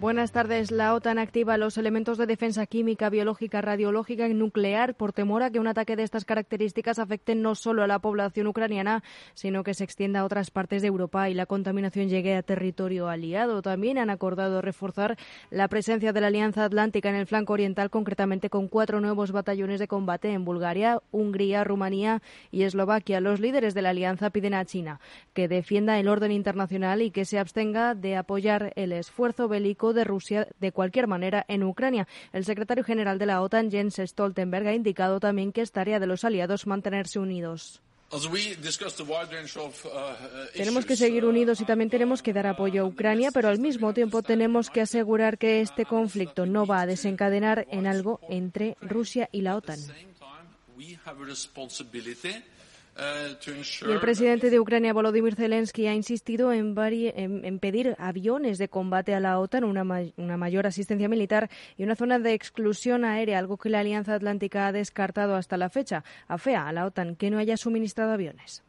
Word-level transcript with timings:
Buenas 0.00 0.32
tardes. 0.32 0.70
La 0.70 0.94
OTAN 0.94 1.18
activa 1.18 1.58
los 1.58 1.76
elementos 1.76 2.16
de 2.16 2.24
defensa 2.24 2.64
química, 2.64 3.10
biológica, 3.10 3.60
radiológica 3.60 4.26
y 4.28 4.32
nuclear 4.32 4.94
por 4.94 5.12
temor 5.12 5.42
a 5.42 5.50
que 5.50 5.60
un 5.60 5.66
ataque 5.66 5.94
de 5.94 6.04
estas 6.04 6.24
características 6.24 6.98
afecte 6.98 7.34
no 7.34 7.54
solo 7.54 7.82
a 7.82 7.86
la 7.86 7.98
población 7.98 8.46
ucraniana, 8.46 9.04
sino 9.34 9.62
que 9.62 9.74
se 9.74 9.84
extienda 9.84 10.20
a 10.20 10.24
otras 10.24 10.50
partes 10.50 10.80
de 10.80 10.88
Europa 10.88 11.28
y 11.28 11.34
la 11.34 11.44
contaminación 11.44 12.08
llegue 12.08 12.34
a 12.34 12.42
territorio 12.42 13.10
aliado. 13.10 13.60
También 13.60 13.98
han 13.98 14.08
acordado 14.08 14.62
reforzar 14.62 15.18
la 15.50 15.68
presencia 15.68 16.14
de 16.14 16.22
la 16.22 16.28
Alianza 16.28 16.64
Atlántica 16.64 17.10
en 17.10 17.16
el 17.16 17.26
flanco 17.26 17.52
oriental, 17.52 17.90
concretamente 17.90 18.48
con 18.48 18.68
cuatro 18.68 19.02
nuevos 19.02 19.32
batallones 19.32 19.80
de 19.80 19.88
combate 19.88 20.32
en 20.32 20.46
Bulgaria, 20.46 21.02
Hungría, 21.10 21.62
Rumanía 21.62 22.22
y 22.50 22.62
Eslovaquia. 22.62 23.20
Los 23.20 23.38
líderes 23.38 23.74
de 23.74 23.82
la 23.82 23.90
alianza 23.90 24.30
piden 24.30 24.54
a 24.54 24.64
China 24.64 24.98
que 25.34 25.46
defienda 25.46 25.98
el 25.98 26.08
orden 26.08 26.32
internacional 26.32 27.02
y 27.02 27.10
que 27.10 27.26
se 27.26 27.38
abstenga 27.38 27.94
de 27.94 28.16
apoyar 28.16 28.72
el 28.76 28.92
esfuerzo 28.92 29.46
bélico 29.46 29.89
de 29.92 30.04
Rusia 30.04 30.48
de 30.60 30.72
cualquier 30.72 31.06
manera 31.06 31.44
en 31.48 31.62
Ucrania. 31.62 32.06
El 32.32 32.44
secretario 32.44 32.84
general 32.84 33.18
de 33.18 33.26
la 33.26 33.42
OTAN, 33.42 33.70
Jens 33.70 33.96
Stoltenberg, 33.96 34.66
ha 34.66 34.74
indicado 34.74 35.20
también 35.20 35.52
que 35.52 35.62
es 35.62 35.72
tarea 35.72 36.00
de 36.00 36.06
los 36.06 36.24
aliados 36.24 36.66
mantenerse 36.66 37.18
unidos. 37.18 37.82
Tenemos 40.54 40.84
que 40.84 40.96
seguir 40.96 41.24
unidos 41.24 41.60
y 41.60 41.64
también 41.64 41.90
tenemos 41.90 42.22
que 42.22 42.32
dar 42.32 42.48
apoyo 42.48 42.82
a 42.82 42.86
Ucrania, 42.86 43.30
pero 43.30 43.48
al 43.48 43.60
mismo 43.60 43.94
tiempo 43.94 44.22
tenemos 44.22 44.68
que 44.68 44.80
asegurar 44.80 45.38
que 45.38 45.60
este 45.60 45.84
conflicto 45.84 46.44
no 46.44 46.66
va 46.66 46.80
a 46.80 46.86
desencadenar 46.86 47.68
en 47.70 47.86
algo 47.86 48.18
entre 48.28 48.76
Rusia 48.80 49.28
y 49.30 49.42
la 49.42 49.54
OTAN. 49.56 49.78
Y 53.86 53.90
el 53.90 54.00
presidente 54.00 54.50
de 54.50 54.60
Ucrania, 54.60 54.92
Volodymyr 54.92 55.34
Zelensky, 55.34 55.86
ha 55.86 55.94
insistido 55.94 56.52
en, 56.52 56.74
en, 56.76 57.58
pedir 57.58 57.96
aviones 57.98 58.58
de 58.58 58.68
combate 58.68 59.14
a 59.14 59.20
la 59.20 59.38
OTAN, 59.38 59.64
una, 59.64 59.84
una, 60.16 60.36
mayor 60.36 60.66
asistencia 60.66 61.08
militar 61.08 61.48
y 61.78 61.84
una 61.84 61.96
zona 61.96 62.18
de 62.18 62.34
exclusión 62.34 63.04
aérea, 63.04 63.38
algo 63.38 63.56
que 63.56 63.70
la 63.70 63.80
Alianza 63.80 64.14
Atlántica 64.14 64.66
ha 64.66 64.72
descartado 64.72 65.34
hasta 65.36 65.56
la 65.56 65.70
fecha. 65.70 66.04
Afea 66.28 66.68
a 66.68 66.72
la 66.72 66.84
OTAN 66.84 67.16
que 67.16 67.30
no 67.30 67.38
haya 67.38 67.56
suministrado 67.56 68.12
aviones. 68.12 68.62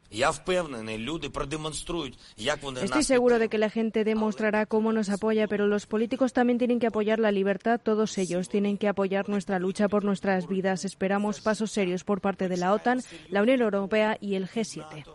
Estoy 2.81 3.03
seguro 3.03 3.39
de 3.39 3.47
que 3.47 3.57
la 3.57 3.69
gente 3.69 4.03
demostrará 4.03 4.65
cómo 4.65 4.91
nos 4.91 5.09
apoya, 5.09 5.47
pero 5.47 5.67
los 5.67 5.87
políticos 5.87 6.33
también 6.33 6.57
tienen 6.57 6.79
que 6.79 6.87
apoyar 6.87 7.19
la 7.19 7.31
libertad. 7.31 7.79
Todos 7.81 8.17
ellos 8.17 8.49
tienen 8.49 8.77
que 8.77 8.89
apoyar 8.89 9.29
nuestra 9.29 9.57
lucha 9.57 9.87
por 9.87 10.03
nuestras 10.03 10.47
vidas. 10.47 10.83
Esperamos 10.83 11.39
pasos 11.39 11.71
serios 11.71 12.03
por 12.03 12.19
parte 12.19 12.49
de 12.49 12.57
la 12.57 12.73
OTAN, 12.73 13.01
la 13.29 13.41
Unión 13.41 13.61
Europea 13.61 14.17
y 14.19 14.35
el 14.35 14.49
G7. 14.49 15.05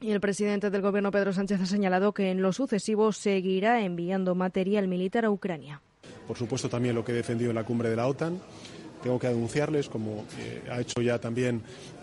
Y 0.00 0.12
el 0.12 0.20
presidente 0.20 0.70
del 0.70 0.80
gobierno, 0.80 1.10
Pedro 1.10 1.32
Sánchez, 1.32 1.60
ha 1.60 1.66
señalado 1.66 2.12
que 2.12 2.30
en 2.30 2.40
lo 2.40 2.52
sucesivo 2.52 3.12
seguirá 3.12 3.82
enviando 3.82 4.34
material 4.34 4.88
militar 4.88 5.24
a 5.24 5.30
Ucrania. 5.30 5.82
Por 6.26 6.38
supuesto, 6.38 6.68
también 6.68 6.94
lo 6.94 7.04
que 7.04 7.12
he 7.12 7.16
defendido 7.16 7.50
en 7.50 7.56
la 7.56 7.64
cumbre 7.64 7.90
de 7.90 7.96
la 7.96 8.06
OTAN. 8.06 8.40
Tengo 9.02 9.18
que 9.18 9.26
anunciarles, 9.26 9.88
como 9.88 10.24
eh, 10.38 10.62
ha 10.70 10.80
hecho 10.80 11.00
ya 11.00 11.20
también 11.20 11.62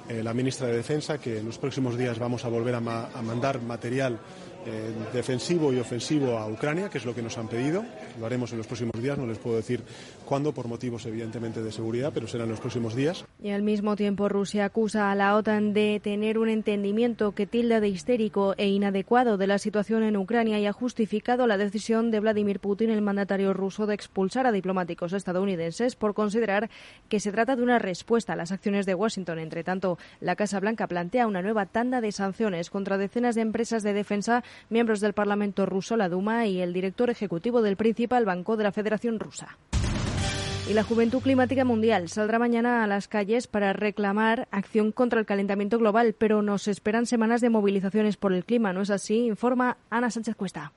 eh, 0.09 0.22
la 0.23 0.34
ministra 0.34 0.67
de 0.67 0.78
Defensa, 0.78 1.17
que 1.17 1.39
en 1.39 1.45
los 1.45 1.58
próximos 1.58 1.98
días 1.98 2.20
vamos 2.20 2.45
a 2.45 2.50
volver 2.50 2.75
a, 2.75 2.78
a 2.78 3.22
mandar 3.22 3.61
material 3.61 4.20
eh, 4.66 4.94
defensivo 5.13 5.71
y 5.71 5.80
ofensivo 5.80 6.38
a 6.38 6.47
Ucrania, 6.47 6.89
que 6.89 6.97
es 6.97 7.05
lo 7.05 7.13
que 7.13 7.21
nos 7.21 7.38
han 7.38 7.47
pedido. 7.47 7.85
Lo 8.19 8.25
haremos 8.25 8.52
en 8.52 8.58
los 8.58 8.67
próximos 8.67 9.02
días, 9.02 9.17
no 9.17 9.27
les 9.27 9.38
puedo 9.38 9.58
decir 9.58 9.83
cuándo, 10.25 10.53
por 10.53 10.67
motivos 10.67 11.05
evidentemente 11.05 11.61
de 11.61 11.71
seguridad, 11.71 12.11
pero 12.13 12.27
será 12.27 12.45
en 12.45 12.49
los 12.49 12.59
próximos 12.59 12.95
días. 12.95 13.25
Y 13.41 13.52
al 13.52 13.61
mismo 13.61 13.95
tiempo 13.95 14.30
Rusia 14.30 14.66
acusa 14.66 15.11
a 15.11 15.16
la 15.16 15.36
OTAN 15.36 15.73
de 15.73 15.99
tener 16.03 16.38
un 16.38 16.49
entendimiento 16.49 17.33
que 17.33 17.45
tilda 17.45 17.80
de 17.80 17.89
histérico 17.89 18.55
e 18.58 18.67
inadecuado 18.67 19.37
de 19.37 19.48
la 19.48 19.59
situación 19.59 20.03
en 20.03 20.17
Ucrania 20.17 20.59
y 20.59 20.65
ha 20.65 20.73
justificado 20.73 21.47
la 21.47 21.58
decisión 21.58 22.11
de 22.11 22.20
Vladimir 22.20 22.59
Putin, 22.59 22.89
el 22.89 23.02
mandatario 23.02 23.53
ruso, 23.53 23.86
de 23.86 23.93
expulsar 23.95 24.47
a 24.47 24.52
diplomáticos 24.52 25.14
estadounidenses 25.14 25.95
por 25.95 26.14
considerar 26.14 26.70
que 27.09 27.20
se 27.20 27.32
trata 27.32 27.55
de 27.55 27.64
una 27.64 27.80
respuesta 27.80 28.33
a 28.33 28.36
las 28.36 28.52
acciones 28.52 28.86
de 28.86 28.95
Washington. 28.95 29.39
Entre 29.39 29.64
tanto, 29.64 29.97
la 30.21 30.36
Casa 30.36 30.59
Blanca 30.59 30.87
plantea 30.87 31.27
una 31.27 31.42
nueva 31.42 31.65
tanda 31.65 32.02
de 32.02 32.11
sanciones 32.11 32.70
contra 32.70 32.97
decenas 32.97 33.36
de 33.36 33.42
empresas 33.42 33.83
de 33.83 33.93
defensa 33.93 34.43
miembros 34.70 34.99
del 34.99 35.14
Parlamento 35.14 35.66
ruso, 35.66 35.98
la 35.98 36.10
Duma, 36.10 36.45
y 36.48 36.61
el 36.61 36.73
director 36.73 37.10
ejecutivo 37.10 37.61
del 37.61 37.76
principal 37.76 38.26
banco 38.26 38.58
de 38.58 38.64
la 38.64 38.71
Federación 38.71 39.20
Rusa. 39.20 39.58
Y 40.67 40.73
la 40.73 40.83
Juventud 40.83 41.21
Climática 41.21 41.64
Mundial 41.64 42.10
saldrá 42.10 42.39
mañana 42.39 42.83
a 42.83 42.88
las 42.88 43.08
calles 43.08 43.45
para 43.45 43.71
reclamar 43.71 44.48
acción 44.49 44.92
contra 44.92 45.20
el 45.20 45.27
calentamiento 45.27 45.77
global, 45.77 46.15
pero 46.17 46.42
nos 46.42 46.67
esperan 46.67 47.05
semanas 47.05 47.42
de 47.42 47.52
movilizaciones 47.52 48.17
por 48.17 48.33
el 48.33 48.45
clima, 48.45 48.73
¿no 48.73 48.82
es 48.82 48.89
así? 48.89 49.26
Informa 49.26 49.77
Ana 49.92 50.10
Sánchez 50.10 50.36
Cuesta. 50.36 50.73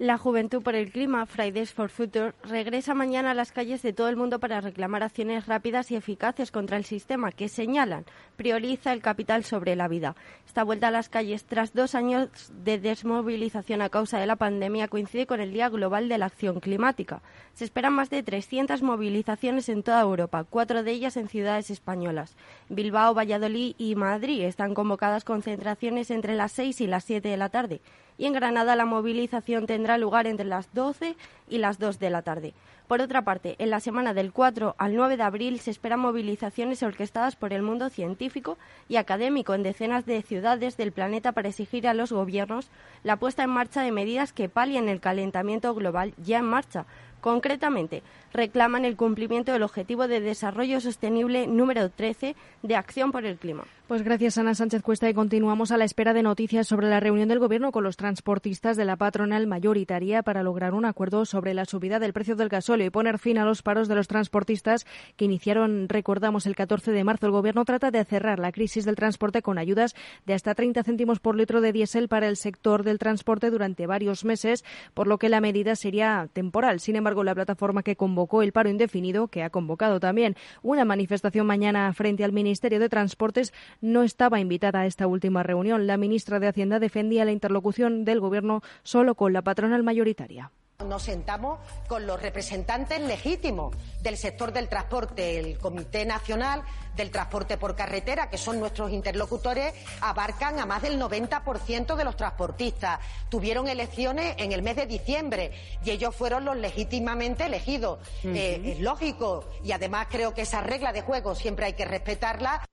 La 0.00 0.18
Juventud 0.18 0.60
por 0.60 0.74
el 0.74 0.90
Clima, 0.90 1.24
Fridays 1.24 1.72
for 1.72 1.88
Future, 1.88 2.32
regresa 2.42 2.94
mañana 2.94 3.30
a 3.30 3.34
las 3.34 3.52
calles 3.52 3.80
de 3.80 3.92
todo 3.92 4.08
el 4.08 4.16
mundo 4.16 4.40
para 4.40 4.60
reclamar 4.60 5.04
acciones 5.04 5.46
rápidas 5.46 5.92
y 5.92 5.94
eficaces 5.94 6.50
contra 6.50 6.76
el 6.76 6.84
sistema 6.84 7.30
que 7.30 7.48
señalan 7.48 8.04
prioriza 8.34 8.92
el 8.92 9.02
capital 9.02 9.44
sobre 9.44 9.76
la 9.76 9.86
vida. 9.86 10.16
Esta 10.48 10.64
vuelta 10.64 10.88
a 10.88 10.90
las 10.90 11.08
calles 11.08 11.44
tras 11.44 11.74
dos 11.74 11.94
años 11.94 12.28
de 12.64 12.80
desmovilización 12.80 13.82
a 13.82 13.88
causa 13.88 14.18
de 14.18 14.26
la 14.26 14.34
pandemia 14.34 14.88
coincide 14.88 15.28
con 15.28 15.40
el 15.40 15.52
Día 15.52 15.68
Global 15.68 16.08
de 16.08 16.18
la 16.18 16.26
Acción 16.26 16.58
Climática. 16.58 17.22
Se 17.52 17.64
esperan 17.64 17.92
más 17.92 18.10
de 18.10 18.24
300 18.24 18.82
movilizaciones 18.82 19.68
en 19.68 19.84
toda 19.84 20.00
Europa, 20.00 20.42
cuatro 20.42 20.82
de 20.82 20.90
ellas 20.90 21.16
en 21.16 21.28
ciudades 21.28 21.70
españolas. 21.70 22.34
Bilbao, 22.68 23.14
Valladolid 23.14 23.76
y 23.78 23.94
Madrid 23.94 24.42
están 24.42 24.74
convocadas 24.74 25.22
concentraciones 25.22 26.10
entre 26.10 26.34
las 26.34 26.50
6 26.50 26.80
y 26.80 26.88
las 26.88 27.04
7 27.04 27.28
de 27.28 27.36
la 27.36 27.48
tarde 27.50 27.80
y 28.18 28.26
en 28.26 28.32
Granada 28.32 28.76
la 28.76 28.84
movilización 28.84 29.66
tendrá 29.66 29.98
lugar 29.98 30.26
entre 30.26 30.46
las 30.46 30.72
12 30.72 31.16
y 31.48 31.58
las 31.58 31.78
2 31.78 31.98
de 31.98 32.10
la 32.10 32.22
tarde. 32.22 32.54
Por 32.86 33.00
otra 33.00 33.22
parte, 33.22 33.56
en 33.58 33.70
la 33.70 33.80
semana 33.80 34.12
del 34.12 34.32
4 34.32 34.74
al 34.76 34.94
9 34.94 35.16
de 35.16 35.22
abril 35.22 35.58
se 35.58 35.70
esperan 35.70 36.00
movilizaciones 36.00 36.82
orquestadas 36.82 37.34
por 37.34 37.54
el 37.54 37.62
mundo 37.62 37.88
científico 37.88 38.58
y 38.88 38.96
académico 38.96 39.54
en 39.54 39.62
decenas 39.62 40.04
de 40.04 40.20
ciudades 40.20 40.76
del 40.76 40.92
planeta 40.92 41.32
para 41.32 41.48
exigir 41.48 41.88
a 41.88 41.94
los 41.94 42.12
gobiernos 42.12 42.68
la 43.02 43.16
puesta 43.16 43.42
en 43.42 43.50
marcha 43.50 43.82
de 43.82 43.90
medidas 43.90 44.34
que 44.34 44.50
palien 44.50 44.88
el 44.90 45.00
calentamiento 45.00 45.74
global 45.74 46.12
ya 46.18 46.38
en 46.38 46.44
marcha, 46.44 46.84
Concretamente, 47.24 48.02
reclaman 48.34 48.84
el 48.84 48.96
cumplimiento 48.96 49.50
del 49.50 49.62
Objetivo 49.62 50.08
de 50.08 50.20
Desarrollo 50.20 50.78
Sostenible 50.82 51.46
número 51.46 51.88
13 51.88 52.36
de 52.62 52.76
Acción 52.76 53.12
por 53.12 53.24
el 53.24 53.38
Clima. 53.38 53.64
Pues 53.86 54.00
gracias, 54.00 54.38
Ana 54.38 54.54
Sánchez 54.54 54.80
Cuesta, 54.80 55.10
y 55.10 55.14
continuamos 55.14 55.70
a 55.70 55.76
la 55.76 55.84
espera 55.84 56.14
de 56.14 56.22
noticias 56.22 56.66
sobre 56.66 56.88
la 56.88 57.00
reunión 57.00 57.28
del 57.28 57.38
Gobierno 57.38 57.70
con 57.70 57.84
los 57.84 57.98
transportistas 57.98 58.78
de 58.78 58.86
la 58.86 58.96
patronal 58.96 59.46
mayoritaria 59.46 60.22
para 60.22 60.42
lograr 60.42 60.72
un 60.72 60.86
acuerdo 60.86 61.26
sobre 61.26 61.52
la 61.52 61.66
subida 61.66 61.98
del 61.98 62.14
precio 62.14 62.34
del 62.34 62.48
gasóleo 62.48 62.86
y 62.86 62.90
poner 62.90 63.18
fin 63.18 63.36
a 63.36 63.44
los 63.44 63.60
paros 63.60 63.86
de 63.86 63.94
los 63.94 64.08
transportistas 64.08 64.86
que 65.18 65.26
iniciaron, 65.26 65.90
recordamos, 65.90 66.46
el 66.46 66.56
14 66.56 66.92
de 66.92 67.04
marzo. 67.04 67.26
El 67.26 67.32
Gobierno 67.32 67.66
trata 67.66 67.90
de 67.90 68.02
cerrar 68.06 68.38
la 68.38 68.52
crisis 68.52 68.86
del 68.86 68.96
transporte 68.96 69.42
con 69.42 69.58
ayudas 69.58 69.94
de 70.24 70.32
hasta 70.32 70.54
30 70.54 70.82
céntimos 70.82 71.20
por 71.20 71.36
litro 71.36 71.60
de 71.60 71.72
diésel 71.72 72.08
para 72.08 72.26
el 72.28 72.38
sector 72.38 72.84
del 72.84 72.98
transporte 72.98 73.50
durante 73.50 73.86
varios 73.86 74.24
meses, 74.24 74.64
por 74.94 75.06
lo 75.06 75.18
que 75.18 75.28
la 75.28 75.42
medida 75.42 75.76
sería 75.76 76.30
temporal. 76.32 76.80
Sin 76.80 76.96
embargo, 76.96 77.22
la 77.22 77.34
plataforma 77.34 77.82
que 77.82 77.96
convocó 77.96 78.40
el 78.40 78.52
paro 78.52 78.70
indefinido, 78.70 79.28
que 79.28 79.42
ha 79.42 79.50
convocado 79.50 80.00
también 80.00 80.36
una 80.62 80.86
manifestación 80.86 81.46
mañana 81.46 81.92
frente 81.92 82.24
al 82.24 82.32
Ministerio 82.32 82.80
de 82.80 82.88
Transportes, 82.88 83.52
no 83.80 84.02
estaba 84.02 84.40
invitada 84.40 84.80
a 84.80 84.86
esta 84.86 85.06
última 85.06 85.42
reunión. 85.42 85.86
La 85.86 85.96
ministra 85.96 86.40
de 86.40 86.48
Hacienda 86.48 86.78
defendía 86.78 87.24
la 87.24 87.32
interlocución 87.32 88.04
del 88.04 88.20
Gobierno 88.20 88.62
solo 88.82 89.14
con 89.14 89.32
la 89.32 89.42
patronal 89.42 89.82
mayoritaria. 89.82 90.50
Nos 90.84 91.04
sentamos 91.04 91.60
con 91.86 92.04
los 92.04 92.20
representantes 92.20 93.00
legítimos 93.00 93.74
del 94.02 94.16
sector 94.16 94.52
del 94.52 94.68
transporte, 94.68 95.38
el 95.38 95.56
Comité 95.58 96.04
Nacional 96.04 96.64
del 96.96 97.10
Transporte 97.10 97.56
por 97.56 97.76
Carretera, 97.76 98.28
que 98.28 98.38
son 98.38 98.58
nuestros 98.58 98.90
interlocutores, 98.90 99.72
abarcan 100.00 100.58
a 100.58 100.66
más 100.66 100.82
del 100.82 101.00
90% 101.00 101.94
de 101.94 102.04
los 102.04 102.16
transportistas. 102.16 102.98
Tuvieron 103.28 103.68
elecciones 103.68 104.34
en 104.38 104.50
el 104.50 104.62
mes 104.62 104.74
de 104.74 104.86
diciembre 104.86 105.52
y 105.84 105.90
ellos 105.90 106.14
fueron 106.14 106.44
los 106.44 106.56
legítimamente 106.56 107.46
elegidos. 107.46 108.00
Eh, 108.24 108.60
es 108.64 108.80
lógico 108.80 109.44
y 109.62 109.72
además 109.72 110.08
creo 110.10 110.34
que 110.34 110.42
esa 110.42 110.60
regla 110.60 110.92
de 110.92 111.02
juego 111.02 111.36
siempre 111.36 111.66
hay 111.66 111.74
que 111.74 111.84
respetarla. 111.84 112.64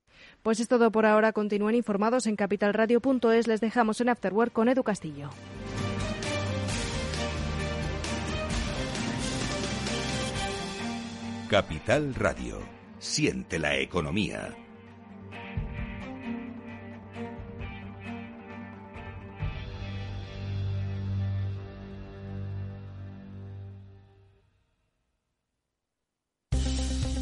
Pues 0.43 0.59
es 0.59 0.67
todo 0.67 0.91
por 0.91 1.05
ahora. 1.05 1.33
Continúen 1.33 1.75
informados 1.75 2.27
en 2.27 2.35
capitalradio.es. 2.35 3.47
Les 3.47 3.61
dejamos 3.61 4.01
en 4.01 4.09
Afterwork 4.09 4.53
con 4.53 4.69
Edu 4.69 4.83
Castillo. 4.83 5.29
Capital 11.49 12.15
Radio. 12.15 12.59
Siente 12.97 13.59
la 13.59 13.75
economía. 13.77 14.55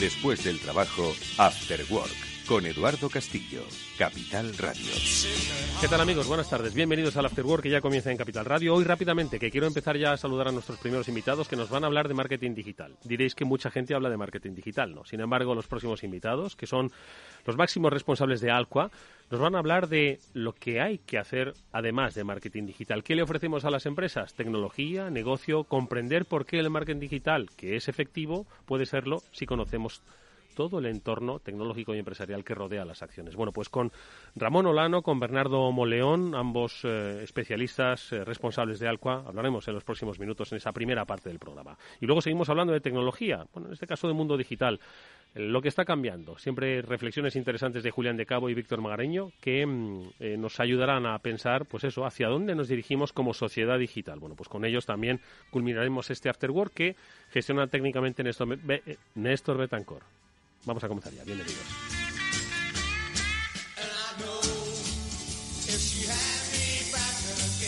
Después 0.00 0.44
del 0.44 0.60
trabajo, 0.60 1.16
After 1.38 1.84
Work 1.90 2.27
con 2.48 2.64
Eduardo 2.64 3.10
Castillo, 3.10 3.60
Capital 3.98 4.56
Radio. 4.56 4.90
¿Qué 5.82 5.86
tal 5.86 6.00
amigos? 6.00 6.26
Buenas 6.26 6.48
tardes. 6.48 6.72
Bienvenidos 6.72 7.14
al 7.18 7.26
After 7.26 7.44
Work 7.44 7.64
que 7.64 7.68
ya 7.68 7.82
comienza 7.82 8.10
en 8.10 8.16
Capital 8.16 8.46
Radio. 8.46 8.74
Hoy 8.74 8.84
rápidamente, 8.84 9.38
que 9.38 9.50
quiero 9.50 9.66
empezar 9.66 9.98
ya 9.98 10.12
a 10.12 10.16
saludar 10.16 10.48
a 10.48 10.52
nuestros 10.52 10.78
primeros 10.78 11.08
invitados 11.08 11.46
que 11.46 11.56
nos 11.56 11.68
van 11.68 11.84
a 11.84 11.88
hablar 11.88 12.08
de 12.08 12.14
marketing 12.14 12.54
digital. 12.54 12.96
Diréis 13.04 13.34
que 13.34 13.44
mucha 13.44 13.70
gente 13.70 13.94
habla 13.94 14.08
de 14.08 14.16
marketing 14.16 14.54
digital, 14.54 14.94
¿no? 14.94 15.04
Sin 15.04 15.20
embargo, 15.20 15.54
los 15.54 15.66
próximos 15.66 16.02
invitados, 16.04 16.56
que 16.56 16.66
son 16.66 16.90
los 17.44 17.56
máximos 17.58 17.92
responsables 17.92 18.40
de 18.40 18.50
Alqua, 18.50 18.90
nos 19.30 19.40
van 19.40 19.54
a 19.54 19.58
hablar 19.58 19.88
de 19.88 20.18
lo 20.32 20.54
que 20.54 20.80
hay 20.80 20.98
que 20.98 21.18
hacer 21.18 21.52
además 21.70 22.14
de 22.14 22.24
marketing 22.24 22.64
digital. 22.64 23.04
¿Qué 23.04 23.14
le 23.14 23.22
ofrecemos 23.22 23.66
a 23.66 23.70
las 23.70 23.84
empresas? 23.84 24.32
Tecnología, 24.32 25.10
negocio, 25.10 25.64
comprender 25.64 26.24
por 26.24 26.46
qué 26.46 26.60
el 26.60 26.70
marketing 26.70 27.00
digital, 27.00 27.50
que 27.58 27.76
es 27.76 27.88
efectivo, 27.88 28.46
puede 28.64 28.86
serlo 28.86 29.22
si 29.32 29.44
conocemos 29.44 30.00
todo 30.58 30.80
el 30.80 30.86
entorno 30.86 31.38
tecnológico 31.38 31.94
y 31.94 32.00
empresarial 32.00 32.42
que 32.42 32.52
rodea 32.52 32.84
las 32.84 33.00
acciones. 33.00 33.36
Bueno, 33.36 33.52
pues 33.52 33.68
con 33.68 33.92
Ramón 34.34 34.66
Olano, 34.66 35.02
con 35.02 35.20
Bernardo 35.20 35.70
Moleón, 35.70 36.34
ambos 36.34 36.80
eh, 36.82 37.20
especialistas 37.22 38.12
eh, 38.12 38.24
responsables 38.24 38.80
de 38.80 38.88
Alqua, 38.88 39.22
hablaremos 39.24 39.68
en 39.68 39.74
los 39.74 39.84
próximos 39.84 40.18
minutos 40.18 40.50
en 40.50 40.56
esa 40.56 40.72
primera 40.72 41.04
parte 41.04 41.28
del 41.28 41.38
programa. 41.38 41.78
Y 42.00 42.06
luego 42.06 42.20
seguimos 42.20 42.48
hablando 42.48 42.72
de 42.72 42.80
tecnología, 42.80 43.46
bueno, 43.54 43.68
en 43.68 43.74
este 43.74 43.86
caso 43.86 44.08
de 44.08 44.14
mundo 44.14 44.36
digital 44.36 44.80
lo 45.34 45.62
que 45.62 45.68
está 45.68 45.84
cambiando. 45.84 46.36
Siempre 46.38 46.82
reflexiones 46.82 47.36
interesantes 47.36 47.84
de 47.84 47.90
Julián 47.92 48.16
de 48.16 48.26
Cabo 48.26 48.50
y 48.50 48.54
Víctor 48.54 48.80
Magareño 48.80 49.30
que 49.40 49.64
mm, 49.64 50.10
eh, 50.18 50.36
nos 50.36 50.58
ayudarán 50.58 51.06
a 51.06 51.18
pensar, 51.20 51.66
pues 51.66 51.84
eso, 51.84 52.04
hacia 52.04 52.28
dónde 52.28 52.56
nos 52.56 52.66
dirigimos 52.66 53.12
como 53.12 53.32
sociedad 53.32 53.78
digital. 53.78 54.18
Bueno, 54.18 54.34
pues 54.34 54.48
con 54.48 54.64
ellos 54.64 54.86
también 54.86 55.20
culminaremos 55.50 56.10
este 56.10 56.28
afterwork 56.28 56.72
que 56.72 56.96
gestiona 57.30 57.68
técnicamente 57.68 58.24
Néstor, 58.24 58.58
Néstor 59.14 59.58
Betancor. 59.58 60.02
Vamos 60.68 60.84
a 60.84 60.88
comenzar 60.88 61.14
ya. 61.14 61.24
Bienvenidos. 61.24 61.64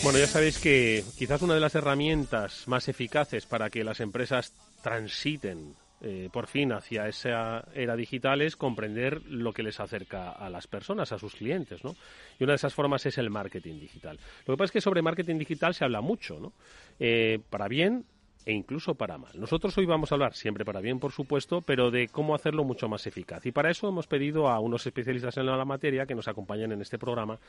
Bueno, 0.03 0.19
ya 0.19 0.27
sabéis 0.27 0.59
que 0.59 1.03
quizás 1.17 1.41
una 1.41 1.55
de 1.55 1.59
las 1.59 1.73
herramientas 1.73 2.67
más 2.67 2.87
eficaces 2.89 3.47
para 3.47 3.71
que 3.71 3.83
las 3.83 4.01
empresas 4.01 4.53
transiten 4.83 5.73
eh, 6.03 6.29
por 6.31 6.45
fin 6.45 6.73
hacia 6.73 7.07
esa 7.07 7.65
era 7.73 7.95
digital 7.95 8.41
es 8.41 8.55
comprender 8.55 9.23
lo 9.25 9.51
que 9.51 9.63
les 9.63 9.79
acerca 9.79 10.31
a 10.31 10.49
las 10.51 10.67
personas, 10.67 11.11
a 11.11 11.17
sus 11.17 11.35
clientes, 11.35 11.83
¿no? 11.83 11.95
Y 12.39 12.43
una 12.43 12.53
de 12.53 12.57
esas 12.57 12.73
formas 12.73 13.05
es 13.07 13.17
el 13.17 13.31
marketing 13.31 13.79
digital. 13.79 14.19
Lo 14.45 14.53
que 14.53 14.57
pasa 14.57 14.65
es 14.65 14.71
que 14.71 14.81
sobre 14.81 15.01
marketing 15.01 15.37
digital 15.37 15.73
se 15.73 15.85
habla 15.85 16.01
mucho, 16.01 16.39
¿no? 16.39 16.53
Eh, 16.99 17.39
para 17.49 17.67
bien 17.67 18.05
e 18.45 18.53
incluso 18.53 18.95
para 18.95 19.17
mal. 19.17 19.31
Nosotros 19.39 19.77
hoy 19.77 19.85
vamos 19.85 20.11
a 20.11 20.15
hablar, 20.15 20.33
siempre 20.33 20.65
para 20.65 20.81
bien 20.81 20.99
por 20.99 21.11
supuesto, 21.11 21.61
pero 21.61 21.91
de 21.91 22.07
cómo 22.07 22.35
hacerlo 22.35 22.63
mucho 22.63 22.87
más 22.89 23.05
eficaz. 23.07 23.45
Y 23.45 23.51
para 23.51 23.69
eso 23.69 23.87
hemos 23.87 24.07
pedido 24.07 24.47
a 24.47 24.59
unos 24.59 24.85
especialistas 24.85 25.37
en 25.37 25.45
la 25.45 25.65
materia 25.65 26.05
que 26.05 26.15
nos 26.15 26.27
acompañen 26.27 26.71
en 26.71 26.81
este 26.81 26.97
programa 26.97 27.39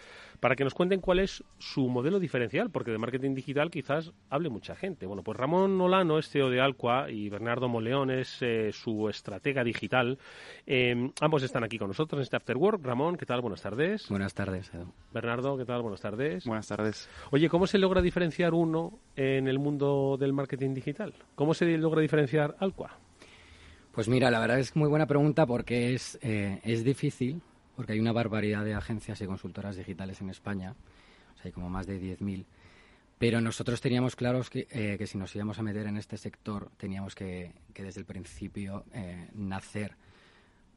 para 0.40 0.54
que 0.54 0.64
nos 0.64 0.74
cuenten 0.74 1.00
cuál 1.00 1.20
es 1.20 1.42
su 1.58 1.88
modelo 1.88 2.18
diferencial, 2.18 2.70
porque 2.70 2.90
de 2.90 2.98
marketing 2.98 3.34
digital 3.34 3.70
quizás 3.70 4.12
hable 4.28 4.50
mucha 4.50 4.76
gente. 4.76 5.06
Bueno, 5.06 5.22
pues 5.22 5.38
Ramón 5.38 5.78
Nolano 5.78 6.18
es 6.18 6.28
CEO 6.28 6.50
de 6.50 6.60
Alqua 6.60 7.10
y 7.10 7.28
Bernardo 7.28 7.68
Moleón 7.68 8.10
es 8.10 8.38
eh, 8.42 8.70
su 8.72 9.08
estratega 9.08 9.64
digital. 9.64 10.18
Eh, 10.66 11.10
ambos 11.20 11.42
están 11.42 11.64
aquí 11.64 11.78
con 11.78 11.88
nosotros 11.88 12.18
en 12.18 12.22
este 12.22 12.36
After 12.36 12.56
Work. 12.56 12.84
Ramón, 12.84 13.16
¿qué 13.16 13.26
tal? 13.26 13.40
Buenas 13.40 13.62
tardes. 13.62 14.08
Buenas 14.08 14.34
tardes, 14.34 14.70
Bernardo, 15.12 15.56
¿qué 15.56 15.64
tal? 15.64 15.82
Buenas 15.82 16.00
tardes. 16.00 16.44
Buenas 16.44 16.66
tardes. 16.66 17.08
Oye, 17.30 17.48
¿cómo 17.48 17.66
se 17.66 17.78
logra 17.78 18.02
diferenciar 18.02 18.54
uno 18.54 18.98
en 19.16 19.48
el 19.48 19.58
mundo 19.58 20.16
del 20.18 20.32
marketing 20.32 20.74
digital? 20.74 20.81
¿Cómo 21.34 21.54
se 21.54 21.78
logra 21.78 22.00
diferenciar 22.00 22.56
Alqua? 22.58 22.98
Pues 23.92 24.08
mira, 24.08 24.30
la 24.30 24.40
verdad 24.40 24.58
es 24.58 24.74
muy 24.74 24.88
buena 24.88 25.06
pregunta 25.06 25.46
porque 25.46 25.94
es, 25.94 26.18
eh, 26.22 26.60
es 26.64 26.82
difícil, 26.82 27.42
porque 27.76 27.92
hay 27.92 28.00
una 28.00 28.12
barbaridad 28.12 28.64
de 28.64 28.74
agencias 28.74 29.20
y 29.20 29.26
consultoras 29.26 29.76
digitales 29.76 30.20
en 30.22 30.30
España, 30.30 30.74
o 31.34 31.36
sea, 31.36 31.44
hay 31.44 31.52
como 31.52 31.68
más 31.68 31.86
de 31.86 32.00
10.000. 32.00 32.44
Pero 33.18 33.40
nosotros 33.40 33.80
teníamos 33.80 34.16
claros 34.16 34.50
que, 34.50 34.66
eh, 34.70 34.96
que, 34.98 35.06
si 35.06 35.18
nos 35.18 35.34
íbamos 35.36 35.58
a 35.58 35.62
meter 35.62 35.86
en 35.86 35.98
este 35.98 36.16
sector, 36.16 36.70
teníamos 36.78 37.14
que, 37.14 37.52
que 37.72 37.82
desde 37.84 38.00
el 38.00 38.06
principio 38.06 38.84
eh, 38.92 39.28
nacer, 39.34 39.94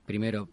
primero, 0.06 0.50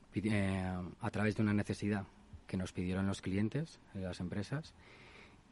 a 1.01 1.11
través 1.11 1.37
de 1.37 1.43
una 1.43 1.53
necesidad 1.53 2.05
que 2.47 2.57
nos 2.57 2.73
pidieron 2.73 3.07
los 3.07 3.21
clientes, 3.21 3.81
las 3.93 4.21
empresas, 4.21 4.73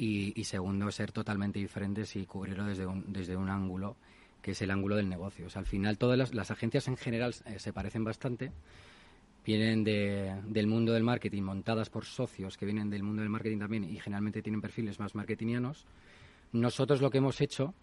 y, 0.03 0.45
segundo, 0.45 0.91
ser 0.91 1.13
totalmente 1.13 1.59
diferentes 1.59 2.17
y 2.17 2.25
cubrirlo 2.25 2.65
desde 2.65 2.87
un, 2.87 3.13
desde 3.13 3.37
un 3.37 3.51
ángulo 3.51 3.97
que 4.41 4.53
es 4.53 4.63
el 4.63 4.71
ángulo 4.71 4.97
del 4.97 5.11
negocio. 5.11 5.47
O 5.47 5.51
sea, 5.51 5.61
al 5.61 5.67
final 5.67 5.99
todas 5.99 6.33
las, 6.33 6.51
agencias 6.51 6.89
en 6.89 6.97
general 6.97 7.35
eh, 7.45 7.59
se 7.59 7.75
parecen 7.75 8.03
bastante, 8.03 8.51
vienen 9.45 9.85
del 9.85 10.67
mundo 10.67 10.95
del 10.95 11.03
marketing, 11.03 11.43
montadas 11.43 11.91
por 11.91 12.07
socios 12.07 12.57
que 12.57 12.65
vienen 12.65 12.89
del 12.89 13.03
mundo 13.03 13.21
del 13.21 13.29
marketing 13.29 13.59
también 13.59 13.85
y 13.85 13.99
generalmente 13.99 14.41
tienen 14.41 14.63
perfiles 14.63 14.99
más 14.99 15.15
marketingianos. 15.15 15.85
Nosotros 16.53 17.03
lo 17.03 17.11
que 17.11 17.19
hemos 17.19 17.39
hecho 17.43 17.75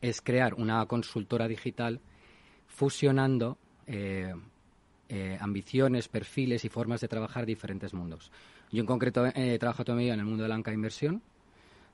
es 0.00 0.22
crear 0.22 0.54
una 0.54 0.86
consultora 0.86 1.48
digital 1.48 2.00
fusionando 2.68 3.58
eh, 3.88 4.32
eh, 5.08 5.36
ambiciones, 5.40 6.06
perfiles 6.06 6.64
y 6.64 6.68
formas 6.68 7.00
de 7.00 7.08
trabajar 7.08 7.46
diferentes 7.46 7.92
mundos. 7.94 8.30
Yo 8.70 8.80
en 8.80 8.86
concreto 8.86 9.26
he 9.26 9.58
trabajado 9.58 9.86
toda 9.86 9.98
mi 9.98 10.04
vida 10.04 10.14
en 10.14 10.20
el 10.20 10.26
mundo 10.26 10.44
de 10.44 10.48
la 10.48 10.54
banca 10.54 10.72
inversión, 10.72 11.20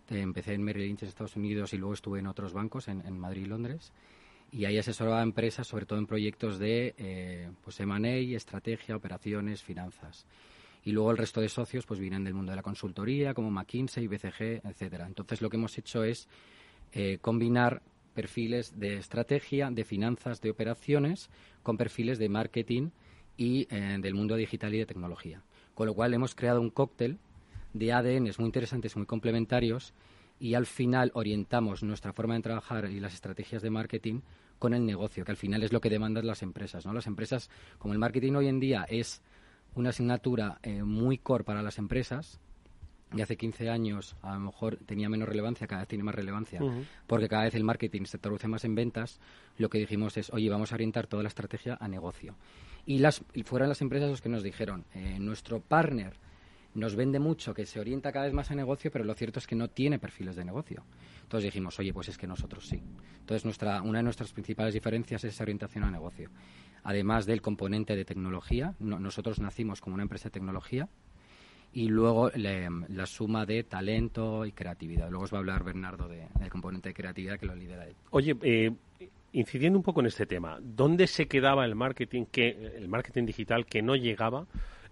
empecé 0.09 0.55
en 0.55 0.63
Merrill 0.63 0.87
Lynch, 0.87 1.03
Estados 1.03 1.37
Unidos, 1.37 1.73
y 1.73 1.79
luego 1.79 1.95
estuve 1.95 2.19
en 2.19 2.27
otros 2.27 2.53
bancos, 2.53 2.89
en, 2.89 3.19
Madrid 3.19 3.43
y 3.43 3.47
Londres. 3.47 3.93
Y 4.51 4.65
ahí 4.65 4.79
asesoraba 4.79 5.21
a 5.21 5.23
empresas, 5.23 5.67
sobre 5.67 5.85
todo 5.85 5.99
en 5.99 6.07
proyectos 6.07 6.59
de 6.59 6.95
eh, 6.97 7.51
pues 7.63 7.79
M&A, 7.81 8.17
estrategia, 8.35 8.97
operaciones, 8.97 9.63
finanzas. 9.63 10.27
Y 10.85 10.93
luego 10.93 11.11
el 11.11 11.19
resto 11.19 11.41
de 11.41 11.49
socios 11.49 11.85
pues 11.85 12.01
vienen 12.01 12.25
del 12.25 12.35
mundo 12.35 12.53
de 12.53 12.57
la 12.57 12.63
consultoría, 12.63 13.35
como 13.35 13.51
McKinsey, 13.51 14.07
BCG, 14.07 14.63
etcétera. 14.65 15.07
Entonces 15.07 15.43
lo 15.43 15.51
que 15.51 15.57
hemos 15.57 15.77
hecho 15.77 16.03
es 16.03 16.29
eh, 16.93 17.19
combinar 17.21 17.83
perfiles 18.15 18.79
de 18.79 18.97
estrategia, 18.97 19.71
de 19.71 19.85
finanzas, 19.85 20.41
de 20.41 20.51
operaciones, 20.51 21.31
con 21.63 21.77
perfiles 21.77 22.19
de 22.19 22.29
marketing 22.29 22.91
y 23.37 23.69
eh, 23.71 23.99
del 24.01 24.15
mundo 24.15 24.35
digital 24.35 24.75
y 24.75 24.79
de 24.79 24.87
tecnología. 24.87 25.43
Con 25.75 25.87
lo 25.87 25.95
cual 25.95 26.15
hemos 26.15 26.35
creado 26.35 26.61
un 26.61 26.71
cóctel 26.71 27.19
de 27.75 27.93
ADNs 27.93 28.39
muy 28.39 28.47
interesantes, 28.47 28.97
muy 28.97 29.07
complementarios, 29.07 29.95
y 30.39 30.55
al 30.55 30.67
final 30.67 31.11
orientamos 31.15 31.83
nuestra 31.83 32.13
forma 32.13 32.35
de 32.35 32.43
trabajar 32.43 32.91
y 32.91 33.01
las 33.01 33.15
estrategias 33.15 33.63
de 33.63 33.71
marketing 33.71 34.21
con 34.59 34.75
el 34.75 34.85
negocio, 34.85 35.25
que 35.25 35.31
al 35.31 35.37
final 35.37 35.63
es 35.63 35.73
lo 35.73 35.81
que 35.81 35.91
demandan 35.91 36.27
las 36.27 36.43
empresas. 36.43 36.85
¿no? 36.87 36.93
Las 36.93 37.07
empresas, 37.07 37.51
como 37.79 37.95
el 37.95 38.01
marketing 38.01 38.33
hoy 38.35 38.49
en 38.49 38.61
día 38.61 38.85
es 38.89 39.23
una 39.75 39.91
asignatura 39.91 40.59
eh, 40.63 40.83
muy 40.83 41.19
core 41.19 41.45
para 41.45 41.63
las 41.63 41.79
empresas, 41.79 42.41
y 43.17 43.23
hace 43.23 43.37
15 43.37 43.71
años 43.71 44.17
a 44.23 44.35
lo 44.35 44.41
mejor 44.41 44.77
tenía 44.85 45.09
menos 45.09 45.29
relevancia, 45.29 45.67
cada 45.67 45.83
vez 45.83 45.89
tiene 45.89 46.05
más 46.05 46.15
relevancia, 46.15 46.61
porque 47.07 47.29
cada 47.29 47.45
vez 47.45 47.55
el 47.55 47.65
marketing 47.65 48.05
se 48.05 48.19
traduce 48.19 48.49
más 48.49 48.65
en 48.65 48.75
ventas, 48.75 49.19
lo 49.57 49.71
que 49.71 49.79
dijimos 49.79 50.17
es, 50.19 50.31
oye, 50.31 50.51
vamos 50.51 50.73
a 50.73 50.75
orientar 50.75 51.07
toda 51.07 51.23
la 51.23 51.29
estrategia 51.29 51.79
a 51.81 51.89
negocio. 51.89 52.37
Y, 52.85 52.99
las, 52.99 53.25
fueron 53.45 53.69
las 53.69 53.81
empresas 53.81 54.11
los 54.11 54.21
que 54.21 54.29
nos 54.29 54.43
dijeron, 54.43 54.85
eh, 54.95 55.19
nuestro 55.21 55.61
partner 55.61 56.15
nos 56.75 56.95
vende 56.95 57.19
mucho, 57.19 57.55
que 57.55 57.67
se 57.67 57.81
orienta 57.81 58.13
cada 58.13 58.27
vez 58.27 58.35
más 58.35 58.51
a 58.51 58.55
negocio, 58.55 58.91
pero 58.91 59.05
lo 59.05 59.15
cierto 59.15 59.39
es 59.39 59.47
que 59.47 59.57
no 59.57 59.69
tiene 59.69 59.99
perfiles 59.99 60.37
de 60.37 60.45
negocio. 60.45 60.85
Entonces 61.23 61.45
dijimos, 61.45 61.79
oye, 61.79 61.93
pues 61.93 62.09
es 62.09 62.19
que 62.19 62.27
nosotros 62.27 62.67
sí. 62.67 62.83
Entonces 63.21 63.45
nuestra, 63.45 63.83
una 63.83 63.99
de 63.99 64.05
nuestras 64.05 64.33
principales 64.33 64.75
diferencias 64.75 65.25
es 65.25 65.35
esa 65.35 65.45
orientación 65.45 65.85
a 65.85 65.91
negocio. 65.91 66.31
Además 66.85 67.27
del 67.27 67.43
componente 67.43 67.97
de 67.97 68.05
tecnología, 68.05 68.75
nosotros 68.79 69.41
nacimos 69.41 69.81
como 69.81 69.95
una 69.95 70.05
empresa 70.05 70.25
de 70.25 70.33
tecnología 70.33 70.89
y 71.73 71.89
luego 71.89 72.31
la 72.35 73.07
suma 73.07 73.45
de 73.45 73.65
talento 73.65 74.47
y 74.47 74.53
creatividad. 74.53 75.11
Luego 75.11 75.25
os 75.25 75.33
va 75.33 75.39
a 75.39 75.41
hablar 75.41 75.65
Bernardo 75.65 76.09
del 76.09 76.51
componente 76.51 76.91
de 76.91 76.95
creatividad 76.95 77.39
que 77.39 77.47
lo 77.47 77.55
lidera 77.55 77.87
él. 77.87 77.97
Oye, 78.11 78.37
eh, 78.43 78.73
incidiendo 79.33 79.79
un 79.79 79.83
poco 79.83 80.01
en 80.01 80.07
este 80.07 80.27
tema, 80.27 80.59
¿dónde 80.63 81.07
se 81.07 81.27
quedaba 81.27 81.65
el 81.65 81.75
marketing, 81.75 82.25
que, 82.25 82.49
el 82.77 82.89
marketing 82.89 83.27
digital 83.27 83.67
que 83.67 83.83
no 83.83 83.97
llegaba 83.97 84.47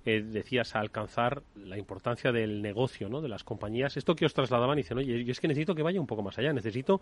eh, 0.06 0.22
decías, 0.22 0.76
alcanzar 0.76 1.42
la 1.56 1.76
importancia 1.76 2.30
del 2.30 2.62
negocio, 2.62 3.08
¿no? 3.08 3.20
De 3.20 3.28
las 3.28 3.42
compañías. 3.42 3.96
Esto 3.96 4.14
que 4.14 4.24
os 4.24 4.32
trasladaban 4.32 4.78
y 4.78 4.82
dicen, 4.82 4.98
oye, 4.98 5.24
yo 5.24 5.32
es 5.32 5.40
que 5.40 5.48
necesito 5.48 5.74
que 5.74 5.82
vaya 5.82 6.00
un 6.00 6.06
poco 6.06 6.22
más 6.22 6.38
allá, 6.38 6.52
necesito 6.52 7.00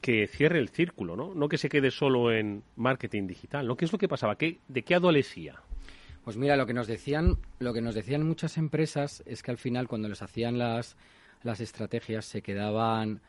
que 0.00 0.26
cierre 0.26 0.58
el 0.58 0.68
círculo, 0.68 1.14
¿no? 1.14 1.32
No 1.32 1.48
que 1.48 1.58
se 1.58 1.68
quede 1.68 1.92
solo 1.92 2.32
en 2.32 2.64
marketing 2.74 3.28
digital, 3.28 3.68
¿no? 3.68 3.76
¿Qué 3.76 3.84
es 3.84 3.92
lo 3.92 3.98
que 3.98 4.08
pasaba? 4.08 4.36
¿Qué, 4.36 4.58
¿De 4.66 4.82
qué 4.82 4.96
adolecía? 4.96 5.62
Pues 6.24 6.36
mira, 6.36 6.56
lo 6.56 6.66
que 6.66 6.74
nos 6.74 6.88
decían, 6.88 7.38
lo 7.60 7.72
que 7.72 7.80
nos 7.80 7.94
decían 7.94 8.26
muchas 8.26 8.58
empresas 8.58 9.22
es 9.26 9.44
que 9.44 9.52
al 9.52 9.58
final 9.58 9.86
cuando 9.86 10.08
les 10.08 10.20
hacían 10.20 10.58
las, 10.58 10.96
las 11.44 11.60
estrategias 11.60 12.24
se 12.24 12.42
quedaban 12.42 13.20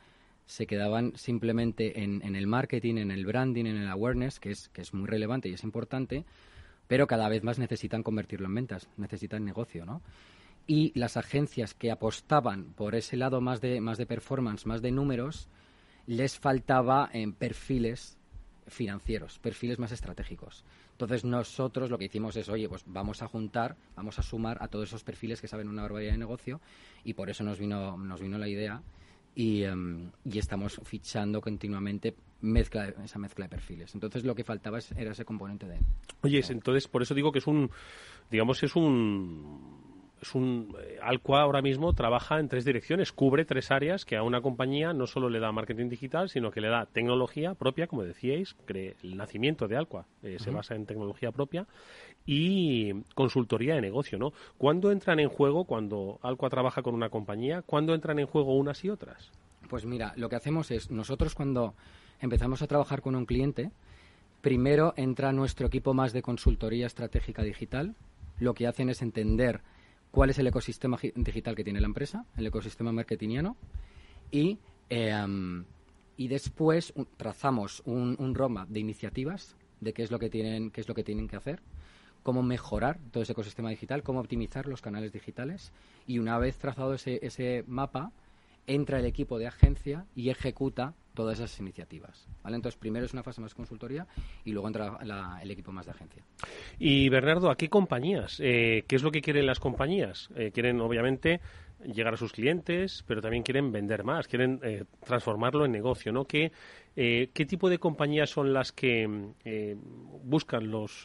se 0.48 0.68
quedaban 0.68 1.14
simplemente 1.16 2.04
en, 2.04 2.22
en, 2.24 2.36
el 2.36 2.46
marketing, 2.46 2.98
en 2.98 3.10
el 3.12 3.26
branding, 3.26 3.66
en 3.66 3.78
el 3.78 3.88
awareness, 3.88 4.40
que 4.40 4.52
es, 4.52 4.70
que 4.70 4.82
es 4.82 4.94
muy 4.94 5.08
relevante 5.08 5.50
y 5.50 5.54
es 5.54 5.64
importante, 5.64 6.24
pero 6.88 7.08
cada 7.08 7.30
vez 7.30 7.44
más 7.44 7.60
necesitan 7.60 8.04
convertirlo 8.04 8.48
en 8.48 8.56
ventas, 8.56 8.88
necesitan 8.98 9.46
negocio, 9.46 9.86
¿no? 9.86 10.01
Y 10.68 10.92
las 10.98 11.18
agencias 11.18 11.74
que 11.74 11.92
apostaban 11.92 12.74
por 12.74 12.96
ese 12.96 13.18
lado 13.18 13.39
más 13.42 13.62
de, 13.62 13.82
más 13.82 13.98
de 13.98 14.06
performance, 14.06 14.65
más 14.65 14.82
de 14.82 14.92
números, 14.92 15.48
les 16.08 16.39
faltaba 16.39 17.10
en 17.13 17.34
perfiles 17.34 18.18
financieros, 18.68 19.39
perfiles 19.39 19.80
más 19.80 19.92
estratégicos. 19.92 20.63
Entonces 20.92 21.25
nosotros 21.25 21.89
lo 21.89 21.98
que 21.98 22.06
hicimos 22.06 22.36
es, 22.38 22.50
oye, 22.50 22.70
pues 22.70 22.84
vamos 22.86 23.22
a 23.22 23.27
juntar, 23.27 23.75
vamos 23.96 24.18
a 24.18 24.24
sumar 24.24 24.58
a 24.62 24.68
todos 24.68 24.89
esos 24.89 25.04
perfiles 25.04 25.42
que 25.42 25.48
saben 25.48 25.68
una 25.68 25.84
barbaridad 25.84 26.13
de 26.13 26.18
negocio 26.18 26.62
y 27.04 27.13
por 27.13 27.30
eso 27.30 27.44
nos 27.44 27.60
vino, 27.60 27.98
nos 27.98 28.22
vino 28.22 28.38
la 28.38 28.48
idea 28.48 28.82
y, 29.36 29.63
em, 29.63 30.12
y 30.24 30.39
estamos 30.39 30.80
fichando 30.84 31.42
continuamente 31.42 32.15
mezcla, 32.42 32.94
esa 33.04 33.20
mezcla 33.20 33.46
de 33.46 33.50
perfiles. 33.50 33.94
Entonces 33.94 34.24
lo 34.24 34.34
que 34.36 34.44
faltaba 34.44 34.80
era 34.96 35.12
ese 35.12 35.25
componente 35.25 35.68
de... 35.68 35.80
Oye, 36.22 36.42
entonces 36.50 36.88
por 36.88 37.01
eso 37.01 37.13
digo 37.13 37.32
que 37.32 37.39
es 37.39 37.48
un, 37.48 37.70
digamos, 38.32 38.63
es 38.63 38.75
un 38.75 39.84
es 40.22 40.34
un 40.34 40.75
eh, 40.82 40.98
Alqua 41.01 41.42
ahora 41.42 41.62
mismo 41.62 41.94
trabaja 41.94 42.39
en 42.39 42.48
tres 42.48 42.65
direcciones, 42.65 43.12
cubre 43.12 43.46
tres 43.46 43.70
áreas 43.72 44.06
que 44.06 44.15
a 44.15 44.24
una 44.24 44.42
compañía 44.42 44.94
no 44.94 45.08
solo 45.08 45.30
le 45.30 45.39
da 45.39 45.51
marketing 45.51 45.89
digital, 45.89 46.30
sino 46.30 46.51
que 46.51 46.62
le 46.62 46.70
da 46.70 46.86
tecnología 46.86 47.54
propia, 47.54 47.88
como 47.88 48.04
decíais, 48.04 48.56
el 48.68 49.18
nacimiento 49.18 49.68
de 49.68 49.77
Alqua 49.77 50.06
eh, 50.24 50.38
se 50.39 50.51
basa 50.51 50.75
en 50.75 50.86
tecnología 50.86 51.32
propia 51.32 51.68
y 52.25 53.03
consultoría 53.13 53.75
de 53.75 53.82
negocio, 53.82 54.17
¿no? 54.17 54.34
¿Cuándo 54.58 54.91
entran 54.91 55.20
en 55.20 55.29
juego 55.29 55.65
cuando 55.65 56.20
Alqua 56.24 56.50
trabaja 56.50 56.82
con 56.82 56.96
una 56.96 57.10
compañía? 57.10 57.62
¿Cuándo 57.62 57.94
entran 57.94 58.20
en 58.20 58.25
juego 58.25 58.55
unas 58.55 58.84
y 58.84 58.89
otras? 58.89 59.32
Pues 59.70 59.86
mira, 59.86 60.13
lo 60.15 60.29
que 60.29 60.36
hacemos 60.36 60.72
es 60.72 60.89
nosotros 60.91 61.36
cuando 61.36 61.75
empezamos 62.20 62.62
a 62.62 62.67
trabajar 62.67 63.01
con 63.01 63.15
un 63.15 63.25
cliente, 63.25 63.72
primero 64.41 64.94
entra 64.98 65.32
nuestro 65.32 65.67
equipo 65.67 65.94
más 65.94 66.13
de 66.13 66.22
consultoría 66.22 66.88
estratégica 66.88 67.44
digital. 67.44 67.96
Lo 68.39 68.53
que 68.53 68.67
hacen 68.67 68.89
es 68.89 69.01
entender 69.01 69.62
cuál 70.12 70.29
es 70.29 70.39
el 70.39 70.48
ecosistema 70.48 70.98
digital 71.15 71.55
que 71.55 71.63
tiene 71.63 71.82
la 71.82 71.88
empresa, 71.88 72.25
el 72.38 72.48
ecosistema 72.48 72.91
marketingiano, 72.91 73.55
y, 74.32 74.60
em, 74.89 75.65
y 76.17 76.27
después 76.27 76.94
trazamos 77.17 77.84
un, 77.86 78.15
un 78.20 78.34
roadmap 78.34 78.70
de 78.70 78.79
iniciativas 78.79 79.55
de 79.82 79.94
qué 79.94 80.03
es 80.03 80.12
lo 80.12 80.20
que 80.20 80.29
tienen, 80.29 80.72
qué 80.72 80.82
es 80.82 80.88
lo 80.88 80.96
que 80.96 81.03
tienen 81.03 81.27
que 81.27 81.36
hacer, 81.36 81.62
cómo 82.25 82.41
mejorar 82.41 82.98
todo 83.12 83.22
ese 83.22 83.34
ecosistema 83.34 83.70
digital, 83.70 84.01
cómo 84.01 84.20
optimizar 84.20 84.65
los 84.65 84.82
canales 84.82 85.13
digitales, 85.13 85.72
y 86.08 86.17
una 86.17 86.39
vez 86.39 86.58
trazado 86.58 86.96
ese, 86.96 87.20
ese 87.22 87.63
mapa, 87.67 88.12
entra 88.65 88.98
el 88.98 89.05
equipo 89.05 89.38
de 89.38 89.46
agencia 89.46 90.05
y 90.15 90.32
ejecuta 90.32 90.96
todas 91.13 91.38
esas 91.38 91.60
iniciativas. 91.60 92.27
¿vale? 92.44 92.55
Entonces, 92.55 92.79
primero 92.79 93.05
es 93.05 93.13
una 93.13 93.22
fase 93.22 93.41
más 93.41 93.53
consultoría 93.53 94.08
y 94.44 94.53
luego 94.53 94.67
entra 94.67 94.98
el 95.39 95.51
equipo 95.51 95.72
más 95.72 95.86
de 95.86 95.91
agencia. 95.91 96.24
Y 96.79 97.10
Bernardo, 97.10 97.51
¿a 97.51 97.58
qué 97.58 97.70
compañías? 97.70 98.39
Eh, 98.39 98.86
¿Qué 98.88 98.96
es 98.96 99.03
lo 99.03 99.12
que 99.12 99.22
quieren 99.22 99.46
las 99.46 99.60
compañías? 99.60 100.29
Eh, 100.36 100.50
quieren, 100.51 100.82
obviamente, 100.82 101.41
llegar 101.84 102.15
a 102.15 102.17
sus 102.17 102.32
clientes, 102.32 103.03
pero 103.08 103.22
también 103.22 103.44
quieren 103.44 103.72
vender 103.72 104.03
más, 104.03 104.27
quieren 104.27 104.60
eh, 104.63 104.86
transformarlo 105.05 105.63
en 105.63 105.72
negocio, 105.72 106.12
¿no? 106.12 106.25
¿Qué, 106.25 106.51
eh, 106.96 107.30
¿Qué 107.34 107.46
tipo 107.46 107.70
de 107.70 107.78
compañías 107.78 108.30
son 108.30 108.54
las 108.54 108.72
que 108.72 109.34
eh, 109.44 109.75
buscan 110.24 110.72
los, 110.72 111.04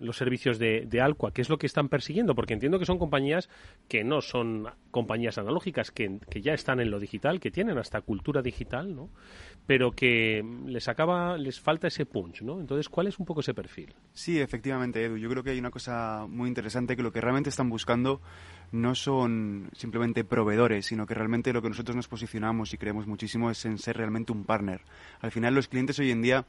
los 0.00 0.16
servicios 0.16 0.58
de, 0.58 0.86
de, 0.86 1.00
Alqua? 1.00 1.32
¿Qué 1.32 1.42
es 1.42 1.48
lo 1.48 1.58
que 1.58 1.66
están 1.66 1.88
persiguiendo? 1.88 2.34
Porque 2.34 2.54
entiendo 2.54 2.78
que 2.78 2.86
son 2.86 2.98
compañías 2.98 3.48
que 3.88 4.04
no 4.04 4.20
son 4.20 4.68
compañías 4.90 5.38
analógicas, 5.38 5.90
que, 5.90 6.20
ya 6.40 6.52
están 6.52 6.80
en 6.80 6.90
lo 6.90 6.98
digital, 6.98 7.40
que 7.40 7.50
tienen 7.50 7.78
hasta 7.78 8.00
cultura 8.00 8.42
digital, 8.42 8.94
¿no? 8.94 9.10
Pero 9.66 9.92
que 9.92 10.44
les 10.66 10.88
acaba, 10.88 11.36
les 11.36 11.60
falta 11.60 11.88
ese 11.88 12.06
punch, 12.06 12.42
¿no? 12.42 12.60
Entonces, 12.60 12.88
¿cuál 12.88 13.06
es 13.06 13.18
un 13.18 13.26
poco 13.26 13.40
ese 13.40 13.54
perfil? 13.54 13.94
Sí, 14.12 14.40
efectivamente, 14.40 15.04
Edu. 15.04 15.16
Yo 15.16 15.28
creo 15.30 15.42
que 15.42 15.50
hay 15.50 15.58
una 15.58 15.70
cosa 15.70 16.26
muy 16.28 16.48
interesante 16.48 16.96
que 16.96 17.02
lo 17.02 17.12
que 17.12 17.20
realmente 17.20 17.50
están 17.50 17.68
buscando 17.68 18.20
no 18.72 18.94
son 18.94 19.70
simplemente 19.72 20.24
proveedores, 20.24 20.86
sino 20.86 21.06
que 21.06 21.14
realmente 21.14 21.52
lo 21.52 21.62
que 21.62 21.68
nosotros 21.68 21.96
nos 21.96 22.08
posicionamos 22.08 22.72
y 22.72 22.78
creemos 22.78 23.06
muchísimo 23.06 23.50
es 23.50 23.64
en 23.64 23.78
ser 23.78 23.96
realmente 23.96 24.32
un 24.32 24.44
partner. 24.44 24.82
Final 25.30 25.54
los 25.54 25.68
clientes 25.68 25.98
hoy 25.98 26.10
en 26.10 26.22
día 26.22 26.44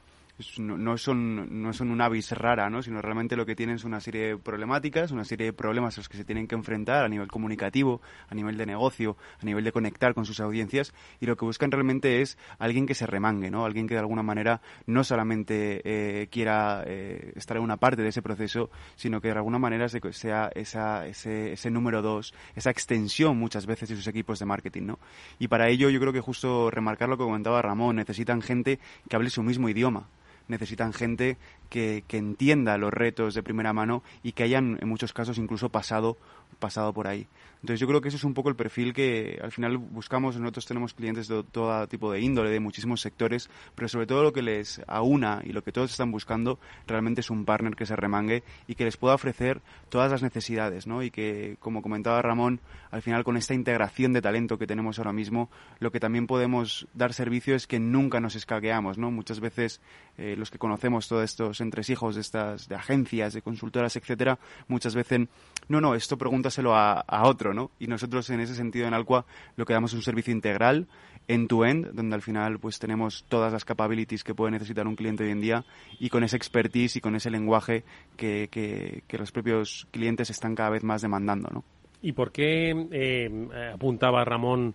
no, 0.58 0.98
son, 0.98 1.62
no 1.62 1.72
son 1.72 1.90
una 1.90 2.06
avis 2.06 2.32
rara, 2.32 2.70
¿no? 2.70 2.82
sino 2.82 3.00
realmente 3.02 3.36
lo 3.36 3.46
que 3.46 3.54
tienen 3.54 3.76
es 3.76 3.84
una 3.84 4.00
serie 4.00 4.28
de 4.28 4.36
problemáticas, 4.36 5.10
una 5.10 5.24
serie 5.24 5.46
de 5.46 5.52
problemas 5.52 5.96
a 5.96 6.00
los 6.00 6.08
que 6.08 6.16
se 6.16 6.24
tienen 6.24 6.46
que 6.46 6.54
enfrentar 6.54 7.04
a 7.04 7.08
nivel 7.08 7.28
comunicativo, 7.28 8.00
a 8.28 8.34
nivel 8.34 8.56
de 8.56 8.66
negocio, 8.66 9.16
a 9.40 9.44
nivel 9.44 9.64
de 9.64 9.72
conectar 9.72 10.14
con 10.14 10.24
sus 10.24 10.40
audiencias 10.40 10.92
y 11.20 11.26
lo 11.26 11.36
que 11.36 11.44
buscan 11.44 11.70
realmente 11.70 12.22
es 12.22 12.38
alguien 12.58 12.86
que 12.86 12.94
se 12.94 13.06
remangue, 13.06 13.50
¿no? 13.50 13.64
alguien 13.64 13.86
que 13.86 13.94
de 13.94 14.00
alguna 14.00 14.22
manera 14.22 14.60
no 14.86 15.04
solamente 15.04 15.82
eh, 15.84 16.28
quiera 16.28 16.82
eh, 16.86 17.32
estar 17.36 17.56
en 17.56 17.62
una 17.62 17.76
parte 17.76 18.02
de 18.02 18.08
ese 18.08 18.22
proceso, 18.22 18.70
sino 18.96 19.20
que 19.20 19.28
de 19.28 19.34
alguna 19.34 19.58
manera 19.58 19.88
sea 19.88 20.50
esa, 20.54 21.06
ese, 21.06 21.52
ese 21.52 21.70
número 21.70 22.02
dos, 22.02 22.34
esa 22.54 22.70
extensión 22.70 23.36
muchas 23.36 23.66
veces 23.66 23.88
de 23.88 23.96
sus 23.96 24.06
equipos 24.06 24.38
de 24.38 24.46
marketing. 24.46 24.82
¿no? 24.82 24.98
Y 25.38 25.48
para 25.48 25.68
ello 25.68 25.90
yo 25.90 26.00
creo 26.00 26.12
que 26.12 26.20
justo 26.20 26.70
remarcar 26.70 27.08
lo 27.08 27.16
que 27.16 27.24
comentaba 27.24 27.62
Ramón, 27.62 27.96
necesitan 27.96 28.42
gente 28.42 28.78
que 29.08 29.16
hable 29.16 29.30
su 29.30 29.42
mismo 29.42 29.68
idioma 29.68 30.08
necesitan 30.48 30.92
gente 30.92 31.36
que, 31.70 32.04
que, 32.06 32.18
entienda 32.18 32.76
los 32.78 32.92
retos 32.92 33.34
de 33.34 33.42
primera 33.42 33.72
mano 33.72 34.02
y 34.22 34.32
que 34.32 34.42
hayan 34.42 34.78
en 34.80 34.88
muchos 34.88 35.12
casos 35.12 35.38
incluso 35.38 35.70
pasado, 35.70 36.16
pasado 36.58 36.92
por 36.92 37.06
ahí. 37.06 37.26
Entonces 37.62 37.78
yo 37.78 37.86
creo 37.86 38.00
que 38.00 38.08
ese 38.08 38.16
es 38.16 38.24
un 38.24 38.34
poco 38.34 38.48
el 38.48 38.56
perfil 38.56 38.92
que 38.92 39.38
al 39.40 39.52
final 39.52 39.78
buscamos. 39.78 40.36
Nosotros 40.36 40.66
tenemos 40.66 40.94
clientes 40.94 41.28
de 41.28 41.44
todo 41.44 41.86
tipo 41.86 42.10
de 42.10 42.20
índole, 42.20 42.50
de 42.50 42.58
muchísimos 42.58 43.00
sectores, 43.00 43.48
pero 43.76 43.86
sobre 43.86 44.06
todo 44.06 44.24
lo 44.24 44.32
que 44.32 44.42
les 44.42 44.82
aúna 44.88 45.42
y 45.44 45.52
lo 45.52 45.62
que 45.62 45.70
todos 45.70 45.92
están 45.92 46.10
buscando 46.10 46.58
realmente 46.88 47.20
es 47.20 47.30
un 47.30 47.44
partner 47.44 47.76
que 47.76 47.86
se 47.86 47.94
remangue 47.94 48.42
y 48.66 48.74
que 48.74 48.84
les 48.84 48.96
pueda 48.96 49.14
ofrecer 49.14 49.62
todas 49.90 50.10
las 50.10 50.22
necesidades, 50.22 50.88
¿no? 50.88 51.04
Y 51.04 51.12
que, 51.12 51.56
como 51.60 51.82
comentaba 51.82 52.20
Ramón, 52.20 52.60
al 52.90 53.00
final 53.00 53.22
con 53.22 53.36
esta 53.36 53.54
integración 53.54 54.12
de 54.12 54.22
talento 54.22 54.58
que 54.58 54.66
tenemos 54.66 54.98
ahora 54.98 55.12
mismo, 55.12 55.48
lo 55.78 55.92
que 55.92 56.00
también 56.00 56.26
podemos 56.26 56.88
dar 56.94 57.12
servicio 57.12 57.54
es 57.54 57.68
que 57.68 57.78
nunca 57.78 58.18
nos 58.18 58.34
escaqueamos, 58.34 58.98
¿no? 58.98 59.12
Muchas 59.12 59.38
veces 59.38 59.80
eh, 60.18 60.31
los 60.36 60.50
que 60.50 60.58
conocemos 60.58 61.08
todos 61.08 61.24
estos 61.24 61.60
entresijos 61.60 62.14
de 62.14 62.20
estas 62.20 62.68
de 62.68 62.74
agencias, 62.74 63.32
de 63.34 63.42
consultoras, 63.42 63.96
etcétera, 63.96 64.38
muchas 64.68 64.94
veces 64.94 65.28
no, 65.68 65.80
no, 65.80 65.94
esto 65.94 66.18
pregúntaselo 66.18 66.74
a, 66.74 67.04
otro 67.24 67.52
y 67.78 67.86
nosotros 67.86 68.28
en 68.30 68.40
ese 68.40 68.54
sentido 68.54 68.86
en 68.86 68.94
Alqua 68.94 69.24
lo 69.56 69.64
que 69.64 69.72
damos 69.72 69.92
es 69.92 69.96
un 69.96 70.02
servicio 70.02 70.32
integral, 70.32 70.86
end-to-end, 71.28 71.92
donde 71.92 72.14
al 72.14 72.22
final 72.22 72.58
pues 72.58 72.78
tenemos 72.78 73.24
todas 73.28 73.52
las 73.52 73.64
capabilities 73.64 74.24
que 74.24 74.34
puede 74.34 74.52
necesitar 74.52 74.86
un 74.86 74.96
cliente 74.96 75.24
hoy 75.24 75.30
en 75.30 75.40
día 75.40 75.64
y 75.98 76.08
con 76.08 76.24
ese 76.24 76.36
expertise 76.36 76.96
y 76.96 77.00
con 77.00 77.14
ese 77.14 77.30
lenguaje 77.30 77.84
que, 78.16 78.48
que, 78.50 79.18
los 79.18 79.30
propios 79.30 79.86
clientes 79.90 80.30
están 80.30 80.54
cada 80.54 80.70
vez 80.70 80.82
más 80.82 81.02
demandando, 81.02 81.48
¿no? 81.52 81.64
¿Y 82.00 82.12
por 82.12 82.32
qué 82.32 82.88
eh, 82.90 83.70
apuntaba 83.74 84.24
Ramón 84.24 84.74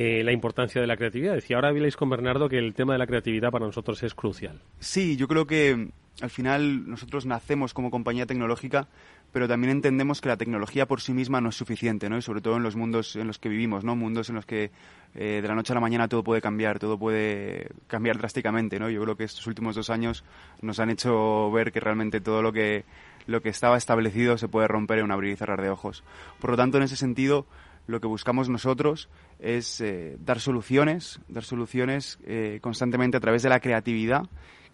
eh, 0.00 0.22
la 0.24 0.32
importancia 0.32 0.80
de 0.80 0.86
la 0.86 0.96
creatividad? 0.96 1.34
Decía, 1.34 1.56
ahora 1.56 1.68
habláis 1.68 1.96
con 1.96 2.10
Bernardo 2.10 2.48
que 2.48 2.58
el 2.58 2.74
tema 2.74 2.92
de 2.92 2.98
la 2.98 3.06
creatividad 3.06 3.50
para 3.50 3.66
nosotros 3.66 4.02
es 4.02 4.14
crucial. 4.14 4.60
Sí, 4.78 5.16
yo 5.16 5.26
creo 5.28 5.46
que 5.46 5.90
al 6.20 6.30
final 6.30 6.88
nosotros 6.88 7.26
nacemos 7.26 7.74
como 7.74 7.90
compañía 7.90 8.26
tecnológica 8.26 8.88
pero 9.32 9.46
también 9.46 9.70
entendemos 9.70 10.20
que 10.20 10.28
la 10.28 10.36
tecnología 10.36 10.86
por 10.86 11.00
sí 11.00 11.12
misma 11.12 11.40
no 11.40 11.50
es 11.50 11.56
suficiente, 11.56 12.08
¿no? 12.08 12.16
Y 12.16 12.22
sobre 12.22 12.40
todo 12.40 12.56
en 12.56 12.62
los 12.62 12.76
mundos 12.76 13.14
en 13.16 13.26
los 13.26 13.38
que 13.38 13.48
vivimos, 13.48 13.84
¿no? 13.84 13.94
Mundos 13.94 14.28
en 14.30 14.36
los 14.36 14.46
que 14.46 14.70
eh, 15.14 15.40
de 15.42 15.48
la 15.48 15.54
noche 15.54 15.72
a 15.72 15.74
la 15.74 15.80
mañana 15.80 16.08
todo 16.08 16.24
puede 16.24 16.40
cambiar, 16.40 16.78
todo 16.78 16.98
puede 16.98 17.68
cambiar 17.86 18.16
drásticamente, 18.18 18.78
¿no? 18.78 18.88
Yo 18.88 19.02
creo 19.02 19.16
que 19.16 19.24
estos 19.24 19.46
últimos 19.46 19.76
dos 19.76 19.90
años 19.90 20.24
nos 20.62 20.80
han 20.80 20.90
hecho 20.90 21.50
ver 21.50 21.72
que 21.72 21.80
realmente 21.80 22.20
todo 22.20 22.42
lo 22.42 22.52
que 22.52 22.84
lo 23.26 23.42
que 23.42 23.50
estaba 23.50 23.76
establecido 23.76 24.38
se 24.38 24.48
puede 24.48 24.68
romper 24.68 25.00
en 25.00 25.04
un 25.04 25.12
abrir 25.12 25.32
y 25.32 25.36
cerrar 25.36 25.60
de 25.60 25.68
ojos. 25.68 26.02
Por 26.40 26.50
lo 26.50 26.56
tanto, 26.56 26.78
en 26.78 26.84
ese 26.84 26.96
sentido, 26.96 27.44
lo 27.88 28.00
que 28.00 28.06
buscamos 28.06 28.48
nosotros 28.48 29.08
es 29.40 29.80
eh, 29.80 30.16
dar 30.20 30.40
soluciones, 30.40 31.20
dar 31.26 31.42
soluciones 31.42 32.18
eh, 32.24 32.58
constantemente 32.62 33.16
a 33.16 33.20
través 33.20 33.42
de 33.42 33.48
la 33.48 33.60
creatividad 33.60 34.28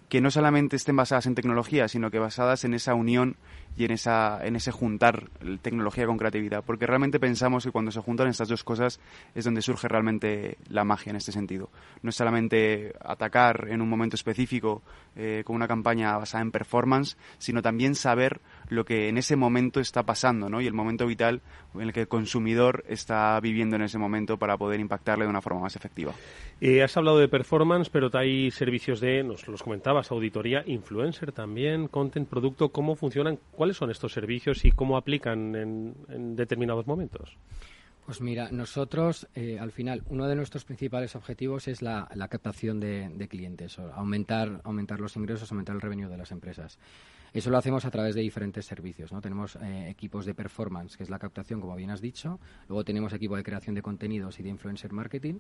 que 0.09 0.21
no 0.21 0.31
solamente 0.31 0.77
estén 0.77 0.97
basadas 0.97 1.27
en 1.27 1.35
tecnología, 1.35 1.89
sino 1.89 2.11
que 2.11 2.19
basadas 2.19 2.65
en 2.65 2.75
esa 2.75 2.95
unión 2.95 3.37
y 3.77 3.85
en, 3.85 3.91
esa, 3.91 4.45
en 4.45 4.57
ese 4.57 4.71
juntar 4.71 5.31
tecnología 5.63 6.07
con 6.07 6.17
creatividad, 6.17 6.63
porque 6.65 6.87
realmente 6.87 7.19
pensamos 7.19 7.65
que 7.65 7.73
cuando 7.73 7.91
se 7.91 8.01
juntan 8.01 8.29
estas 8.29 8.49
dos 8.49 8.65
cosas 8.65 9.01
es 9.35 9.45
donde 9.45 9.63
surge 9.63 9.89
realmente 9.89 10.59
la 10.69 10.85
magia 10.85 11.11
en 11.11 11.17
este 11.17 11.33
sentido. 11.33 11.71
No 12.03 12.11
es 12.11 12.17
solamente 12.17 12.95
atacar 13.01 13.69
en 13.71 13.81
un 13.81 13.89
momento 13.89 14.17
específico 14.17 14.83
eh, 15.17 15.43
con 15.45 15.57
una 15.57 15.69
campaña 15.69 16.17
basada 16.17 16.43
en 16.43 16.51
performance, 16.51 17.17
sino 17.39 17.63
también 17.63 17.95
saber 17.95 18.41
lo 18.69 18.85
que 18.85 19.09
en 19.09 19.19
ese 19.19 19.37
momento 19.37 19.81
está 19.81 20.03
pasando 20.03 20.49
¿no? 20.49 20.61
y 20.61 20.67
el 20.67 20.75
momento 20.75 21.07
vital 21.07 21.41
en 21.75 21.83
el 21.83 21.93
que 21.93 22.03
el 22.03 22.09
consumidor 22.09 22.85
está 22.89 23.39
viviendo 23.41 23.77
en 23.77 23.83
ese 23.83 23.99
momento 23.99 24.39
para 24.39 24.57
poder 24.57 24.81
impactarle 24.81 25.25
de 25.25 25.31
una 25.31 25.43
forma 25.43 25.61
más 25.61 25.77
efectiva. 25.77 26.13
Eh, 26.61 26.83
has 26.83 26.97
hablado 26.97 27.19
de 27.19 27.29
performance, 27.29 27.91
pero 27.91 28.11
hay 28.15 28.51
servicios 28.51 29.01
de, 29.01 29.23
nos 29.23 29.47
los 29.49 29.63
comentabas, 29.63 30.11
auditoría, 30.11 30.63
influencer 30.67 31.33
también, 31.33 31.89
content, 31.89 32.29
producto, 32.29 32.71
¿cómo 32.71 32.95
funcionan? 32.95 33.39
¿Cuáles 33.65 33.79
son 33.79 33.91
estos 33.91 34.13
servicios 34.13 34.63
y 34.67 34.73
cómo 34.73 34.99
aplican 34.99 35.55
en, 35.55 36.37
determinados 36.37 36.87
momentos? 36.87 37.39
Pues 38.05 38.21
mira, 38.21 38.51
nosotros 38.53 39.27
eh, 39.35 39.59
al 39.59 39.73
final 39.73 40.03
uno 40.11 40.29
de 40.29 40.37
nuestros 40.37 40.67
principales 40.67 41.17
objetivos 41.17 41.67
es 41.67 41.81
la, 41.81 42.07
captación 42.29 42.79
de, 42.79 43.27
clientes, 43.27 43.79
aumentar, 43.79 44.61
aumentar 44.65 45.01
los 45.01 45.17
ingresos, 45.17 45.51
aumentar 45.51 45.75
el 45.77 45.81
revenue 45.81 46.11
de 46.11 46.19
las 46.19 46.31
empresas. 46.31 46.79
Eso 47.33 47.49
lo 47.49 47.57
hacemos 47.57 47.87
a 47.87 47.91
través 47.91 48.15
de 48.15 48.21
diferentes 48.21 48.67
servicios. 48.67 49.13
¿no? 49.13 49.23
Tenemos 49.23 49.57
eh, 49.57 49.89
equipos 49.89 50.27
de 50.27 50.35
performance, 50.35 50.99
que 50.99 51.03
es 51.03 51.09
la 51.09 51.19
captación, 51.19 51.63
como 51.63 51.75
bien 51.75 51.89
has 51.89 52.03
dicho. 52.03 52.39
Luego 52.69 52.85
tenemos 52.85 53.15
equipo 53.15 53.35
de 53.35 53.45
creación 53.45 53.75
de 53.75 53.81
contenidos 53.81 54.39
y 54.41 54.43
de 54.43 54.51
influencer 54.51 54.93
marketing 54.93 55.39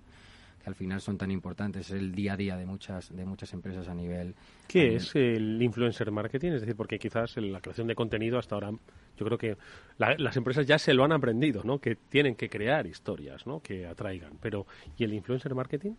que 0.64 0.70
al 0.70 0.74
final 0.74 1.00
son 1.02 1.18
tan 1.18 1.30
importantes, 1.30 1.90
es 1.90 2.00
el 2.00 2.14
día 2.14 2.32
a 2.32 2.36
día 2.38 2.56
de 2.56 2.64
muchas, 2.64 3.14
de 3.14 3.26
muchas 3.26 3.52
empresas 3.52 3.86
a 3.86 3.94
nivel... 3.94 4.34
¿Qué 4.66 4.96
es 4.96 5.14
el 5.14 5.60
influencer 5.62 6.10
marketing? 6.10 6.52
Es 6.52 6.62
decir, 6.62 6.74
porque 6.74 6.98
quizás 6.98 7.36
la 7.36 7.60
creación 7.60 7.86
de 7.86 7.94
contenido 7.94 8.38
hasta 8.38 8.54
ahora, 8.54 8.70
yo 8.70 9.26
creo 9.26 9.36
que 9.36 9.58
las 9.98 10.36
empresas 10.38 10.66
ya 10.66 10.78
se 10.78 10.94
lo 10.94 11.04
han 11.04 11.12
aprendido, 11.12 11.62
¿no? 11.64 11.78
Que 11.80 11.96
tienen 11.96 12.34
que 12.34 12.48
crear 12.48 12.86
historias, 12.86 13.46
¿no? 13.46 13.60
Que 13.60 13.86
atraigan. 13.86 14.38
Pero, 14.40 14.66
¿y 14.96 15.04
el 15.04 15.12
influencer 15.12 15.54
marketing? 15.54 15.92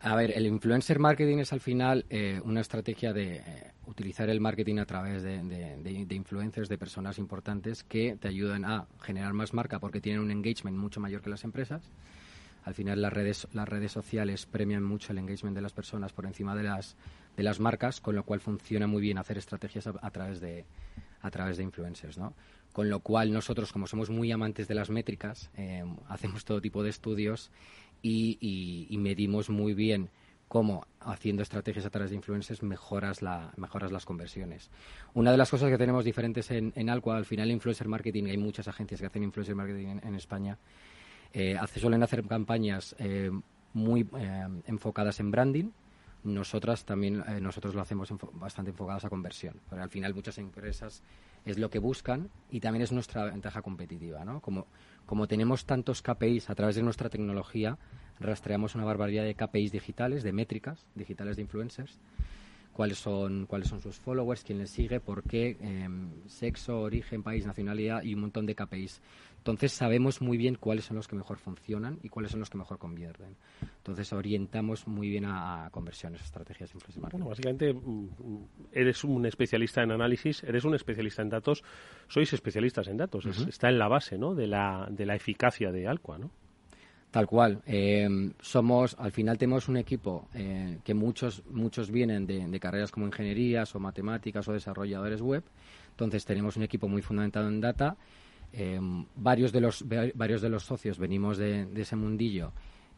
A 0.00 0.16
ver, 0.16 0.32
el 0.36 0.46
influencer 0.46 0.98
marketing 0.98 1.38
es 1.38 1.52
al 1.52 1.60
final 1.60 2.06
eh, 2.10 2.40
una 2.42 2.62
estrategia 2.62 3.12
de 3.12 3.36
eh, 3.36 3.42
utilizar 3.86 4.28
el 4.30 4.40
marketing 4.40 4.78
a 4.78 4.84
través 4.84 5.22
de, 5.22 5.44
de, 5.44 5.76
de, 6.06 6.14
influencers, 6.16 6.68
de 6.68 6.76
personas 6.76 7.18
importantes 7.18 7.84
que 7.84 8.16
te 8.16 8.26
ayudan 8.26 8.64
a 8.64 8.86
generar 9.00 9.32
más 9.32 9.54
marca 9.54 9.78
porque 9.78 10.00
tienen 10.00 10.22
un 10.22 10.32
engagement 10.32 10.76
mucho 10.76 10.98
mayor 10.98 11.20
que 11.20 11.30
las 11.30 11.44
empresas 11.44 11.92
al 12.64 12.74
final 12.74 13.00
las 13.00 13.12
redes, 13.12 13.48
las 13.52 13.68
redes 13.68 13.92
sociales 13.92 14.46
premian 14.46 14.82
mucho 14.82 15.12
el 15.12 15.18
engagement 15.18 15.56
de 15.56 15.62
las 15.62 15.72
personas 15.72 16.12
por 16.12 16.26
encima 16.26 16.54
de 16.54 16.64
las, 16.64 16.96
de 17.36 17.42
las 17.42 17.60
marcas, 17.60 18.00
con 18.00 18.14
lo 18.14 18.24
cual 18.24 18.40
funciona 18.40 18.86
muy 18.86 19.00
bien 19.00 19.18
hacer 19.18 19.38
estrategias 19.38 19.86
a, 19.86 20.10
través, 20.10 20.40
de, 20.40 20.64
a 21.22 21.30
través 21.30 21.56
de 21.56 21.64
influencers, 21.64 22.18
¿no? 22.18 22.34
Con 22.72 22.88
lo 22.88 23.00
cual 23.00 23.32
nosotros, 23.32 23.72
como 23.72 23.86
somos 23.86 24.10
muy 24.10 24.30
amantes 24.30 24.68
de 24.68 24.74
las 24.74 24.90
métricas, 24.90 25.50
eh, 25.56 25.84
hacemos 26.08 26.44
todo 26.44 26.60
tipo 26.60 26.82
de 26.82 26.90
estudios 26.90 27.50
y, 28.02 28.38
y, 28.88 28.96
medimos 28.98 29.50
muy 29.50 29.74
bien 29.74 30.08
cómo 30.48 30.86
haciendo 31.00 31.42
estrategias 31.42 31.84
a 31.84 31.90
través 31.90 32.10
de 32.10 32.16
influencers 32.16 32.62
mejoras, 32.62 33.22
la, 33.22 33.52
mejoras 33.56 33.92
las 33.92 34.04
conversiones. 34.04 34.70
Una 35.14 35.30
de 35.30 35.36
las 35.36 35.50
cosas 35.50 35.70
que 35.70 35.78
tenemos 35.78 36.04
diferentes 36.04 36.50
en, 36.50 36.72
en 36.76 36.90
Alqua, 36.90 37.16
al 37.16 37.24
final 37.24 37.50
influencer 37.50 37.88
marketing, 37.88 38.24
hay 38.24 38.36
muchas 38.36 38.66
agencias 38.68 39.00
que 39.00 39.06
hacen 39.06 39.22
influencer 39.22 39.54
marketing 39.54 39.98
en 40.02 40.14
España, 40.14 40.58
eh, 41.32 41.58
suelen 41.76 42.02
hacer 42.02 42.24
campañas 42.26 42.94
eh, 42.98 43.30
muy 43.72 44.08
eh, 44.16 44.48
enfocadas 44.66 45.20
en 45.20 45.30
branding. 45.30 45.70
Nosotras 46.22 46.84
también, 46.84 47.24
nosotros 47.40 47.74
lo 47.74 47.80
hacemos 47.80 48.12
bastante 48.34 48.72
enfocadas 48.72 49.06
a 49.06 49.08
conversión. 49.08 49.54
Pero 49.70 49.82
al 49.82 49.88
final 49.88 50.14
muchas 50.14 50.36
empresas 50.36 51.02
es 51.46 51.58
lo 51.58 51.70
que 51.70 51.78
buscan 51.78 52.28
y 52.50 52.60
también 52.60 52.82
es 52.82 52.92
nuestra 52.92 53.24
ventaja 53.24 53.62
competitiva. 53.62 54.22
¿no? 54.24 54.40
Como, 54.40 54.66
como 55.06 55.26
tenemos 55.26 55.64
tantos 55.64 56.02
KPIs 56.02 56.50
a 56.50 56.54
través 56.54 56.76
de 56.76 56.82
nuestra 56.82 57.08
tecnología, 57.08 57.78
rastreamos 58.18 58.74
una 58.74 58.84
barbaridad 58.84 59.24
de 59.24 59.34
KPIs 59.34 59.72
digitales, 59.72 60.22
de 60.22 60.32
métricas 60.32 60.86
digitales 60.94 61.36
de 61.36 61.42
influencers, 61.42 61.98
cuáles 62.72 62.98
son, 62.98 63.46
cuáles 63.46 63.68
son 63.68 63.80
sus 63.80 63.96
followers, 63.96 64.44
quién 64.44 64.58
les 64.58 64.70
sigue, 64.70 65.00
por 65.00 65.22
qué, 65.22 65.56
em, 65.60 66.09
sexo, 66.30 66.80
origen, 66.80 67.22
país, 67.22 67.46
nacionalidad 67.46 68.02
y 68.02 68.14
un 68.14 68.22
montón 68.22 68.46
de 68.46 68.54
KPIs. 68.54 69.02
Entonces 69.38 69.72
sabemos 69.72 70.20
muy 70.20 70.36
bien 70.36 70.54
cuáles 70.54 70.84
son 70.84 70.98
los 70.98 71.08
que 71.08 71.16
mejor 71.16 71.38
funcionan 71.38 71.98
y 72.02 72.10
cuáles 72.10 72.30
son 72.30 72.40
los 72.40 72.50
que 72.50 72.58
mejor 72.58 72.78
convierten. 72.78 73.36
Entonces 73.62 74.12
orientamos 74.12 74.86
muy 74.86 75.08
bien 75.08 75.24
a, 75.24 75.70
conversiones, 75.72 76.22
estrategias 76.22 76.72
de 76.72 76.78
Bueno, 77.00 77.26
básicamente 77.26 77.72
mm, 77.72 78.08
eres 78.72 79.02
un 79.02 79.24
especialista 79.24 79.82
en 79.82 79.92
análisis, 79.92 80.44
eres 80.44 80.64
un 80.64 80.74
especialista 80.74 81.22
en 81.22 81.30
datos, 81.30 81.64
sois 82.06 82.30
especialistas 82.32 82.88
en 82.88 82.98
datos, 82.98 83.24
está 83.48 83.70
en 83.70 83.78
la 83.78 83.88
base 83.88 84.18
¿no? 84.18 84.34
de, 84.34 84.46
la, 84.46 84.86
de 84.90 85.06
la 85.06 85.14
eficacia 85.14 85.72
de 85.72 85.88
Alqua, 85.88 86.18
¿no? 86.18 86.30
Tal 87.10 87.26
cual. 87.26 87.60
Eh, 87.66 88.08
somos, 88.40 88.94
al 88.98 89.10
final 89.10 89.36
tenemos 89.36 89.68
un 89.68 89.76
equipo 89.76 90.28
eh, 90.32 90.78
que 90.84 90.94
muchos, 90.94 91.42
muchos 91.46 91.90
vienen 91.90 92.24
de, 92.24 92.46
de, 92.46 92.60
carreras 92.60 92.92
como 92.92 93.06
ingenierías 93.06 93.74
o 93.74 93.80
matemáticas 93.80 94.46
o 94.46 94.52
desarrolladores 94.52 95.20
web. 95.20 95.42
Entonces 96.04 96.24
tenemos 96.24 96.56
un 96.56 96.62
equipo 96.62 96.88
muy 96.88 97.02
fundamentado 97.02 97.48
en 97.48 97.60
data 97.60 97.96
Em, 98.52 99.06
varios, 99.14 99.52
de 99.52 99.60
los, 99.60 99.84
varios 100.14 100.42
de 100.42 100.48
los 100.48 100.64
socios 100.64 100.98
venimos 100.98 101.38
de, 101.38 101.68
ese 101.76 101.94
mundillo 101.94 102.52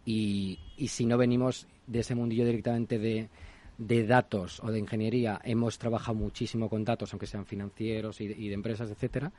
y, 0.07 0.59
y, 0.79 0.89
si 0.89 1.05
no 1.05 1.19
venimos 1.19 1.67
de 1.87 2.01
ese 2.01 2.15
mundillo 2.15 2.47
directamente 2.47 2.99
de, 2.99 3.29
de, 3.77 4.07
datos 4.07 4.61
o 4.61 4.71
de 4.71 4.79
ingeniería, 4.79 5.41
hemos 5.45 5.79
trabajado 5.79 6.15
muchísimo 6.15 6.71
con 6.71 6.85
datos, 6.85 7.13
aunque 7.13 7.27
sean 7.27 7.45
financieros 7.45 8.21
y 8.23 8.29
de, 8.29 8.55
empresas, 8.55 8.91
etcétera. 8.91 9.31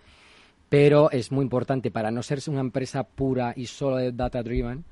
Pero 0.69 1.10
es 1.10 1.32
muy 1.32 1.43
importante 1.43 1.89
para 1.89 2.12
no 2.12 2.21
ser 2.21 2.39
una 2.47 2.62
empresa 2.62 3.04
pura 3.04 3.54
y 3.56 3.65
solo 3.65 3.97
de 3.97 4.12
data 4.12 4.43
driven, 4.43 4.86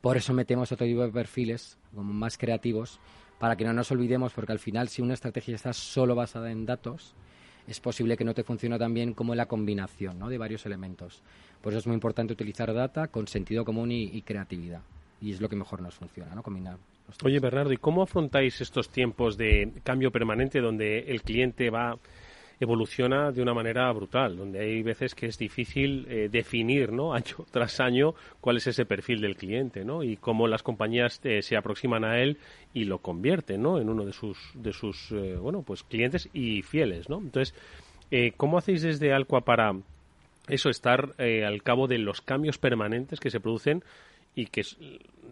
por 0.00 0.16
eso 0.16 0.32
metemos 0.32 0.72
otro 0.72 0.86
tipo 0.86 1.02
de 1.02 1.12
perfiles 1.12 1.78
como 1.94 2.14
más 2.14 2.38
creativos 2.38 2.98
para 3.38 3.56
que 3.56 3.64
no 3.64 3.74
nos 3.74 3.90
olvidemos, 3.90 4.32
porque 4.32 4.52
al 4.52 4.58
final 4.58 4.88
si 4.88 5.02
una 5.02 5.14
estrategia 5.14 5.54
está 5.54 5.74
solo 5.74 6.14
basada 6.14 6.50
en 6.50 6.64
datos, 6.64 7.14
es 7.66 7.80
posible 7.80 8.16
que 8.16 8.24
no 8.24 8.34
te 8.34 8.44
funcione 8.44 8.78
tan 8.78 8.94
bien 8.94 9.14
como 9.14 9.34
la 9.34 9.46
combinación 9.46 10.18
¿no? 10.18 10.28
de 10.28 10.38
varios 10.38 10.66
elementos. 10.66 11.22
Por 11.60 11.72
eso 11.72 11.80
es 11.80 11.86
muy 11.86 11.94
importante 11.94 12.32
utilizar 12.32 12.72
data 12.74 13.08
con 13.08 13.28
sentido 13.28 13.64
común 13.64 13.92
y, 13.92 14.22
creatividad. 14.22 14.82
Y 15.20 15.32
es 15.32 15.40
lo 15.40 15.48
que 15.48 15.56
mejor 15.56 15.80
nos 15.80 15.94
funciona, 15.94 16.34
¿no? 16.34 16.42
Combinar. 16.42 16.78
Oye, 17.24 17.38
Bernardo, 17.38 17.72
¿y 17.72 17.76
cómo 17.76 18.02
afrontáis 18.02 18.60
estos 18.60 18.88
tiempos 18.88 19.36
de 19.36 19.72
cambio 19.84 20.10
permanente 20.10 20.60
donde 20.60 21.00
el 21.00 21.22
cliente 21.22 21.70
va 21.70 21.96
evoluciona 22.64 23.32
de 23.32 23.42
una 23.42 23.54
manera 23.54 23.90
brutal, 23.92 24.36
donde 24.36 24.60
hay 24.60 24.82
veces 24.82 25.14
que 25.14 25.26
es 25.26 25.38
difícil 25.38 26.06
eh, 26.08 26.28
definir, 26.30 26.92
¿no? 26.92 27.14
Año 27.14 27.44
tras 27.50 27.80
año 27.80 28.14
cuál 28.40 28.56
es 28.56 28.66
ese 28.66 28.84
perfil 28.84 29.20
del 29.20 29.36
cliente, 29.36 29.84
¿no? 29.84 30.02
Y 30.02 30.16
cómo 30.16 30.46
las 30.48 30.62
compañías 30.62 31.20
eh, 31.24 31.42
se 31.42 31.56
aproximan 31.56 32.04
a 32.04 32.20
él 32.20 32.38
y 32.74 32.84
lo 32.84 32.98
convierten, 32.98 33.62
¿no? 33.62 33.78
En 33.78 33.88
uno 33.88 34.04
de 34.04 34.12
sus 34.12 34.38
de 34.54 34.72
sus 34.72 35.12
eh, 35.12 35.36
bueno, 35.36 35.62
pues 35.62 35.82
clientes 35.82 36.28
y 36.32 36.62
fieles, 36.62 37.08
¿no? 37.08 37.18
Entonces, 37.18 37.54
¿cómo 38.36 38.58
hacéis 38.58 38.82
desde 38.82 39.14
Alqua 39.14 39.40
para 39.40 39.72
eso 40.46 40.68
estar 40.68 41.14
al 41.18 41.62
cabo 41.62 41.86
de 41.86 41.96
los 41.96 42.20
cambios 42.20 42.58
permanentes 42.58 43.20
que 43.20 43.30
se 43.30 43.40
producen 43.40 43.82
y 44.34 44.46
que 44.46 44.62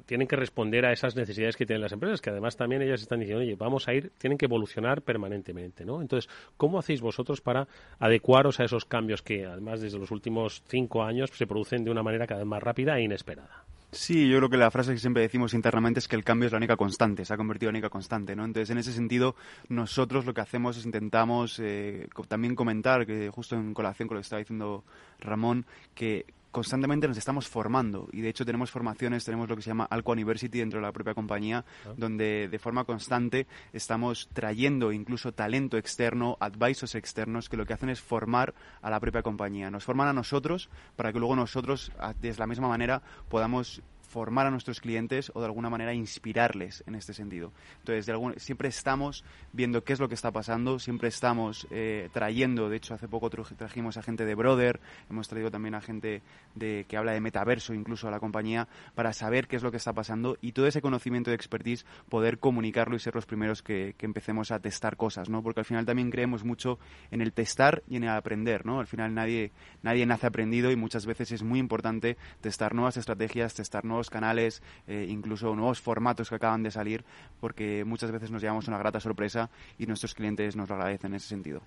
tienen 0.07 0.27
que 0.27 0.37
responder 0.37 0.85
a 0.85 0.93
esas 0.93 1.17
necesidades 1.17 1.57
que 1.57 1.67
tienen 1.67 1.83
las 1.83 1.93
empresas, 1.93 2.21
que 2.21 2.31
además 2.31 2.57
también 2.57 2.83
ellas 2.83 3.01
están 3.01 3.21
diciendo, 3.21 3.43
oye, 3.43 3.55
vamos 3.55 3.89
a 3.89 3.95
ir, 3.95 4.13
tienen 4.19 4.37
que 4.37 4.47
evolucionar 4.47 5.03
permanentemente, 5.03 5.85
¿no? 5.85 6.01
Entonces, 6.01 6.31
¿cómo 6.57 6.79
hacéis 6.79 7.01
vosotros 7.01 7.41
para 7.41 7.69
adecuaros 7.99 8.61
a 8.61 8.65
esos 8.65 8.85
cambios 8.85 9.23
que 9.23 9.47
además 9.47 9.81
desde 9.81 9.99
los 9.99 10.11
últimos 10.11 10.63
cinco 10.67 11.03
años 11.03 11.31
se 11.33 11.47
producen 11.47 11.85
de 11.85 11.91
una 11.91 12.03
manera 12.03 12.27
cada 12.27 12.41
vez 12.41 12.49
más 12.49 12.63
rápida 12.63 12.99
e 12.99 13.03
inesperada? 13.03 13.65
Sí, 13.93 14.29
yo 14.29 14.37
creo 14.37 14.51
que 14.51 14.57
la 14.57 14.71
frase 14.71 14.93
que 14.93 14.99
siempre 14.99 15.23
decimos 15.23 15.53
internamente 15.53 15.99
es 15.99 16.07
que 16.07 16.15
el 16.15 16.23
cambio 16.23 16.47
es 16.47 16.53
la 16.53 16.59
única 16.59 16.77
constante, 16.77 17.25
se 17.25 17.35
ha 17.35 17.37
convertido 17.37 17.71
en 17.71 17.75
la 17.75 17.79
única 17.79 17.91
constante, 17.91 18.37
¿no? 18.37 18.45
Entonces, 18.45 18.71
en 18.71 18.79
ese 18.79 18.93
sentido, 18.93 19.35
nosotros 19.69 20.27
lo 20.27 20.33
que 20.33 20.41
hacemos 20.41 20.77
es 20.77 20.87
intentamos 20.87 21.59
eh, 21.59 22.07
también 22.29 22.55
comentar, 22.55 23.05
que 23.05 23.31
justo 23.31 23.57
en 23.57 23.75
colación 23.75 24.07
con 24.07 24.15
lo 24.15 24.21
que 24.21 24.27
estaba 24.27 24.39
diciendo 24.39 24.85
Ramón, 25.19 25.67
que 25.97 26.25
constantemente 26.51 27.07
nos 27.09 27.17
estamos 27.17 27.49
formando 27.49 28.09
y 28.13 28.21
de 28.21 28.29
hecho 28.29 28.45
tenemos 28.45 28.71
formaciones, 28.71 29.25
tenemos 29.25 29.49
lo 29.49 29.57
que 29.57 29.63
se 29.63 29.71
llama 29.71 29.87
Alco 29.91 30.13
University 30.13 30.59
dentro 30.59 30.81
de 30.81 30.87
la 30.87 30.93
propia 30.93 31.15
compañía, 31.15 31.65
ah. 31.87 31.93
donde 31.97 32.49
de 32.49 32.59
forma 32.59 32.85
constante 32.85 33.47
estamos 33.73 34.29
trayendo 34.33 34.93
incluso 34.93 35.33
talento 35.33 35.77
externo, 35.77 36.37
advisors 36.41 36.95
externos 36.95 37.49
que 37.49 37.57
lo 37.57 37.67
que 37.67 37.75
hacen 37.75 37.91
es 37.91 38.01
formar 38.01 38.55
a 38.83 38.91
la 38.91 39.01
propia 39.01 39.23
compañía. 39.23 39.71
Nos 39.71 39.85
forman 39.85 40.09
a 40.09 40.13
nosotros 40.13 40.71
para 40.97 41.13
que 41.13 41.19
luego 41.19 41.37
nosotros, 41.37 41.93
de 42.21 42.35
la 42.37 42.47
misma 42.47 42.69
manera, 42.69 43.03
podamos 43.29 43.83
formar 44.11 44.47
a 44.47 44.51
nuestros 44.51 44.81
clientes 44.81 45.31
o 45.35 45.41
de 45.41 45.47
alguna 45.47 45.71
manera 45.71 45.95
inspirarles 45.95 46.83
en 46.87 46.97
este 46.97 47.15
sentido. 47.15 47.53
Entonces, 47.79 48.07
de 48.07 48.13
algún, 48.13 48.35
siempre 48.39 48.69
estamos 48.69 49.25
viendo 49.53 49.85
qué 49.85 49.93
es 49.93 50.01
lo 50.01 50.09
que 50.09 50.15
está 50.15 50.33
pasando, 50.33 50.81
siempre 50.81 51.09
estamos 51.09 51.69
eh, 51.71 52.09
trayendo, 52.13 52.69
de 52.69 52.77
hecho 52.77 52.95
hace 52.95 53.07
poco 53.07 53.31
trajimos 53.31 53.97
a 53.97 54.03
gente 54.03 54.25
de 54.25 54.35
Brother, 54.35 54.81
hemos 55.09 55.29
traído 55.29 55.51
también 55.51 55.77
a 55.77 55.81
gente 55.81 56.23
de, 56.57 56.85
que 56.89 56.97
habla 56.97 57.13
de 57.13 57.21
metaverso 57.21 57.73
incluso 57.73 58.09
a 58.09 58.11
la 58.11 58.19
compañía 58.19 58.67
para 58.97 59.13
saber 59.13 59.47
qué 59.47 59.57
es 59.57 59.63
lo 59.63 59.71
que 59.71 59.77
está 59.77 59.93
pasando 59.93 60.37
y 60.41 60.53
todo 60.53 60.67
ese 60.67 60.83
conocimiento 60.83 61.31
de 61.31 61.37
expertise 61.37 61.87
poder 62.09 62.39
comunicarlo 62.39 62.97
y 62.97 62.99
ser 62.99 63.15
los 63.15 63.27
primeros 63.27 63.63
que, 63.63 63.95
empecemos 64.01 64.51
a 64.51 64.59
testar 64.59 64.97
cosas, 64.97 65.29
¿no? 65.29 65.41
Porque 65.41 65.61
al 65.61 65.67
final 65.67 65.87
también 65.87 66.11
creemos 66.11 66.43
mucho 66.43 66.81
en 67.13 67.21
el 67.21 67.33
testar 67.33 67.85
y 67.87 67.95
en 67.95 68.03
el 68.03 68.11
aprender, 68.11 68.67
¿no? 68.67 68.81
Al 68.81 68.89
final 68.89 69.15
nadie, 69.15 69.53
nadie 69.83 70.05
nace 70.05 70.27
aprendido 70.27 70.73
y 70.73 70.77
muchas 70.77 71.07
veces 71.07 71.31
es 71.31 71.45
muy 71.45 71.61
importante 71.61 72.17
testar 72.41 72.75
nuevas 72.75 72.97
estrategias, 72.97 73.55
testar 73.55 73.85
nuevos 73.85 74.00
canales, 74.09 74.63
eh, 74.87 75.07
incluso 75.09 75.55
nuevos 75.55 75.81
formatos 75.81 76.31
que 76.31 76.37
acaban 76.37 76.63
de 76.63 76.71
salir, 76.71 77.05
porque 77.41 77.85
muchas 77.85 78.11
veces 78.11 78.31
nos 78.31 78.41
llevamos 78.41 78.69
una 78.69 78.79
grata 78.79 79.01
sorpresa 79.01 79.51
y 79.79 79.87
nuestros 79.87 80.15
clientes 80.15 80.57
nos 80.57 80.69
lo 80.69 80.77
agradecen 80.77 81.11
en 81.13 81.17
ese 81.17 81.29
sentido. 81.29 81.61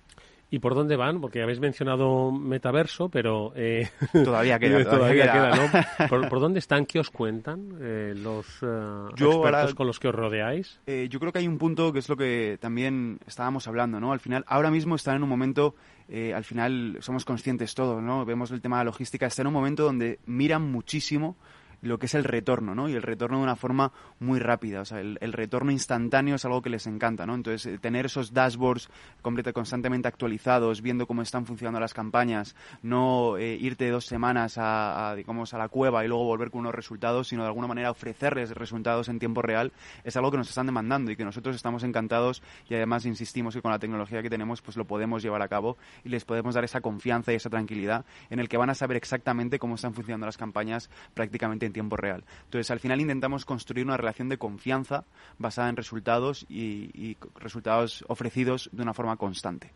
¿Y 0.50 0.60
por 0.60 0.76
dónde 0.76 0.94
van? 0.94 1.20
Porque 1.20 1.42
habéis 1.42 1.58
mencionado 1.58 2.30
metaverso, 2.30 3.08
pero... 3.08 3.52
Eh, 3.56 3.88
todavía 4.12 4.56
queda. 4.60 4.84
todavía, 4.84 5.32
queda, 5.32 5.50
¿no? 5.50 6.08
¿Por, 6.28 6.40
dónde 6.40 6.60
están? 6.60 6.86
¿Qué 6.86 7.00
os 7.00 7.10
cuentan 7.10 7.76
eh, 7.80 8.14
los 8.16 8.62
eh, 8.62 9.06
expertos 9.16 9.74
con 9.74 9.88
los 9.88 9.98
que 9.98 10.08
os 10.08 10.14
rodeáis? 10.14 10.80
yo 10.86 11.18
creo 11.18 11.32
que 11.32 11.40
hay 11.40 11.48
un 11.48 11.58
punto 11.58 11.92
que 11.92 11.98
es 11.98 12.08
lo 12.08 12.16
que 12.16 12.56
también 12.60 13.18
estábamos 13.26 13.66
hablando, 13.66 13.98
¿no? 13.98 14.12
Al 14.12 14.20
final, 14.20 14.44
ahora 14.46 14.70
mismo 14.70 14.94
están 14.94 15.16
en 15.16 15.22
un 15.24 15.28
momento... 15.28 15.74
al 16.08 16.44
final 16.44 16.98
somos 17.00 17.24
conscientes 17.24 17.74
todos, 17.74 18.00
¿no? 18.00 18.24
Vemos 18.24 18.52
el 18.52 18.60
tema 18.60 18.78
de 18.78 18.84
la 18.84 18.90
logística, 18.90 19.26
está 19.26 19.42
en 19.42 19.48
un 19.48 19.54
momento 19.54 19.82
donde 19.82 20.20
miran 20.26 20.62
muchísimo 20.70 21.36
lo 21.84 21.98
que 21.98 22.06
es 22.06 22.14
el 22.14 22.24
retorno, 22.24 22.74
¿no? 22.74 22.88
Y 22.88 22.94
el 22.94 23.02
retorno 23.02 23.38
de 23.38 23.42
una 23.44 23.56
forma 23.56 23.92
muy 24.18 24.38
rápida. 24.38 24.80
O 24.80 24.84
sea, 24.84 25.00
el, 25.00 25.32
retorno 25.32 25.70
instantáneo 25.70 26.36
es 26.36 26.44
algo 26.44 26.62
que 26.62 26.70
les 26.70 26.86
encanta, 26.86 27.26
¿no? 27.26 27.34
Entonces, 27.34 27.66
eh, 27.66 27.78
tener 27.78 28.06
esos 28.06 28.32
dashboards 28.32 28.88
constantemente 29.22 30.08
actualizados, 30.08 30.80
viendo 30.80 31.06
cómo 31.06 31.22
están 31.22 31.46
funcionando 31.46 31.80
las 31.80 31.92
campañas, 31.92 32.54
no 32.82 33.36
eh, 33.36 33.56
irte 33.60 33.90
dos 33.90 34.06
semanas 34.06 34.54
a, 34.56 35.14
digamos, 35.16 35.52
a 35.54 35.58
la 35.58 35.68
cueva 35.68 36.04
y 36.04 36.08
luego 36.08 36.24
volver 36.24 36.50
con 36.50 36.60
unos 36.60 36.74
resultados, 36.74 37.28
sino 37.28 37.42
de 37.42 37.48
alguna 37.48 37.66
manera 37.66 37.90
ofrecerles 37.90 38.50
resultados 38.52 39.08
en 39.08 39.18
tiempo 39.18 39.42
real, 39.42 39.72
es 40.04 40.16
algo 40.16 40.30
que 40.30 40.38
nos 40.38 40.48
están 40.48 40.66
demandando 40.66 41.10
y 41.10 41.16
que 41.16 41.24
nosotros 41.24 41.54
estamos 41.54 41.82
encantados 41.84 42.42
y 42.68 42.74
además 42.74 43.04
insistimos 43.04 43.54
que 43.54 43.62
con 43.62 43.70
la 43.70 43.78
tecnología 43.78 44.22
que 44.22 44.30
tenemos, 44.30 44.62
pues 44.62 44.76
lo 44.76 44.86
podemos 44.86 45.22
llevar 45.22 45.42
a 45.42 45.48
cabo 45.48 45.76
y 46.04 46.08
les 46.08 46.24
podemos 46.24 46.54
dar 46.54 46.64
esa 46.64 46.80
confianza 46.80 47.32
y 47.32 47.36
esa 47.36 47.50
tranquilidad 47.50 48.04
en 48.30 48.40
el 48.40 48.48
que 48.48 48.56
van 48.56 48.70
a 48.70 48.74
saber 48.74 48.96
exactamente 48.96 49.58
cómo 49.58 49.74
están 49.74 49.94
funcionando 49.94 50.26
las 50.26 50.36
campañas 50.36 50.90
prácticamente 51.14 51.66
en 51.66 51.73
tiempo 51.74 51.96
real. 51.96 52.24
Entonces, 52.44 52.70
al 52.70 52.80
final 52.80 53.02
intentamos 53.02 53.44
construir 53.44 53.84
una 53.84 53.98
relación 53.98 54.30
de 54.30 54.38
confianza 54.38 55.04
basada 55.36 55.68
en 55.68 55.76
resultados 55.76 56.46
y, 56.48 57.18
resultados 57.36 58.04
ofrecidos 58.08 58.70
de 58.72 58.82
una 58.82 58.94
forma 58.94 59.16
constante. 59.16 59.72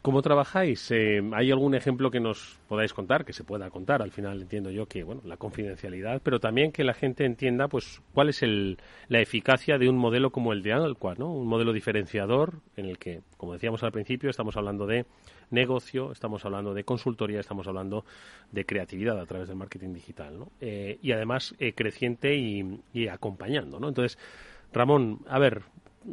¿Cómo 0.00 0.20
trabajáis? 0.20 0.90
Eh, 0.90 1.22
¿Hay 1.32 1.50
algún 1.50 1.74
ejemplo 1.74 2.10
que 2.10 2.20
nos 2.20 2.58
podáis 2.68 2.92
contar, 2.92 3.24
que 3.24 3.32
se 3.32 3.42
pueda 3.42 3.70
contar? 3.70 4.02
Al 4.02 4.12
final 4.12 4.42
entiendo 4.42 4.70
yo 4.70 4.86
que, 4.86 5.02
bueno, 5.02 5.22
la 5.24 5.38
confidencialidad, 5.38 6.20
pero 6.22 6.40
también 6.40 6.72
que 6.72 6.84
la 6.84 6.92
gente 6.92 7.24
entienda, 7.24 7.68
pues, 7.68 8.02
cuál 8.12 8.28
es 8.28 8.42
la 8.42 9.20
eficacia 9.20 9.78
de 9.78 9.88
un 9.88 9.96
modelo 9.96 10.30
como 10.30 10.52
el 10.52 10.62
de 10.62 10.74
Alqua, 10.74 11.14
¿no? 11.16 11.32
Un 11.32 11.46
modelo 11.46 11.72
diferenciador 11.72 12.60
en 12.76 12.84
el 12.84 12.98
que, 12.98 13.22
como 13.38 13.54
decíamos 13.54 13.82
al 13.82 13.92
principio, 13.92 14.28
estamos 14.28 14.58
hablando 14.58 14.86
de 14.86 15.06
negocio, 15.54 16.12
estamos 16.12 16.44
hablando 16.44 16.74
de 16.74 16.84
consultoría, 16.84 17.40
estamos 17.40 17.66
hablando 17.66 18.04
de 18.52 18.66
creatividad 18.66 19.18
a 19.18 19.26
través 19.26 19.48
del 19.48 19.56
marketing 19.56 19.94
digital, 19.94 20.38
¿no? 20.38 20.52
Eh, 20.60 20.98
y 21.02 21.12
además 21.12 21.54
eh, 21.58 21.72
creciente 21.72 22.34
y, 22.34 23.08
acompañando, 23.08 23.80
¿no? 23.80 23.88
Entonces, 23.88 24.18
Ramón, 24.72 25.20
a 25.28 25.38
ver, 25.38 25.62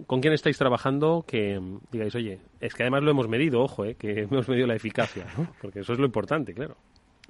¿con 0.08 0.22
quién 0.22 0.34
estáis 0.34 0.58
trabajando 0.58 1.26
que 1.28 1.60
digáis, 1.92 2.16
oye, 2.16 2.40
es 2.60 2.74
que 2.74 2.84
además 2.84 3.04
lo 3.04 3.12
hemos 3.12 3.28
medido, 3.28 3.62
ojo, 3.62 3.86
eh, 3.86 3.96
que 3.96 4.22
hemos 4.32 4.48
medido 4.48 4.68
la 4.68 4.76
eficacia, 4.76 5.26
¿no? 5.38 5.54
Porque 5.62 5.82
eso 5.82 5.94
es 5.94 6.00
lo 6.00 6.06
importante, 6.06 6.54
claro. 6.54 6.78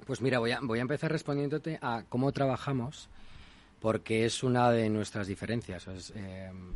Pues 0.06 0.20
mira, 0.20 0.38
voy 0.38 0.50
a, 0.50 0.58
voy 0.60 0.78
a 0.80 0.82
empezar 0.82 1.12
respondiéndote 1.12 1.78
a 1.80 2.04
cómo 2.08 2.32
trabajamos 2.32 3.08
porque 3.80 4.24
es 4.24 4.44
una 4.44 4.70
de 4.70 4.88
nuestras 4.88 5.26
diferencias, 5.26 5.88
es, 5.88 6.12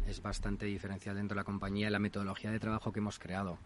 es 0.09 0.23
bastante 0.23 0.67
diferencial 0.67 1.15
dentro 1.15 1.37
de 1.37 1.41
la 1.41 1.45
compañía 1.45 1.89
la 1.89 2.01
metodología 2.01 2.51
de 2.51 2.59
trabajo 2.59 2.91
que 2.93 2.99
hemos 2.99 3.21
creado. 3.21 3.59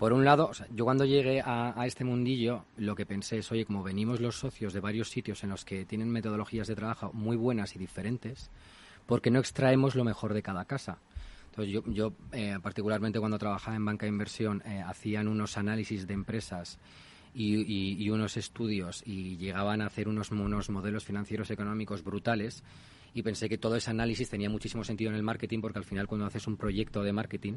Por 0.00 0.14
un 0.14 0.24
lado, 0.24 0.50
yo 0.74 0.86
cuando 0.86 1.04
llegué 1.04 1.42
a, 1.44 1.74
este 1.84 2.04
mundillo, 2.04 2.64
lo 2.78 2.96
que 2.96 3.04
pensé 3.04 3.36
es, 3.36 3.52
oye, 3.52 3.66
como 3.66 3.82
venimos 3.82 4.18
los 4.18 4.38
socios 4.38 4.72
de 4.72 4.80
varios 4.80 5.10
sitios 5.10 5.44
en 5.44 5.50
los 5.50 5.66
que 5.66 5.84
tienen 5.84 6.08
metodologías 6.08 6.68
de 6.68 6.74
trabajo 6.74 7.12
muy 7.12 7.36
buenas 7.36 7.76
y 7.76 7.78
diferentes, 7.78 8.50
¿por 9.04 9.20
qué 9.20 9.30
no 9.30 9.40
extraemos 9.40 9.94
lo 9.94 10.02
mejor 10.02 10.32
de 10.32 10.42
cada 10.42 10.64
casa? 10.64 10.96
Entonces, 11.50 11.74
yo, 11.74 11.82
yo 11.84 12.14
eh, 12.32 12.56
particularmente 12.62 13.20
cuando 13.20 13.38
trabajaba 13.38 13.76
en 13.76 13.84
banca 13.84 14.06
de 14.06 14.12
inversión, 14.12 14.62
eh, 14.64 14.80
hacían 14.80 15.28
unos 15.28 15.58
análisis 15.58 16.06
de 16.06 16.14
empresas 16.14 16.78
y, 17.34 18.08
unos 18.08 18.38
estudios 18.38 19.02
y 19.04 19.36
llegaban 19.36 19.82
a 19.82 19.86
hacer 19.88 20.08
unos, 20.08 20.30
unos 20.30 20.70
modelos 20.70 21.04
financieros 21.04 21.50
económicos 21.50 22.02
brutales 22.02 22.64
y 23.14 23.22
pensé 23.22 23.48
que 23.48 23.58
todo 23.58 23.76
ese 23.76 23.90
análisis 23.90 24.28
tenía 24.28 24.48
muchísimo 24.48 24.84
sentido 24.84 25.10
en 25.10 25.16
el 25.16 25.22
marketing 25.22 25.60
porque 25.60 25.78
al 25.78 25.84
final 25.84 26.06
cuando 26.06 26.26
haces 26.26 26.46
un 26.46 26.56
proyecto 26.56 27.02
de 27.02 27.12
marketing 27.12 27.54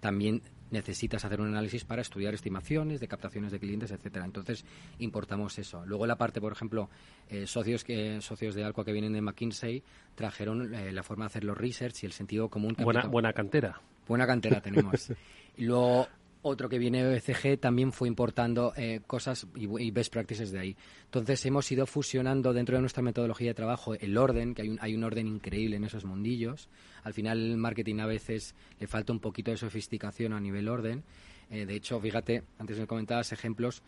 también 0.00 0.42
necesitas 0.70 1.24
hacer 1.24 1.40
un 1.40 1.48
análisis 1.48 1.84
para 1.84 2.02
estudiar 2.02 2.34
estimaciones 2.34 3.00
de 3.00 3.08
captaciones 3.08 3.52
de 3.52 3.58
clientes, 3.58 3.90
etcétera. 3.90 4.24
Entonces 4.24 4.64
importamos 4.98 5.58
eso. 5.58 5.84
Luego 5.86 6.06
la 6.06 6.16
parte, 6.16 6.40
por 6.40 6.52
ejemplo, 6.52 6.90
eh, 7.28 7.46
socios 7.46 7.84
que 7.84 8.20
socios 8.20 8.54
de 8.54 8.64
Alcoa 8.64 8.84
que 8.84 8.92
vienen 8.92 9.12
de 9.12 9.22
McKinsey 9.22 9.82
trajeron 10.14 10.74
eh, 10.74 10.92
la 10.92 11.02
forma 11.02 11.24
de 11.24 11.26
hacer 11.26 11.44
los 11.44 11.56
research 11.56 12.02
y 12.02 12.06
el 12.06 12.12
sentido 12.12 12.48
común. 12.48 12.76
Buena, 12.78 13.06
buena 13.06 13.32
cantera. 13.32 13.80
Buena 14.06 14.26
cantera 14.26 14.60
tenemos. 14.60 15.12
y 15.56 15.64
luego 15.64 16.08
otro 16.46 16.68
que 16.68 16.78
viene 16.78 17.04
de 17.04 17.16
ECG 17.16 17.58
también 17.58 17.92
fue 17.92 18.08
importando 18.08 18.72
eh, 18.76 19.00
cosas 19.06 19.46
y, 19.56 19.90
best 19.90 20.12
practices 20.12 20.52
de 20.52 20.58
ahí. 20.58 20.76
Entonces 21.04 21.44
hemos 21.46 21.70
ido 21.72 21.86
fusionando 21.86 22.52
dentro 22.52 22.76
de 22.76 22.80
nuestra 22.80 23.02
metodología 23.02 23.48
de 23.48 23.54
trabajo 23.54 23.94
el 23.94 24.16
orden, 24.16 24.54
que 24.54 24.62
hay 24.62 24.68
un, 24.68 24.78
hay 24.80 24.94
un 24.94 25.04
orden 25.04 25.26
increíble 25.26 25.76
en 25.76 25.84
esos 25.84 26.04
mundillos. 26.04 26.68
Al 27.02 27.14
final 27.14 27.38
el 27.38 27.56
marketing 27.56 27.98
a 27.98 28.06
veces 28.06 28.54
le 28.78 28.86
falta 28.86 29.12
un 29.12 29.20
poquito 29.20 29.50
de 29.50 29.56
sofisticación 29.56 30.32
a 30.32 30.40
nivel 30.40 30.68
orden. 30.68 31.02
Eh, 31.50 31.66
de 31.66 31.74
hecho, 31.74 32.00
fíjate, 32.00 32.44
antes 32.58 32.78
me 32.78 32.86
comentabas 32.86 33.32
ejemplos, 33.32 33.82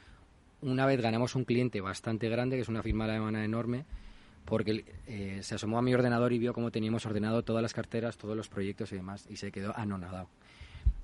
una 0.60 0.86
vez 0.86 1.00
ganamos 1.00 1.34
un 1.34 1.44
cliente 1.44 1.80
bastante 1.80 2.28
grande, 2.28 2.56
que 2.56 2.62
es 2.62 2.68
una 2.68 2.82
firma 2.82 3.04
alemana 3.04 3.44
enorme, 3.44 3.84
porque 4.44 4.84
eh, 5.06 5.40
se 5.42 5.54
asomó 5.54 5.78
a 5.78 5.82
mi 5.82 5.94
ordenador 5.94 6.32
y 6.32 6.38
vio 6.38 6.52
cómo 6.52 6.70
teníamos 6.70 7.06
ordenado 7.06 7.42
todas 7.42 7.62
las 7.62 7.74
carteras, 7.74 8.18
todos 8.18 8.36
los 8.36 8.48
proyectos 8.48 8.92
y 8.92 8.96
demás, 8.96 9.26
y 9.28 9.36
se 9.36 9.52
quedó 9.52 9.76
anonadado. 9.76 10.28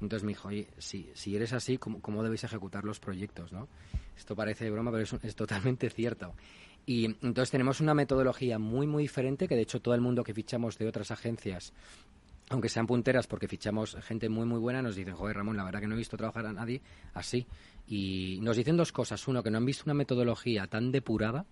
Entonces 0.00 0.24
me 0.24 0.32
dijo, 0.32 0.48
oye, 0.48 0.68
si, 0.78 1.10
si 1.14 1.36
eres 1.36 1.52
así, 1.52 1.78
¿cómo, 1.78 2.00
¿cómo, 2.00 2.22
debéis 2.22 2.44
ejecutar 2.44 2.84
los 2.84 3.00
proyectos? 3.00 3.52
¿no? 3.52 3.68
Esto 4.16 4.36
parece 4.36 4.70
broma, 4.70 4.90
pero 4.90 5.04
es, 5.22 5.34
totalmente 5.36 5.90
cierto. 5.90 6.34
Y 6.86 7.06
entonces 7.06 7.50
tenemos 7.50 7.80
una 7.80 7.94
metodología 7.94 8.58
muy, 8.58 8.86
muy 8.86 9.04
diferente, 9.04 9.48
que 9.48 9.56
de 9.56 9.62
hecho 9.62 9.80
todo 9.80 9.94
el 9.94 10.00
mundo 10.00 10.22
que 10.22 10.34
fichamos 10.34 10.76
de 10.76 10.86
otras 10.86 11.10
agencias, 11.10 11.72
aunque 12.50 12.68
sean 12.68 12.86
punteras 12.86 13.26
porque 13.26 13.48
fichamos 13.48 13.96
gente 14.02 14.28
muy, 14.28 14.44
muy 14.44 14.58
buena, 14.58 14.82
nos 14.82 14.96
dicen, 14.96 15.14
joder, 15.14 15.36
Ramón, 15.36 15.56
la 15.56 15.64
verdad 15.64 15.80
que 15.80 15.86
no 15.86 15.94
he 15.94 15.98
visto 15.98 16.16
trabajar 16.16 16.46
a 16.46 16.52
nadie 16.52 16.82
así. 17.14 17.46
Y 17.86 18.38
nos 18.42 18.56
dicen 18.56 18.76
dos 18.76 18.92
cosas. 18.92 19.26
Uno, 19.28 19.42
que 19.42 19.50
no 19.50 19.58
han 19.58 19.64
visto 19.64 19.84
una 19.86 19.94
metodología 19.94 20.66
tan 20.66 20.92
depurada 20.92 21.46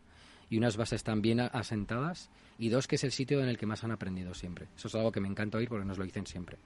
y 0.50 0.58
unas 0.58 0.76
bases 0.76 1.02
tan 1.02 1.22
bien 1.22 1.40
asentadas. 1.40 2.30
Y 2.58 2.68
dos, 2.68 2.86
que 2.86 2.96
es 2.96 3.04
el 3.04 3.12
sitio 3.12 3.42
en 3.42 3.48
el 3.48 3.56
que 3.56 3.66
más 3.66 3.84
han 3.84 3.90
aprendido 3.90 4.34
siempre. 4.34 4.68
Eso 4.76 4.88
es 4.88 4.94
algo 4.94 5.12
que 5.12 5.20
me 5.20 5.28
encanta 5.28 5.56
oír 5.56 5.68
porque 5.68 5.86
nos 5.86 5.96
lo 5.96 6.04
dicen 6.04 6.26
siempre. 6.26 6.58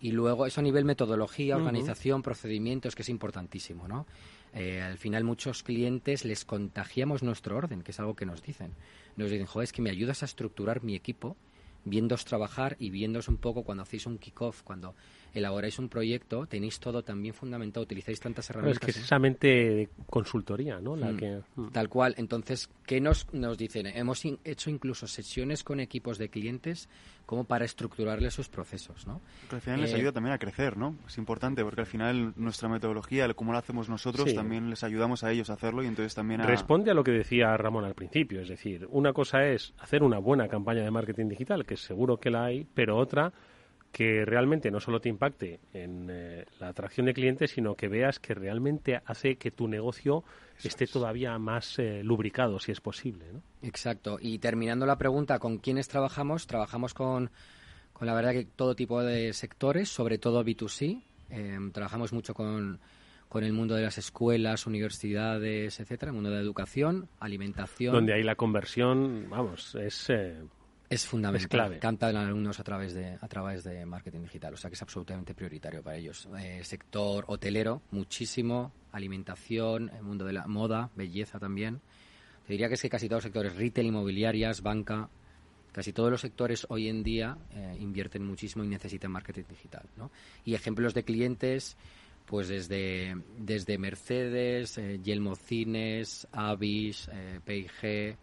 Y 0.00 0.12
luego 0.12 0.46
eso 0.46 0.60
a 0.60 0.62
nivel 0.62 0.84
metodología, 0.84 1.56
organización, 1.56 2.22
procedimientos, 2.22 2.94
que 2.94 3.02
es 3.02 3.08
importantísimo, 3.08 3.88
¿no? 3.88 4.06
Eh, 4.54 4.80
al 4.80 4.96
final 4.96 5.24
muchos 5.24 5.62
clientes 5.62 6.24
les 6.24 6.44
contagiamos 6.44 7.22
nuestro 7.22 7.56
orden, 7.56 7.82
que 7.82 7.90
es 7.90 8.00
algo 8.00 8.14
que 8.14 8.24
nos 8.24 8.42
dicen. 8.42 8.72
Nos 9.16 9.30
dicen, 9.30 9.46
joder, 9.46 9.64
es 9.64 9.72
que 9.72 9.82
me 9.82 9.90
ayudas 9.90 10.22
a 10.22 10.26
estructurar 10.26 10.82
mi 10.82 10.94
equipo, 10.94 11.36
viéndos 11.84 12.24
trabajar 12.24 12.76
y 12.78 12.90
viéndos 12.90 13.28
un 13.28 13.36
poco 13.36 13.64
cuando 13.64 13.82
hacéis 13.82 14.06
un 14.06 14.18
kickoff, 14.18 14.62
cuando 14.62 14.94
elaboráis 15.34 15.78
un 15.78 15.88
proyecto, 15.88 16.46
tenéis 16.46 16.80
todo 16.80 17.02
también 17.02 17.34
fundamentado, 17.34 17.84
utilizáis 17.84 18.20
tantas 18.20 18.48
herramientas. 18.50 18.88
es 18.88 18.94
que 18.94 19.00
es 19.00 19.20
mente 19.20 19.88
consultoría, 20.08 20.80
¿no? 20.80 20.96
La 20.96 21.12
mm, 21.12 21.16
que... 21.16 21.40
Mm. 21.56 21.68
Tal 21.68 21.88
cual. 21.88 22.14
Entonces, 22.18 22.70
¿qué 22.86 23.00
nos, 23.00 23.32
nos 23.32 23.58
dicen? 23.58 23.86
Hemos 23.86 24.24
hecho 24.44 24.70
incluso 24.70 25.06
sesiones 25.06 25.64
con 25.64 25.80
equipos 25.80 26.18
de 26.18 26.28
clientes 26.28 26.88
como 27.28 27.44
para 27.44 27.66
estructurarles 27.66 28.32
sus 28.32 28.48
procesos, 28.48 29.06
¿no? 29.06 29.20
al 29.50 29.60
final 29.60 29.82
les 29.82 29.92
eh, 29.92 29.96
ayuda 29.96 30.12
también 30.12 30.32
a 30.32 30.38
crecer, 30.38 30.78
¿no? 30.78 30.96
Es 31.06 31.18
importante 31.18 31.62
porque 31.62 31.82
al 31.82 31.86
final 31.86 32.32
nuestra 32.36 32.70
metodología, 32.70 33.26
el 33.26 33.34
cómo 33.34 33.52
lo 33.52 33.58
hacemos 33.58 33.90
nosotros, 33.90 34.34
también 34.34 34.70
les 34.70 34.82
ayudamos 34.82 35.24
a 35.24 35.30
ellos 35.30 35.50
a 35.50 35.52
hacerlo 35.52 35.82
y 35.82 35.88
entonces 35.88 36.14
también 36.14 36.40
a... 36.40 36.46
Responde 36.46 36.90
a 36.90 36.94
lo 36.94 37.04
que 37.04 37.10
decía 37.10 37.54
Ramón 37.58 37.84
al 37.84 37.94
principio, 37.94 38.40
es 38.40 38.48
decir, 38.48 38.88
una 38.90 39.12
cosa 39.12 39.44
es 39.44 39.74
hacer 39.78 40.02
una 40.02 40.16
buena 40.18 40.48
campaña 40.48 40.82
de 40.82 40.90
marketing 40.90 41.28
digital, 41.28 41.66
que 41.66 41.76
seguro 41.76 42.16
que 42.16 42.30
la 42.30 42.46
hay, 42.46 42.66
pero 42.74 42.96
otra 42.96 43.30
que 43.92 44.24
realmente 44.24 44.70
no 44.70 44.80
solo 44.80 45.00
te 45.00 45.08
impacte 45.08 45.60
en 45.72 46.08
eh, 46.10 46.44
la 46.60 46.68
atracción 46.68 47.06
de 47.06 47.14
clientes, 47.14 47.50
sino 47.52 47.74
que 47.74 47.88
veas 47.88 48.18
que 48.18 48.34
realmente 48.34 49.00
hace 49.04 49.36
que 49.36 49.50
tu 49.50 49.66
negocio 49.66 50.24
esté 50.62 50.86
todavía 50.86 51.38
más 51.38 51.78
eh, 51.78 52.02
lubricado, 52.04 52.58
si 52.58 52.72
es 52.72 52.80
posible. 52.80 53.26
¿no? 53.32 53.42
Exacto. 53.62 54.18
Y 54.20 54.38
terminando 54.38 54.86
la 54.86 54.98
pregunta, 54.98 55.38
¿con 55.38 55.58
quiénes 55.58 55.88
trabajamos? 55.88 56.46
Trabajamos 56.46 56.94
con, 56.94 57.30
con 57.92 58.06
la 58.06 58.14
verdad 58.14 58.32
que 58.32 58.44
todo 58.44 58.74
tipo 58.74 59.02
de 59.02 59.32
sectores, 59.32 59.88
sobre 59.88 60.18
todo 60.18 60.44
B2C. 60.44 61.02
Em, 61.30 61.72
trabajamos 61.72 62.12
mucho 62.12 62.34
con, 62.34 62.80
con 63.28 63.44
el 63.44 63.52
mundo 63.52 63.74
de 63.74 63.82
las 63.82 63.98
escuelas, 63.98 64.66
universidades, 64.66 65.80
etcétera, 65.80 66.10
el 66.10 66.14
mundo 66.14 66.30
de 66.30 66.36
la 66.36 66.42
educación, 66.42 67.08
alimentación. 67.20 67.94
Donde 67.94 68.14
hay 68.14 68.22
la 68.22 68.34
conversión, 68.34 69.26
vamos, 69.28 69.74
es 69.74 70.08
eh, 70.10 70.36
es 70.90 71.06
fundamental. 71.06 71.44
Es 71.44 71.48
clave. 71.48 71.78
Cantan 71.78 72.16
alumnos 72.16 72.58
a 72.60 72.64
través 72.64 72.94
de 72.94 73.18
a 73.20 73.28
través 73.28 73.64
de 73.64 73.84
marketing 73.84 74.22
digital, 74.22 74.54
o 74.54 74.56
sea 74.56 74.70
que 74.70 74.74
es 74.74 74.82
absolutamente 74.82 75.34
prioritario 75.34 75.82
para 75.82 75.96
ellos. 75.96 76.28
Eh, 76.38 76.60
sector 76.64 77.24
hotelero, 77.28 77.82
muchísimo, 77.90 78.72
alimentación, 78.92 79.90
el 79.94 80.02
mundo 80.02 80.24
de 80.24 80.32
la 80.32 80.46
moda, 80.46 80.90
belleza 80.96 81.38
también. 81.38 81.80
Te 82.46 82.54
diría 82.54 82.68
que 82.68 82.74
es 82.74 82.82
que 82.82 82.88
casi 82.88 83.08
todos 83.08 83.18
los 83.18 83.24
sectores, 83.24 83.56
retail, 83.56 83.88
inmobiliarias, 83.88 84.62
banca, 84.62 85.10
casi 85.72 85.92
todos 85.92 86.10
los 86.10 86.20
sectores 86.20 86.66
hoy 86.70 86.88
en 86.88 87.02
día 87.02 87.36
eh, 87.52 87.76
invierten 87.78 88.24
muchísimo 88.24 88.64
y 88.64 88.68
necesitan 88.68 89.10
marketing 89.10 89.44
digital. 89.48 89.86
¿no? 89.96 90.10
Y 90.44 90.54
ejemplos 90.54 90.94
de 90.94 91.04
clientes, 91.04 91.76
pues 92.24 92.48
desde, 92.48 93.16
desde 93.38 93.78
Mercedes, 93.78 94.78
eh, 94.78 94.98
Yelmo 95.02 95.36
Cines, 95.36 96.26
Avis, 96.32 97.08
eh, 97.12 97.40
P&G, 97.44 98.16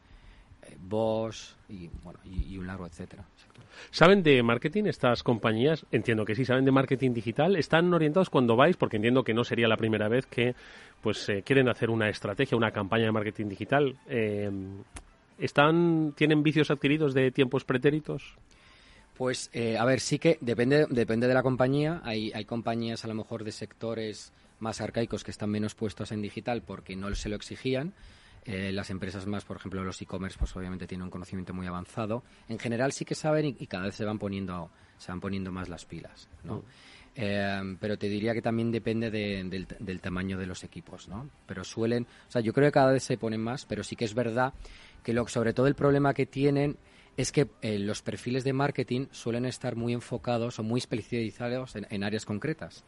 Bosch 0.80 1.56
y, 1.70 1.90
bueno, 2.04 2.20
y, 2.26 2.58
un 2.58 2.68
largo 2.68 2.86
etcétera. 2.86 3.26
¿Saben 3.92 4.24
de 4.24 4.42
marketing 4.44 4.86
estas 4.86 5.24
compañías? 5.24 5.86
Entiendo 5.92 6.26
que 6.26 6.36
sí, 6.36 6.46
saben 6.46 6.66
de 6.66 6.72
marketing 6.72 7.14
digital. 7.14 7.56
¿Están 7.56 7.94
orientados 7.94 8.30
cuando 8.30 8.56
vais? 8.56 8.78
Porque 8.78 8.98
entiendo 8.98 9.24
que 9.24 9.34
no 9.34 9.44
sería 9.44 9.68
la 9.68 9.78
primera 9.78 10.08
vez 10.08 10.26
que 10.26 10.56
pues 11.02 11.28
eh, 11.30 11.44
quieren 11.44 11.70
hacer 11.70 11.90
una 11.90 12.10
estrategia, 12.10 12.58
una 12.58 12.72
campaña 12.72 13.06
de 13.06 13.12
marketing 13.12 13.48
digital. 13.48 13.98
Eh, 14.08 14.50
¿Están, 15.38 16.14
¿Tienen 16.16 16.44
vicios 16.44 16.72
adquiridos 16.72 17.14
de 17.14 17.32
tiempos 17.32 17.66
pretéritos? 17.66 18.36
Pues, 19.18 19.50
eh, 19.54 19.78
a 19.78 19.86
ver, 19.86 20.00
sí 20.00 20.20
que 20.20 20.38
depende, 20.42 20.88
depende 20.90 21.28
de 21.28 21.34
la 21.34 21.44
compañía. 21.44 22.02
Hay, 22.04 22.32
hay 22.34 22.46
compañías 22.46 23.06
a 23.06 23.08
lo 23.08 23.14
mejor 23.14 23.44
de 23.44 23.52
sectores 23.52 24.34
más 24.60 24.82
arcaicos 24.82 25.24
que 25.24 25.32
están 25.32 25.50
menos 25.50 25.76
puestos 25.76 26.12
en 26.12 26.22
digital 26.22 26.62
porque 26.62 26.96
no 26.96 27.14
se 27.16 27.30
lo 27.30 27.36
exigían 27.36 27.94
eh, 28.46 28.72
las 28.72 28.92
empresas 28.92 29.26
más, 29.26 29.44
por 29.44 29.58
ejemplo, 29.58 29.84
los 29.84 30.00
e-commerce, 30.02 30.38
pues 30.38 30.56
obviamente 30.56 30.86
tienen 30.86 31.06
un 31.06 31.10
conocimiento 31.10 31.52
muy 31.54 31.66
avanzado. 31.66 32.24
En 32.48 32.60
general 32.60 32.92
sí 32.92 33.04
que 33.04 33.16
saben 33.16 33.56
y, 33.60 33.66
cada 33.66 33.86
vez 33.86 33.96
se 33.96 34.06
van 34.06 34.20
poniendo, 34.20 34.70
se 35.00 35.12
van 35.12 35.20
poniendo 35.20 35.52
más 35.52 35.68
las 35.68 35.86
pilas, 35.86 36.30
¿no? 36.44 36.58
Mm. 36.58 36.64
Eh, 37.18 37.78
pero 37.80 37.98
te 37.98 38.08
diría 38.08 38.34
que 38.34 38.42
también 38.42 38.72
depende 38.72 39.10
del, 39.10 40.02
tamaño 40.02 40.38
de 40.38 40.46
los 40.46 40.64
equipos, 40.64 41.08
¿no? 41.08 41.30
Pero 41.48 41.64
suelen, 41.64 42.04
o 42.04 42.32
sea, 42.32 42.42
yo 42.42 42.54
creo 42.54 42.68
que 42.68 42.74
cada 42.74 42.92
vez 42.92 43.04
se 43.04 43.18
ponen 43.18 43.42
más, 43.42 43.66
pero 43.66 43.84
sí 43.84 43.96
que 43.96 44.06
es 44.06 44.14
verdad 44.14 44.54
que 45.02 45.14
lo, 45.14 45.28
sobre 45.28 45.54
todo 45.54 45.66
el 45.66 45.76
problema 45.76 46.14
que 46.14 46.26
tienen 46.26 46.78
es 47.18 47.32
que 47.32 47.48
eh, 47.62 47.80
los 47.80 48.02
perfiles 48.02 48.44
de 48.44 48.54
marketing 48.54 49.08
suelen 49.12 49.46
estar 49.46 49.76
muy 49.76 49.94
enfocados 49.94 50.60
o 50.60 50.64
muy 50.64 50.80
especializados 50.80 51.76
en 51.76 52.04
áreas 52.04 52.26
concretas 52.26 52.84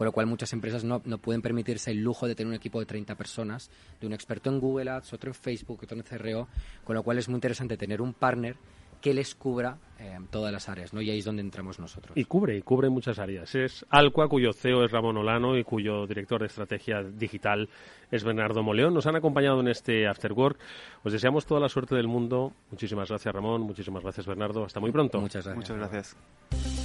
con 0.00 0.06
lo 0.06 0.12
cual 0.12 0.26
muchas 0.26 0.50
empresas 0.54 0.82
no, 0.82 1.02
no, 1.04 1.18
pueden 1.18 1.42
permitirse 1.42 1.90
el 1.90 1.98
lujo 1.98 2.26
de 2.26 2.34
tener 2.34 2.48
un 2.48 2.54
equipo 2.54 2.80
de 2.80 2.86
30 2.86 3.16
personas, 3.16 3.70
de 4.00 4.06
un 4.06 4.14
experto 4.14 4.48
en 4.48 4.58
Google 4.58 4.90
Ads, 4.92 5.12
otro 5.12 5.28
en 5.28 5.34
Facebook, 5.34 5.80
otro 5.82 5.94
en 5.94 6.02
CRO, 6.02 6.48
con 6.84 6.96
lo 6.96 7.02
cual 7.02 7.18
es 7.18 7.28
muy 7.28 7.34
interesante 7.34 7.76
tener 7.76 8.00
un 8.00 8.14
partner 8.14 8.56
que 9.02 9.12
les 9.12 9.34
cubra 9.34 9.76
eh, 9.98 10.16
todas 10.30 10.50
las 10.54 10.70
áreas, 10.70 10.94
¿no? 10.94 11.02
Y 11.02 11.10
ahí 11.10 11.18
es 11.18 11.26
donde 11.26 11.42
entramos 11.42 11.78
nosotros. 11.78 12.16
Y 12.16 12.24
cubre, 12.24 12.56
y 12.56 12.62
cubre 12.62 12.88
muchas 12.88 13.18
áreas. 13.18 13.54
Es 13.54 13.84
Alqua, 13.90 14.26
cuyo 14.26 14.54
CEO 14.54 14.86
es 14.86 14.90
Ramón 14.90 15.18
Olano 15.18 15.58
y 15.58 15.64
cuyo 15.64 16.06
director 16.06 16.40
de 16.40 16.46
estrategia 16.46 17.02
digital 17.02 17.68
es 18.10 18.24
Bernardo 18.24 18.62
Moleón. 18.62 18.94
Nos 18.94 19.06
han 19.06 19.16
acompañado 19.16 19.60
en 19.60 19.68
este 19.68 20.08
After 20.08 20.32
Work. 20.32 20.58
Os 21.04 21.12
deseamos 21.12 21.44
toda 21.44 21.60
la 21.60 21.68
suerte 21.68 21.94
del 21.94 22.08
mundo. 22.08 22.54
Muchísimas 22.70 23.10
gracias, 23.10 23.34
Ramón. 23.34 23.60
Muchísimas 23.60 24.02
gracias, 24.02 24.26
Bernardo. 24.26 24.64
Hasta 24.64 24.80
muy 24.80 24.92
pronto. 24.92 25.20
Muchas 25.20 25.44
gracias. 25.44 25.56
Muchas 25.56 25.76
gracias. 25.76 26.79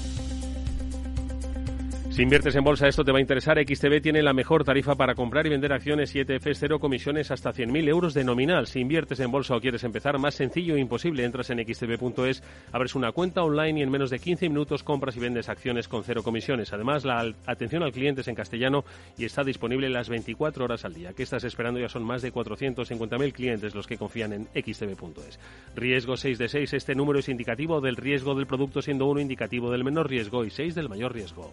Si 2.15 2.21
inviertes 2.21 2.55
en 2.55 2.63
bolsa, 2.63 2.87
esto 2.87 3.03
te 3.03 3.11
va 3.11 3.17
a 3.17 3.21
interesar. 3.21 3.57
XTB 3.61 4.01
tiene 4.01 4.23
la 4.23 4.31
mejor 4.31 4.63
tarifa 4.63 4.95
para 4.95 5.15
comprar 5.15 5.45
y 5.47 5.49
vender 5.49 5.73
acciones 5.73 6.15
y 6.15 6.21
ETFs, 6.21 6.59
cero 6.59 6.79
comisiones 6.79 7.29
hasta 7.29 7.51
100.000 7.51 7.89
euros 7.89 8.13
de 8.13 8.23
nominal. 8.23 8.67
Si 8.67 8.79
inviertes 8.79 9.19
en 9.19 9.31
bolsa 9.31 9.53
o 9.53 9.59
quieres 9.59 9.83
empezar, 9.83 10.17
más 10.17 10.33
sencillo 10.33 10.77
e 10.77 10.79
imposible. 10.79 11.25
Entras 11.25 11.49
en 11.49 11.59
xtb.es, 11.59 12.41
abres 12.71 12.95
una 12.95 13.11
cuenta 13.11 13.43
online 13.43 13.81
y 13.81 13.83
en 13.83 13.91
menos 13.91 14.11
de 14.11 14.19
15 14.19 14.47
minutos 14.47 14.81
compras 14.81 15.17
y 15.17 15.19
vendes 15.19 15.49
acciones 15.49 15.89
con 15.89 16.05
cero 16.05 16.23
comisiones. 16.23 16.71
Además, 16.71 17.03
la 17.03 17.33
atención 17.45 17.83
al 17.83 17.91
cliente 17.91 18.21
es 18.21 18.29
en 18.29 18.35
castellano 18.35 18.85
y 19.17 19.25
está 19.25 19.43
disponible 19.43 19.89
las 19.89 20.07
24 20.07 20.63
horas 20.63 20.85
al 20.85 20.93
día. 20.93 21.11
¿Qué 21.11 21.23
estás 21.23 21.43
esperando? 21.43 21.81
Ya 21.81 21.89
son 21.89 22.05
más 22.05 22.21
de 22.21 22.31
450.000 22.31 23.33
clientes 23.33 23.75
los 23.75 23.87
que 23.87 23.97
confían 23.97 24.31
en 24.31 24.45
xtb.es. 24.55 25.37
Riesgo 25.75 26.15
6 26.15 26.37
de 26.37 26.47
6. 26.47 26.73
Este 26.75 26.95
número 26.95 27.19
es 27.19 27.27
indicativo 27.27 27.81
del 27.81 27.97
riesgo 27.97 28.35
del 28.35 28.47
producto, 28.47 28.81
siendo 28.81 29.05
uno 29.05 29.19
indicativo 29.19 29.69
del 29.69 29.83
menor 29.83 30.09
riesgo 30.09 30.45
y 30.45 30.49
6 30.49 30.75
del 30.75 30.87
mayor 30.87 31.13
riesgo. 31.13 31.51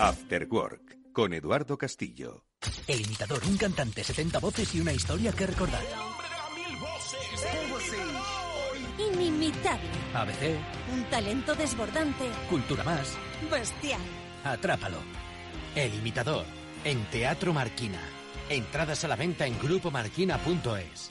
After 0.00 0.48
Work 0.50 1.12
con 1.12 1.34
Eduardo 1.34 1.76
Castillo. 1.76 2.46
El 2.86 3.02
imitador, 3.02 3.42
un 3.46 3.58
cantante, 3.58 4.02
70 4.02 4.38
voces 4.38 4.74
y 4.74 4.80
una 4.80 4.94
historia 4.94 5.30
que 5.30 5.46
recordar. 5.46 5.82
Inimitable. 8.98 9.88
ABC. 10.14 10.56
Un 10.94 11.04
talento 11.10 11.54
desbordante. 11.54 12.30
Cultura 12.48 12.82
más. 12.82 13.14
Bestial. 13.50 14.00
Atrápalo. 14.42 14.96
El 15.74 15.94
imitador. 15.94 16.46
En 16.82 17.04
Teatro 17.10 17.52
Marquina. 17.52 18.00
Entradas 18.48 19.04
a 19.04 19.08
la 19.08 19.16
venta 19.16 19.46
en 19.46 19.58
grupomarquina.es. 19.58 21.10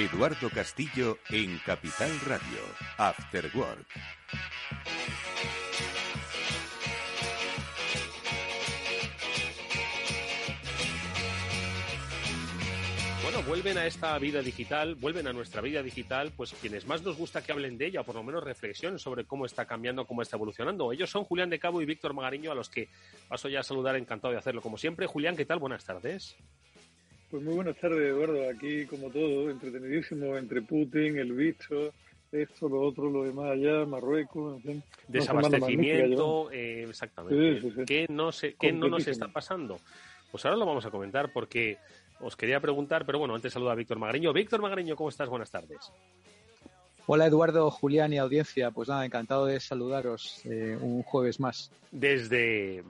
Eduardo 0.00 0.48
Castillo 0.48 1.18
en 1.28 1.58
Capital 1.58 2.10
Radio, 2.20 2.62
After 2.96 3.50
Work. 3.54 3.86
Bueno, 13.22 13.42
vuelven 13.42 13.76
a 13.76 13.84
esta 13.84 14.18
vida 14.18 14.40
digital, 14.40 14.94
vuelven 14.94 15.26
a 15.26 15.34
nuestra 15.34 15.60
vida 15.60 15.82
digital, 15.82 16.32
pues 16.34 16.54
quienes 16.54 16.86
más 16.86 17.02
nos 17.02 17.18
gusta 17.18 17.42
que 17.42 17.52
hablen 17.52 17.76
de 17.76 17.88
ella, 17.88 18.00
o 18.00 18.04
por 18.04 18.14
lo 18.14 18.22
menos 18.22 18.42
reflexionen 18.42 18.98
sobre 18.98 19.26
cómo 19.26 19.44
está 19.44 19.66
cambiando, 19.66 20.06
cómo 20.06 20.22
está 20.22 20.36
evolucionando. 20.36 20.92
Ellos 20.92 21.10
son 21.10 21.24
Julián 21.24 21.50
de 21.50 21.58
Cabo 21.58 21.82
y 21.82 21.84
Víctor 21.84 22.14
Magariño, 22.14 22.50
a 22.50 22.54
los 22.54 22.70
que 22.70 22.88
paso 23.28 23.50
ya 23.50 23.60
a 23.60 23.64
saludar, 23.64 23.96
encantado 23.96 24.32
de 24.32 24.38
hacerlo 24.38 24.62
como 24.62 24.78
siempre. 24.78 25.06
Julián, 25.06 25.36
¿qué 25.36 25.44
tal? 25.44 25.58
Buenas 25.58 25.84
tardes. 25.84 26.38
Pues 27.30 27.44
muy 27.44 27.54
buenas 27.54 27.76
tardes, 27.76 28.00
Eduardo. 28.00 28.48
Aquí, 28.50 28.86
como 28.86 29.08
todo, 29.08 29.50
entretenidísimo 29.50 30.36
entre 30.36 30.62
Putin, 30.62 31.16
el 31.16 31.32
bicho, 31.32 31.92
esto, 32.32 32.68
lo 32.68 32.80
otro, 32.80 33.08
lo 33.08 33.22
demás 33.22 33.52
allá, 33.52 33.86
Marruecos, 33.86 34.56
en 34.56 34.62
fin. 34.62 34.82
Desabastecimiento, 35.06 36.50
eh, 36.50 36.86
exactamente. 36.88 37.84
¿Qué, 37.86 38.06
no, 38.08 38.32
se, 38.32 38.54
¿Qué 38.54 38.72
no 38.72 38.88
nos 38.88 39.06
está 39.06 39.28
pasando? 39.28 39.78
Pues 40.32 40.44
ahora 40.44 40.56
lo 40.56 40.66
vamos 40.66 40.84
a 40.86 40.90
comentar 40.90 41.32
porque 41.32 41.78
os 42.18 42.36
quería 42.36 42.58
preguntar, 42.58 43.06
pero 43.06 43.20
bueno, 43.20 43.36
antes 43.36 43.52
saluda 43.52 43.72
a 43.72 43.76
Víctor 43.76 44.00
Magariño. 44.00 44.32
Víctor 44.32 44.60
Magariño, 44.60 44.96
¿cómo 44.96 45.08
estás? 45.08 45.28
Buenas 45.28 45.52
tardes. 45.52 45.92
Hola 47.06 47.26
Eduardo, 47.26 47.70
Julián 47.70 48.12
y 48.12 48.18
audiencia. 48.18 48.72
Pues 48.72 48.88
nada, 48.88 49.04
encantado 49.04 49.46
de 49.46 49.58
saludaros 49.60 50.42
eh, 50.46 50.76
un 50.80 51.04
jueves 51.04 51.38
más. 51.38 51.70
Desde 51.92 52.84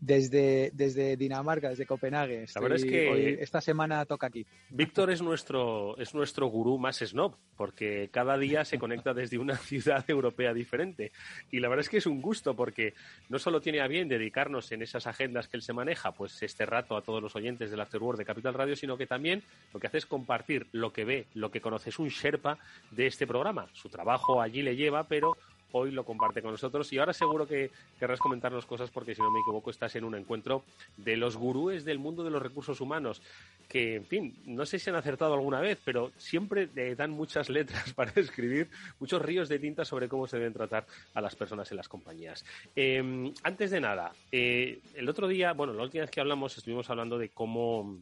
desde, 0.00 0.70
desde 0.74 1.16
Dinamarca, 1.16 1.70
desde 1.70 1.86
Copenhague. 1.86 2.46
la 2.54 2.60
verdad 2.60 2.78
es 2.78 2.84
que 2.84 3.42
esta 3.42 3.60
semana 3.60 4.04
toca 4.04 4.26
aquí. 4.26 4.46
Víctor 4.70 5.10
es 5.10 5.22
nuestro, 5.22 5.96
es 5.98 6.14
nuestro 6.14 6.46
gurú 6.48 6.78
más 6.78 6.98
snob, 6.98 7.34
porque 7.56 8.08
cada 8.12 8.36
día 8.36 8.64
se 8.64 8.78
conecta 8.78 9.14
desde 9.14 9.38
una 9.38 9.56
ciudad 9.56 10.04
europea 10.08 10.52
diferente. 10.52 11.12
Y 11.50 11.60
la 11.60 11.68
verdad 11.68 11.84
es 11.84 11.88
que 11.88 11.98
es 11.98 12.06
un 12.06 12.20
gusto, 12.20 12.54
porque 12.54 12.94
no 13.28 13.38
solo 13.38 13.60
tiene 13.60 13.80
a 13.80 13.88
bien 13.88 14.08
dedicarnos 14.08 14.70
en 14.72 14.82
esas 14.82 15.06
agendas 15.06 15.48
que 15.48 15.56
él 15.56 15.62
se 15.62 15.72
maneja, 15.72 16.12
pues 16.12 16.42
este 16.42 16.66
rato 16.66 16.96
a 16.96 17.02
todos 17.02 17.22
los 17.22 17.34
oyentes 17.36 17.70
del 17.70 17.80
Afterword 17.80 18.18
de 18.18 18.24
Capital 18.24 18.54
Radio, 18.54 18.76
sino 18.76 18.96
que 18.96 19.06
también 19.06 19.42
lo 19.72 19.80
que 19.80 19.86
hace 19.86 19.98
es 19.98 20.06
compartir 20.06 20.66
lo 20.72 20.92
que 20.92 21.04
ve, 21.04 21.26
lo 21.34 21.50
que 21.50 21.60
conoce, 21.60 21.90
es 21.90 21.98
un 21.98 22.08
Sherpa 22.08 22.58
de 22.90 23.06
este 23.06 23.26
programa. 23.26 23.68
Su 23.72 23.88
trabajo 23.88 24.40
allí 24.40 24.62
le 24.62 24.76
lleva, 24.76 25.04
pero 25.04 25.36
hoy 25.72 25.90
lo 25.90 26.04
comparte 26.04 26.42
con 26.42 26.52
nosotros 26.52 26.92
y 26.92 26.98
ahora 26.98 27.12
seguro 27.12 27.46
que 27.46 27.70
querrás 27.98 28.18
comentarnos 28.18 28.66
cosas 28.66 28.90
porque 28.90 29.14
si 29.14 29.22
no 29.22 29.30
me 29.30 29.40
equivoco 29.40 29.70
estás 29.70 29.94
en 29.96 30.04
un 30.04 30.14
encuentro 30.14 30.64
de 30.96 31.16
los 31.16 31.36
gurúes 31.36 31.84
del 31.84 31.98
mundo 31.98 32.24
de 32.24 32.30
los 32.30 32.42
recursos 32.42 32.80
humanos 32.80 33.22
que, 33.68 33.96
en 33.96 34.06
fin, 34.06 34.36
no 34.46 34.64
sé 34.64 34.78
si 34.78 34.90
han 34.90 34.96
acertado 34.96 35.34
alguna 35.34 35.60
vez, 35.60 35.78
pero 35.84 36.12
siempre 36.16 36.68
le 36.74 36.94
dan 36.94 37.10
muchas 37.10 37.48
letras 37.48 37.92
para 37.94 38.12
escribir, 38.16 38.68
muchos 39.00 39.20
ríos 39.20 39.48
de 39.48 39.58
tinta 39.58 39.84
sobre 39.84 40.08
cómo 40.08 40.26
se 40.26 40.38
deben 40.38 40.52
tratar 40.52 40.86
a 41.14 41.20
las 41.20 41.34
personas 41.34 41.70
en 41.70 41.76
las 41.76 41.88
compañías. 41.88 42.44
Em, 42.74 43.32
antes 43.42 43.70
de 43.70 43.80
nada, 43.80 44.12
eh, 44.30 44.80
el 44.94 45.08
otro 45.08 45.28
día, 45.28 45.52
bueno, 45.52 45.72
la 45.72 45.82
última 45.82 46.02
vez 46.02 46.10
que 46.10 46.20
hablamos 46.20 46.56
estuvimos 46.56 46.88
hablando 46.90 47.18
de 47.18 47.30
cómo 47.30 47.98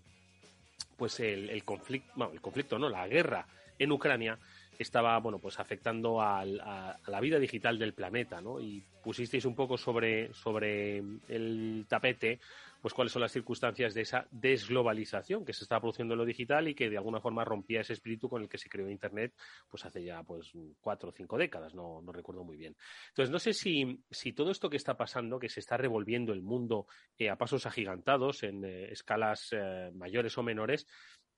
pues 0.96 1.18
el, 1.20 1.64
conflicto, 1.64 2.12
bueno, 2.14 2.32
el 2.32 2.40
conflicto, 2.40 2.78
no, 2.78 2.88
la 2.88 3.08
guerra 3.08 3.46
en 3.78 3.90
Ucrania 3.90 4.38
estaba 4.78 5.18
bueno 5.18 5.38
pues 5.38 5.58
afectando 5.58 6.20
a, 6.20 6.44
la 6.44 7.20
vida 7.20 7.38
digital 7.38 7.78
del 7.78 7.94
planeta 7.94 8.40
¿no? 8.40 8.60
y 8.60 8.82
pusisteis 9.02 9.44
un 9.44 9.54
poco 9.54 9.76
sobre, 9.76 10.32
sobre 10.32 10.98
el 11.28 11.86
tapete 11.88 12.40
pues 12.80 12.92
cuáles 12.92 13.12
son 13.12 13.22
las 13.22 13.32
circunstancias 13.32 13.94
de 13.94 14.02
esa 14.02 14.26
desglobalización 14.30 15.44
que 15.44 15.54
se 15.54 15.64
está 15.64 15.80
produciendo 15.80 16.12
en 16.12 16.18
lo 16.18 16.26
digital 16.26 16.68
y 16.68 16.74
que 16.74 16.90
de 16.90 16.98
alguna 16.98 17.18
forma 17.18 17.42
rompía 17.42 17.80
ese 17.80 17.94
espíritu 17.94 18.28
con 18.28 18.42
el 18.42 18.48
que 18.48 18.58
se 18.58 18.68
creó 18.68 18.90
internet 18.90 19.32
pues 19.70 19.86
hace 19.86 20.04
ya 20.04 20.22
pues 20.22 20.52
cuatro 20.82 21.08
o 21.08 21.12
cinco 21.12 21.38
décadas 21.38 21.74
no, 21.74 22.02
no 22.02 22.12
recuerdo 22.12 22.44
muy 22.44 22.58
bien 22.58 22.76
entonces 23.08 23.30
no 23.30 23.38
sé 23.38 23.54
si, 23.54 24.04
si 24.10 24.34
todo 24.34 24.50
esto 24.50 24.68
que 24.68 24.76
está 24.76 24.98
pasando 24.98 25.38
que 25.38 25.48
se 25.48 25.60
está 25.60 25.78
revolviendo 25.78 26.34
el 26.34 26.42
mundo 26.42 26.86
eh, 27.16 27.30
a 27.30 27.36
pasos 27.36 27.64
agigantados 27.64 28.42
en 28.42 28.64
eh, 28.64 28.92
escalas 28.92 29.48
eh, 29.52 29.90
mayores 29.94 30.36
o 30.36 30.42
menores 30.42 30.86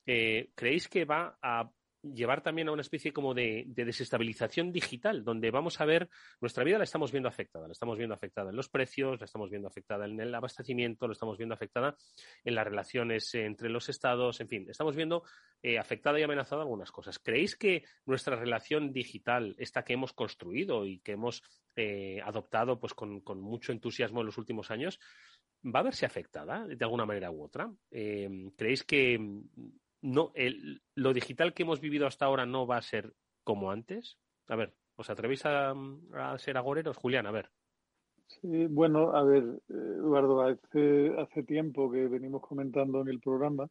¿creéis 0.04 0.88
que 0.88 1.04
va 1.04 1.36
a 1.42 1.68
llevar 2.14 2.42
también 2.42 2.68
a 2.68 2.72
una 2.72 2.82
especie 2.82 3.12
como 3.12 3.34
de, 3.34 3.64
desestabilización 3.66 4.72
digital, 4.72 5.24
donde 5.24 5.50
vamos 5.50 5.80
a 5.80 5.84
ver, 5.84 6.08
nuestra 6.40 6.64
vida 6.64 6.78
la 6.78 6.84
estamos 6.84 7.12
viendo 7.12 7.28
afectada, 7.28 7.66
la 7.66 7.72
estamos 7.72 7.98
viendo 7.98 8.14
afectada 8.14 8.50
en 8.50 8.56
los 8.56 8.68
precios, 8.68 9.20
la 9.20 9.24
estamos 9.24 9.50
viendo 9.50 9.68
afectada 9.68 10.06
en 10.06 10.20
el 10.20 10.34
abastecimiento, 10.34 11.06
la 11.06 11.12
estamos 11.12 11.38
viendo 11.38 11.54
afectada 11.54 11.96
en 12.44 12.54
las 12.54 12.66
relaciones 12.66 13.34
entre 13.34 13.68
los 13.68 13.88
estados, 13.88 14.40
en 14.40 14.48
fin, 14.48 14.66
estamos 14.68 14.96
viendo 14.96 15.24
eh, 15.62 15.78
afectada 15.78 16.20
y 16.20 16.22
amenazada 16.22 16.62
algunas 16.62 16.92
cosas. 16.92 17.18
¿Creéis 17.18 17.56
que 17.56 17.84
nuestra 18.04 18.36
relación 18.36 18.92
digital, 18.92 19.54
esta 19.58 19.84
que 19.84 19.94
hemos 19.94 20.12
construido 20.12 20.86
y 20.86 21.00
que 21.00 21.12
hemos 21.12 21.42
eh, 21.74 22.20
adoptado 22.24 22.78
pues 22.78 22.94
con, 22.94 23.22
mucho 23.40 23.72
entusiasmo 23.72 24.20
en 24.20 24.26
los 24.26 24.38
últimos 24.38 24.70
años, 24.70 24.98
va 25.64 25.80
a 25.80 25.84
verse 25.84 26.06
afectada 26.06 26.66
de 26.66 26.84
alguna 26.84 27.06
manera 27.06 27.30
u 27.30 27.42
otra? 27.42 27.72
Eh, 27.90 28.50
¿Creéis 28.56 28.84
que 28.84 29.18
no, 30.06 30.30
el, 30.34 30.82
lo 30.94 31.12
digital 31.12 31.52
que 31.52 31.64
hemos 31.64 31.80
vivido 31.80 32.06
hasta 32.06 32.26
ahora 32.26 32.46
no 32.46 32.66
va 32.66 32.76
a 32.76 32.82
ser 32.82 33.12
como 33.42 33.70
antes. 33.70 34.18
A 34.46 34.54
ver, 34.54 34.72
¿os 34.94 35.10
atrevéis 35.10 35.44
a, 35.44 35.74
ser 36.38 36.56
agoreros? 36.56 36.96
Julián, 36.96 37.26
a 37.26 37.32
ver. 37.32 37.50
Sí, 38.28 38.66
bueno, 38.66 39.14
a 39.16 39.24
ver, 39.24 39.44
Eduardo, 39.68 40.42
hace, 40.42 41.12
hace 41.18 41.42
tiempo 41.42 41.90
que 41.90 42.06
venimos 42.06 42.40
comentando 42.42 43.00
en 43.00 43.08
el 43.08 43.20
programa 43.20 43.68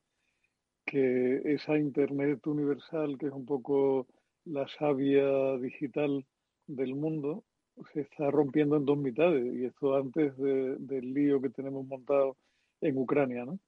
que 0.85 1.41
esa 1.45 1.77
Internet 1.77 2.45
universal, 2.47 3.17
que 3.17 3.27
es 3.27 3.33
un 3.33 3.45
poco 3.45 4.07
la 4.45 4.67
savia 4.67 5.57
digital 5.57 6.25
del 6.67 6.95
mundo, 6.95 7.43
se 7.93 8.01
está 8.01 8.29
rompiendo 8.29 8.75
en 8.75 8.85
dos 8.85 8.97
mitades. 8.97 9.55
Y 9.55 9.65
esto 9.65 9.95
antes 9.95 10.37
del 10.37 11.13
lío 11.13 11.41
que 11.41 11.49
tenemos 11.49 11.85
montado 11.85 12.37
en 12.81 12.97
Ucrania, 12.97 13.45
¿no? 13.45 13.59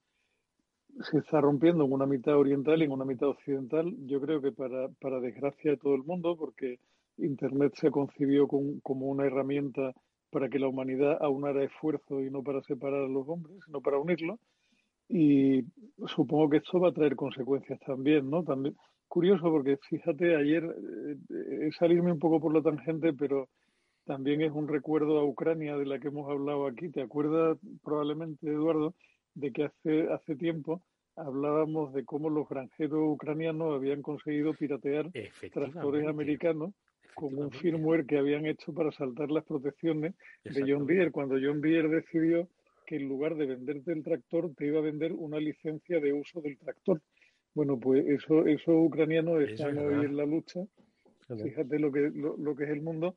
Se 1.02 1.20
está 1.20 1.42
rompiendo 1.42 1.86
en 1.86 1.92
una 1.92 2.06
mitad 2.06 2.38
oriental 2.38 2.82
y 2.82 2.86
en 2.86 2.92
una 2.92 3.06
mitad 3.06 3.30
occidental. 3.30 3.94
Yo 4.06 4.20
creo 4.22 4.42
que 4.42 4.52
para, 4.52 4.90
para 5.00 5.20
desgracia 5.20 5.72
de 5.72 5.78
todo 5.78 5.96
el 5.96 6.04
mundo, 6.04 6.36
porque 6.38 6.80
Internet 7.18 7.74
se 7.76 7.92
concibió 7.92 8.48
como 8.48 9.08
una 9.08 9.26
herramienta 9.26 9.94
para 10.30 10.50
que 10.50 10.60
la 10.60 10.68
humanidad 10.68 11.18
aunara 11.22 11.64
esfuerzo 11.64 12.22
y 12.22 12.30
no 12.30 12.44
para 12.44 12.62
separar 12.62 13.04
a 13.04 13.08
los 13.08 13.28
hombres, 13.28 13.58
sino 13.66 13.82
para 13.82 13.98
unirlos. 13.98 14.40
Y 15.10 15.64
supongo 16.06 16.50
que 16.50 16.58
esto 16.58 16.80
va 16.80 16.90
a 16.90 16.94
traer 16.94 17.16
consecuencias 17.16 17.80
también, 17.80 18.30
¿no? 18.30 18.44
También 18.44 18.76
curioso 19.08 19.44
porque 19.50 19.78
fíjate, 19.90 20.36
ayer 20.36 20.64
eh, 20.64 21.70
salirme 21.80 22.12
un 22.12 22.20
poco 22.20 22.42
por 22.42 22.54
la 22.54 22.62
tangente, 22.62 23.14
pero 23.14 23.48
también 24.06 24.42
es 24.42 24.52
un 24.52 24.68
recuerdo 24.68 25.20
a 25.20 25.26
Ucrania 25.26 25.78
de 25.78 25.86
la 25.86 26.00
que 26.00 26.10
hemos 26.10 26.30
hablado 26.30 26.68
aquí. 26.68 26.90
¿Te 26.90 27.02
acuerdas 27.02 27.58
probablemente, 27.84 28.48
Eduardo? 28.48 28.96
De 29.38 29.52
que 29.52 29.66
hace, 29.66 30.12
hace 30.12 30.36
tiempo 30.36 30.82
hablábamos 31.16 31.94
de 31.94 32.06
cómo 32.06 32.30
los 32.30 32.50
granjeros 32.50 33.00
ucranianos 33.04 33.76
habían 33.76 34.02
conseguido 34.02 34.54
piratear 34.54 35.12
tractores 35.52 36.08
americanos 36.08 36.74
con 37.14 37.38
un 37.38 37.52
firmware 37.52 38.06
que 38.06 38.18
habían 38.18 38.46
hecho 38.46 38.74
para 38.74 38.92
saltar 38.92 39.32
las 39.32 39.44
protecciones 39.44 40.14
de 40.44 40.72
John 40.72 40.86
Deere, 40.86 41.12
cuando 41.12 41.36
John 41.42 41.62
Deere 41.62 41.88
decidió 41.88 42.48
que 42.86 42.98
en 42.98 43.08
lugar 43.08 43.36
de 43.36 43.48
venderte 43.48 43.92
el 43.92 44.04
tractor 44.04 44.54
te 44.56 44.68
iba 44.68 44.80
a 44.80 44.84
vender 44.84 45.12
una 45.14 45.40
licencia 45.40 46.00
de 46.00 46.14
uso 46.14 46.42
del 46.42 46.58
tractor. 46.58 47.02
Bueno, 47.54 47.80
pues 47.80 48.06
eso, 48.08 48.46
esos 48.46 48.76
ucranianos 48.76 49.42
están 49.42 49.78
hoy 49.80 50.06
en 50.06 50.16
la 50.16 50.26
lucha 50.26 50.62
Fíjate 51.36 51.78
lo 51.78 51.92
que, 51.92 52.10
lo, 52.14 52.56
que 52.56 52.64
es 52.64 52.70
el 52.70 52.82
mundo. 52.82 53.16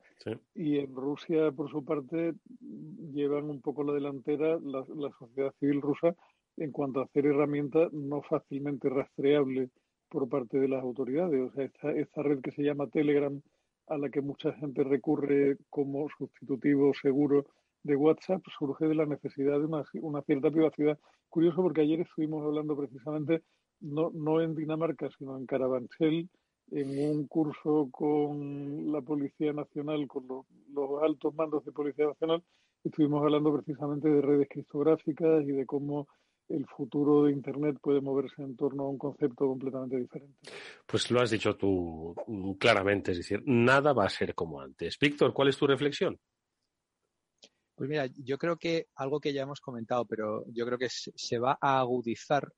Y 0.53 0.79
en 0.79 0.93
Rusia, 0.93 1.51
por 1.51 1.69
su 1.69 1.85
parte, 1.85 2.33
llevan 3.13 3.49
un 3.49 3.61
poco 3.61 3.83
la 3.83 3.93
delantera 3.93 4.59
la, 4.61 4.83
sociedad 5.17 5.53
civil 5.59 5.81
rusa 5.81 6.13
en 6.57 6.71
cuanto 6.71 6.99
a 6.99 7.05
hacer 7.05 7.25
herramientas 7.25 7.91
no 7.93 8.21
fácilmente 8.21 8.89
rastreables 8.89 9.69
por 10.09 10.27
parte 10.27 10.59
de 10.59 10.67
las 10.67 10.83
autoridades. 10.83 11.41
O 11.41 11.53
sea, 11.53 11.63
esta, 11.63 11.91
esta 11.91 12.21
red 12.21 12.41
que 12.41 12.51
se 12.51 12.63
llama 12.63 12.87
Telegram, 12.87 13.41
a 13.87 13.97
la 13.97 14.09
que 14.09 14.21
mucha 14.21 14.51
gente 14.53 14.83
recurre 14.83 15.57
como 15.69 16.09
sustitutivo 16.17 16.93
seguro 16.93 17.45
de 17.83 17.95
WhatsApp, 17.95 18.43
surge 18.59 18.87
de 18.87 18.95
la 18.95 19.05
necesidad 19.05 19.57
de 19.57 19.65
una, 19.65 19.83
una 20.01 20.21
cierta 20.23 20.51
privacidad. 20.51 20.99
Curioso 21.29 21.61
porque 21.61 21.81
ayer 21.81 22.01
estuvimos 22.01 22.43
hablando 22.43 22.75
precisamente, 22.75 23.41
no, 23.79 24.11
no 24.13 24.41
en 24.41 24.53
Dinamarca, 24.53 25.09
sino 25.17 25.37
en 25.37 25.45
Carabanchel, 25.45 26.29
en 26.71 27.09
un 27.09 27.27
curso 27.27 27.89
con 27.91 28.91
la 28.91 29.01
Policía 29.01 29.51
Nacional, 29.51 30.07
con 30.07 30.25
los, 30.27 31.03
altos 31.03 31.35
mandos 31.35 31.65
de 31.65 31.71
Policía 31.71 32.07
Nacional, 32.07 32.43
estuvimos 32.83 33.21
hablando 33.21 33.53
precisamente 33.53 34.09
de 34.09 34.21
redes 34.21 34.47
criptográficas 34.49 35.43
y 35.43 35.51
de 35.51 35.65
cómo 35.65 36.07
el 36.47 36.65
futuro 36.65 37.23
de 37.23 37.33
Internet 37.33 37.77
puede 37.81 38.01
moverse 38.01 38.41
en 38.41 38.55
torno 38.55 38.83
a 38.83 38.89
un 38.89 38.97
concepto 38.97 39.47
completamente 39.47 39.97
diferente. 39.97 40.37
Pues 40.85 41.11
lo 41.11 41.21
has 41.21 41.31
dicho 41.31 41.55
tú 41.55 42.15
claramente, 42.59 43.11
es 43.11 43.17
decir, 43.17 43.41
nada 43.45 43.93
va 43.93 44.05
a 44.05 44.09
ser 44.09 44.33
como 44.33 44.59
antes. 44.61 44.97
Víctor, 44.99 45.33
¿cuál 45.33 45.49
es 45.49 45.57
tu 45.57 45.67
reflexión? 45.67 46.19
Pues 47.75 47.89
mira, 47.89 48.05
yo 48.17 48.37
creo 48.37 48.57
que 48.57 48.87
algo 48.95 49.19
que 49.19 49.33
ya 49.33 49.43
hemos 49.43 49.59
comentado, 49.59 50.05
pero 50.05 50.45
yo 50.47 50.65
creo 50.65 50.77
que 50.77 50.89
se 50.89 51.39
va 51.39 51.57
a 51.59 51.79
agudizar 51.79 52.51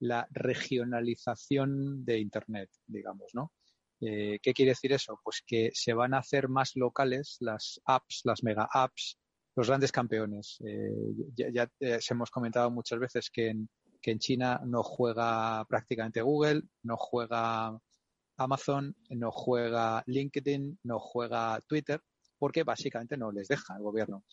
la 0.00 0.26
regionalización 0.30 2.04
de 2.04 2.18
Internet, 2.18 2.70
digamos, 2.86 3.30
¿no? 3.34 3.52
Eh, 4.00 4.38
¿Qué 4.42 4.52
quiere 4.52 4.72
decir 4.72 4.92
eso? 4.92 5.18
Pues 5.24 5.42
que 5.46 5.70
se 5.72 5.94
van 5.94 6.14
a 6.14 6.18
hacer 6.18 6.48
más 6.48 6.72
locales 6.76 7.36
las 7.40 7.80
apps, 7.84 8.20
las 8.24 8.42
mega 8.42 8.68
apps, 8.70 9.18
los 9.54 9.68
grandes 9.68 9.90
campeones. 9.90 10.58
Eh, 10.66 11.14
ya, 11.34 11.50
ya 11.80 11.98
hemos 12.10 12.30
comentado 12.30 12.70
muchas 12.70 12.98
veces 12.98 13.30
que 13.30 13.48
en, 13.48 13.68
que 14.02 14.10
en 14.10 14.18
China 14.18 14.60
no 14.64 14.82
juega 14.82 15.64
prácticamente 15.64 16.20
Google, 16.20 16.62
no 16.82 16.96
juega 16.96 17.78
Amazon, 18.36 18.94
no 19.10 19.30
juega 19.30 20.02
LinkedIn, 20.06 20.78
no 20.84 20.98
juega 20.98 21.58
Twitter, 21.66 22.00
porque 22.38 22.64
básicamente 22.64 23.16
no 23.16 23.32
les 23.32 23.48
deja 23.48 23.76
el 23.76 23.82
gobierno. 23.82 24.24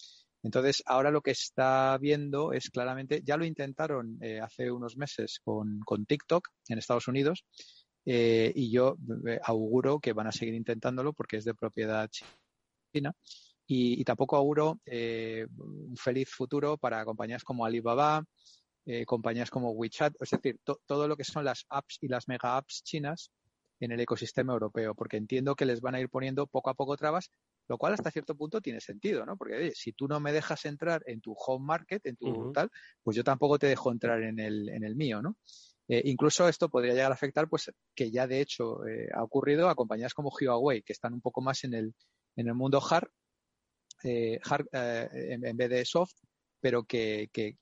Entonces, 0.43 0.83
ahora 0.85 1.09
lo 1.09 1.21
que 1.21 1.31
está 1.31 1.97
viendo 1.99 2.51
es 2.51 2.69
claramente, 2.69 3.21
ya 3.23 3.37
lo 3.37 3.45
intentaron 3.45 4.17
eh, 4.21 4.41
hace 4.41 4.69
unos 4.69 4.97
meses 4.97 5.39
con, 5.41 5.81
TikTok 6.05 6.49
en 6.67 6.77
Estados 6.77 7.07
Unidos, 7.07 7.45
eh, 8.05 8.51
y 8.53 8.69
yo 8.69 8.97
eh, 9.25 9.39
auguro 9.41 9.99
que 9.99 10.11
van 10.11 10.27
a 10.27 10.33
seguir 10.33 10.53
intentándolo 10.53 11.13
porque 11.13 11.37
es 11.37 11.45
de 11.45 11.55
propiedad 11.55 12.09
china. 12.93 13.13
Y, 13.65 14.03
tampoco 14.03 14.35
auguro 14.35 14.81
un 14.85 15.95
feliz 15.95 16.29
futuro 16.29 16.77
para 16.77 17.05
compañías 17.05 17.45
como 17.45 17.65
Alibaba, 17.65 18.23
compañías 19.07 19.49
como 19.49 19.71
WeChat, 19.71 20.13
es 20.19 20.29
decir, 20.29 20.59
todo 20.85 21.07
lo 21.07 21.15
que 21.15 21.23
son 21.23 21.45
las 21.45 21.65
apps 21.69 21.97
y 22.01 22.09
las 22.09 22.27
mega 22.27 22.57
apps 22.57 22.83
chinas 22.83 23.31
en 23.79 23.93
el 23.93 23.99
ecosistema 24.01 24.51
europeo, 24.53 24.93
porque 24.93 25.15
entiendo 25.15 25.55
que 25.55 25.65
les 25.65 25.79
van 25.79 25.95
a 25.95 26.01
ir 26.01 26.09
poniendo 26.09 26.45
poco 26.45 26.69
a 26.69 26.73
poco 26.73 26.97
trabas 26.97 27.31
lo 27.67 27.77
cual 27.77 27.93
hasta 27.93 28.11
cierto 28.11 28.35
punto 28.35 28.61
tiene 28.61 28.79
sentido, 28.81 29.25
¿no? 29.25 29.37
Porque 29.37 29.71
si 29.73 29.93
tú 29.93 30.07
no 30.07 30.19
me 30.19 30.33
dejas 30.33 30.65
entrar 30.65 31.03
en 31.05 31.21
tu 31.21 31.33
home 31.33 31.65
market, 31.65 32.05
en 32.05 32.17
tu 32.17 32.51
tal, 32.51 32.69
pues 33.01 33.15
yo 33.15 33.23
tampoco 33.23 33.57
te 33.57 33.67
dejo 33.67 33.91
entrar 33.91 34.21
en 34.23 34.39
el, 34.39 34.69
en 34.69 34.83
el 34.83 34.95
mío, 34.95 35.21
¿no? 35.21 35.37
Eh, 35.87 36.01
incluso 36.05 36.47
esto 36.47 36.69
podría 36.69 36.93
llegar 36.93 37.11
a 37.11 37.15
afectar, 37.15 37.49
pues, 37.49 37.71
que 37.93 38.09
ya 38.09 38.25
de 38.25 38.41
hecho 38.41 38.85
eh, 38.87 39.09
ha 39.13 39.23
ocurrido 39.23 39.69
a 39.69 39.75
compañías 39.75 40.13
como 40.13 40.29
Huawei, 40.29 40.81
que 40.81 40.93
están 40.93 41.13
un 41.13 41.21
poco 41.21 41.41
más 41.41 41.63
en 41.65 41.73
el, 41.73 41.93
en 42.35 42.47
el 42.47 42.53
mundo 42.53 42.81
hard, 42.81 43.09
eh, 44.03 44.39
hard 44.43 44.67
en, 44.71 45.57
vez 45.57 45.69
de 45.69 45.85
soft, 45.85 46.15
pero 46.63 46.85
que, 46.85 47.29
que, 47.33 47.57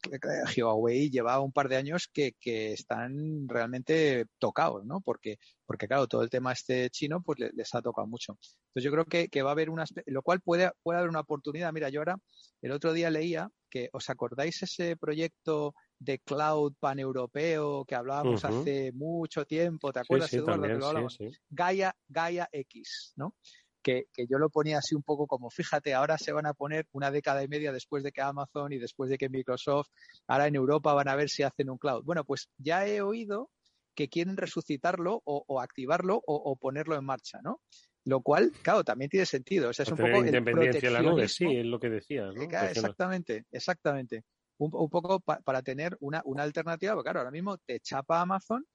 Huawei 0.61 1.09
lleva 1.09 1.39
un 1.39 1.51
par 1.51 1.67
de 1.67 1.75
años 1.75 2.07
que, 2.13 2.33
que, 2.39 2.73
están 2.73 3.49
realmente 3.49 4.27
tocados, 4.37 4.85
¿no? 4.85 5.01
Porque, 5.01 5.39
porque 5.65 5.87
claro, 5.87 6.05
todo 6.05 6.21
el 6.21 6.29
tema 6.29 6.51
este 6.51 6.87
chino 6.91 7.23
pues 7.23 7.39
les, 7.39 7.73
ha 7.73 7.81
tocado 7.81 8.05
mucho. 8.05 8.33
Entonces 8.33 8.83
yo 8.83 8.91
creo 8.91 9.05
que, 9.05 9.27
que 9.29 9.41
va 9.41 9.49
a 9.49 9.53
haber 9.53 9.71
una, 9.71 9.85
lo 10.05 10.21
cual 10.21 10.41
puede, 10.41 10.69
puede 10.83 10.99
haber 10.99 11.09
una 11.09 11.21
oportunidad. 11.21 11.73
Mira, 11.73 11.89
yo 11.89 12.01
ahora, 12.01 12.19
el 12.61 12.71
otro 12.71 12.93
día 12.93 13.09
leía 13.09 13.49
que, 13.71 13.89
¿os 13.91 14.07
acordáis 14.11 14.61
ese 14.61 14.95
proyecto 14.97 15.73
de 15.97 16.19
cloud 16.19 16.73
paneuropeo 16.79 17.85
que 17.85 17.95
hablábamos 17.95 18.45
hace 18.45 18.91
mucho 18.91 19.45
tiempo? 19.45 19.91
¿Te 19.91 20.01
acuerdas, 20.01 20.31
Eduardo? 20.31 21.07
Gaia, 21.49 21.95
Gaia 22.07 22.47
X, 22.51 23.13
¿no? 23.15 23.33
Que, 23.81 24.05
yo 24.29 24.37
lo 24.37 24.49
ponía 24.49 24.79
así 24.79 24.95
un 24.95 25.03
poco 25.03 25.27
como, 25.27 25.49
fíjate, 25.49 25.93
ahora 25.93 26.17
se 26.17 26.31
van 26.31 26.45
a 26.45 26.53
poner 26.53 26.87
una 26.91 27.11
década 27.11 27.43
y 27.43 27.47
media 27.47 27.71
después 27.71 28.03
de 28.03 28.11
que 28.11 28.21
Amazon 28.21 28.73
y 28.73 28.77
después 28.77 29.09
de 29.09 29.17
que 29.17 29.29
Microsoft, 29.29 29.89
ahora 30.27 30.47
en 30.47 30.55
Europa 30.55 30.93
van 30.93 31.07
a 31.07 31.15
ver 31.15 31.29
si 31.29 31.43
hacen 31.43 31.69
un 31.69 31.77
cloud. 31.77 32.03
Bueno, 32.03 32.23
pues 32.23 32.49
ya 32.57 32.87
he 32.87 33.01
oído 33.01 33.49
que 33.95 34.07
quieren 34.07 34.37
resucitarlo 34.37 35.21
o, 35.25 35.59
activarlo 35.59 36.21
o, 36.25 36.55
ponerlo 36.55 36.95
en 36.95 37.03
marcha, 37.03 37.39
¿no? 37.43 37.61
Lo 38.05 38.21
cual, 38.21 38.51
claro, 38.63 38.83
también 38.83 39.09
tiene 39.09 39.25
sentido. 39.25 39.69
O 39.69 39.73
sea, 39.73 39.83
es 39.83 39.91
un 39.91 39.97
poco 39.97 40.17
independencia 40.17 40.87
en 40.87 40.93
la 40.93 41.01
nube, 41.01 41.27
sí, 41.27 41.45
es 41.45 41.65
lo 41.65 41.79
que 41.79 41.89
decías, 41.89 42.33
¿no? 42.33 42.41
exactamente, 42.41 43.45
exactamente. 43.51 44.23
Un, 44.57 44.89
poco 44.89 45.19
para 45.19 45.61
tener 45.63 45.97
una, 45.99 46.21
una 46.25 46.43
alternativa, 46.43 46.93
porque 46.93 47.07
claro, 47.07 47.19
ahora 47.19 47.31
mismo 47.31 47.57
te 47.57 47.79
chapa 47.79 48.21
Amazon 48.21 48.65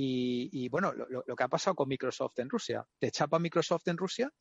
y, 0.00 0.68
bueno, 0.68 0.92
lo, 0.92 1.24
que 1.24 1.42
ha 1.42 1.48
pasado 1.48 1.74
con 1.74 1.88
Microsoft 1.88 2.38
en 2.38 2.48
Rusia. 2.48 2.86
Te 3.00 3.10
chapa 3.10 3.40
Microsoft 3.40 3.88
en 3.88 3.96
Rusia 3.96 4.32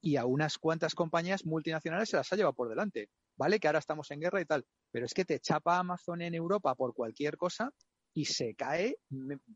y 0.00 0.16
a 0.16 0.24
unas 0.24 0.56
cuantas 0.56 0.94
compañías 0.94 1.44
multinacionales 1.44 2.08
se 2.08 2.16
las 2.16 2.32
ha 2.32 2.36
llevado 2.36 2.54
por 2.54 2.70
delante. 2.70 3.10
Vale 3.36 3.60
que 3.60 3.66
ahora 3.66 3.80
estamos 3.80 4.10
en 4.10 4.20
guerra 4.20 4.40
y 4.40 4.46
tal, 4.46 4.64
pero 4.90 5.04
es 5.04 5.12
que 5.12 5.26
te 5.26 5.38
chapa 5.38 5.78
Amazon 5.78 6.22
en 6.22 6.34
Europa 6.34 6.74
por 6.74 6.94
cualquier 6.94 7.36
cosa 7.36 7.70
y 8.14 8.24
se 8.24 8.54
cae, 8.54 8.96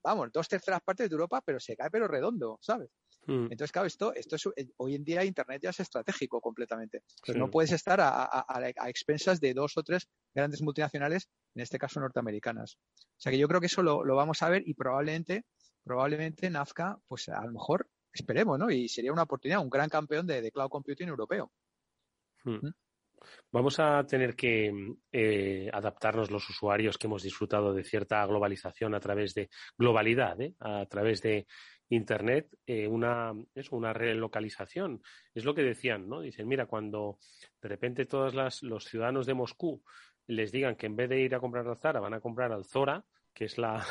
vamos, 0.02 0.30
dos 0.30 0.46
terceras 0.46 0.82
partes 0.82 1.08
de 1.08 1.14
Europa, 1.14 1.40
pero 1.42 1.58
se 1.58 1.74
cae 1.74 1.90
pero 1.90 2.06
redondo, 2.06 2.58
¿sabes? 2.60 2.90
Hmm. 3.26 3.44
Entonces, 3.50 3.72
claro, 3.72 3.86
esto, 3.86 4.14
esto 4.14 4.36
es, 4.36 4.46
eh, 4.56 4.68
hoy 4.76 4.94
en 4.94 5.04
día 5.04 5.24
Internet 5.24 5.62
ya 5.62 5.70
es 5.70 5.80
estratégico 5.80 6.40
completamente. 6.40 7.02
no 7.34 7.50
puedes 7.50 7.72
estar 7.72 8.00
a, 8.00 8.46
expensas 8.88 9.40
de 9.40 9.52
dos 9.52 9.76
o 9.76 9.82
tres 9.82 10.08
grandes 10.34 10.62
multinacionales, 10.62 11.28
en 11.54 11.62
este 11.62 11.78
caso 11.78 12.00
norteamericanas. 12.00 12.78
O 12.96 13.20
sea 13.20 13.32
que 13.32 13.38
yo 13.38 13.48
creo 13.48 13.60
que 13.60 13.66
eso 13.66 13.82
lo, 13.82 14.04
vamos 14.14 14.42
a 14.42 14.48
ver 14.48 14.62
y 14.66 14.74
probablemente, 14.74 15.44
probablemente 15.82 16.48
Nazca, 16.50 16.98
pues 17.08 17.28
a 17.28 17.44
lo 17.44 17.52
mejor 17.52 17.88
esperemos, 18.12 18.58
¿no? 18.58 18.70
Y 18.70 18.88
sería 18.88 19.12
una 19.12 19.24
oportunidad, 19.24 19.60
un 19.60 19.70
gran 19.70 19.88
campeón 19.88 20.26
de, 20.26 20.50
cloud 20.52 20.70
computing 20.70 21.08
europeo. 21.08 21.50
Hmm. 22.44 22.66
¿Mm? 22.66 22.74
Vamos 23.50 23.80
a 23.80 24.04
tener 24.04 24.36
que 24.36 24.70
eh, 25.10 25.70
adaptarnos 25.72 26.30
los 26.30 26.48
usuarios 26.48 26.98
que 26.98 27.06
hemos 27.06 27.22
disfrutado 27.22 27.72
de 27.72 27.82
cierta 27.82 28.24
globalización 28.26 28.94
a 28.94 29.00
través 29.00 29.34
de 29.34 29.48
globalidad, 29.76 30.40
¿eh? 30.40 30.54
a 30.60 30.86
través 30.86 31.22
de 31.22 31.46
Internet, 31.88 32.56
eh, 32.66 32.86
una, 32.88 33.32
es 33.54 33.70
una 33.70 33.92
relocalización. 33.92 35.02
Es 35.34 35.44
lo 35.44 35.54
que 35.54 35.62
decían, 35.62 36.08
¿no? 36.08 36.20
Dicen, 36.20 36.48
mira, 36.48 36.66
cuando 36.66 37.18
de 37.62 37.68
repente 37.68 38.06
todos 38.06 38.34
los 38.62 38.84
ciudadanos 38.84 39.26
de 39.26 39.34
Moscú 39.34 39.82
les 40.26 40.50
digan 40.50 40.76
que 40.76 40.86
en 40.86 40.96
vez 40.96 41.08
de 41.08 41.20
ir 41.20 41.34
a 41.34 41.40
comprar 41.40 41.66
al 41.68 41.76
Zara 41.76 42.00
van 42.00 42.14
a 42.14 42.20
comprar 42.20 42.52
al 42.52 42.64
Zora, 42.64 43.04
que 43.36 43.44
es 43.44 43.58
la, 43.58 43.84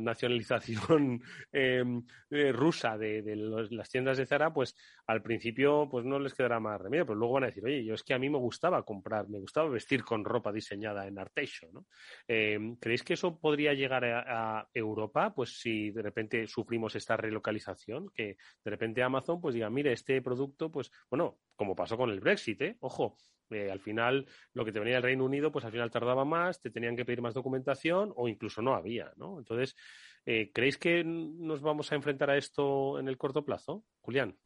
nacionalización 0.00 1.22
em, 1.52 2.02
eh, 2.30 2.52
rusa 2.52 2.96
de, 2.96 3.22
las 3.70 3.90
tiendas 3.90 4.16
de 4.16 4.26
Zara, 4.26 4.52
pues 4.52 4.74
al 5.06 5.22
principio 5.22 5.88
pues 5.90 6.04
no 6.04 6.18
les 6.18 6.34
quedará 6.34 6.58
más 6.58 6.80
remedio, 6.80 7.06
pero 7.06 7.18
luego 7.18 7.34
van 7.34 7.44
a 7.44 7.46
decir, 7.48 7.64
oye, 7.64 7.84
yo 7.84 7.94
es 7.94 8.02
que 8.02 8.14
a 8.14 8.18
mí 8.18 8.30
me 8.30 8.38
gustaba 8.38 8.82
comprar, 8.82 9.28
me 9.28 9.38
gustaba 9.38 9.68
vestir 9.68 10.02
con 10.02 10.24
ropa 10.24 10.50
diseñada 10.52 11.06
en 11.06 11.18
Artesio, 11.18 11.68
¿no? 11.70 11.86
Em, 12.26 12.76
¿Creéis 12.76 13.02
que 13.04 13.14
eso 13.14 13.38
podría 13.38 13.74
llegar 13.74 14.04
a, 14.04 14.68
Europa, 14.72 15.34
pues 15.34 15.60
si 15.60 15.90
de 15.90 16.02
repente 16.02 16.46
sufrimos 16.46 16.94
esta 16.96 17.16
relocalización, 17.16 18.08
que 18.14 18.36
de 18.64 18.70
repente 18.70 19.02
Amazon 19.02 19.40
pues 19.40 19.54
diga, 19.54 19.68
mire, 19.68 19.92
este 19.92 20.22
producto, 20.22 20.70
pues 20.70 20.90
bueno, 21.10 21.38
como 21.54 21.74
pasó 21.76 21.96
con 21.96 22.10
el 22.10 22.20
Brexit, 22.20 22.60
¿eh? 22.62 22.76
Ojo, 22.80 23.16
eh, 23.50 23.70
al 23.70 23.80
final 23.80 24.26
lo 24.52 24.64
que 24.64 24.72
te 24.72 24.78
venía 24.78 24.94
del 24.94 25.02
Reino 25.02 25.24
Unido, 25.24 25.52
pues 25.52 25.64
al 25.64 25.72
final 25.72 25.90
tardaba 25.90 26.24
más, 26.24 26.60
te 26.60 26.70
tenían 26.70 26.96
que 26.96 27.04
pedir 27.04 27.22
más 27.22 27.34
documentación 27.34 28.12
o 28.16 28.28
incluso 28.28 28.62
no 28.62 28.74
había, 28.74 29.12
¿no? 29.16 29.38
Entonces, 29.38 29.76
eh, 30.24 30.50
¿creéis 30.52 30.78
que 30.78 31.04
nos 31.04 31.62
vamos 31.62 31.92
a 31.92 31.94
enfrentar 31.94 32.30
a 32.30 32.36
esto 32.36 32.98
en 32.98 33.08
el 33.08 33.16
corto 33.16 33.44
plazo, 33.44 33.84
Julián? 34.00 34.36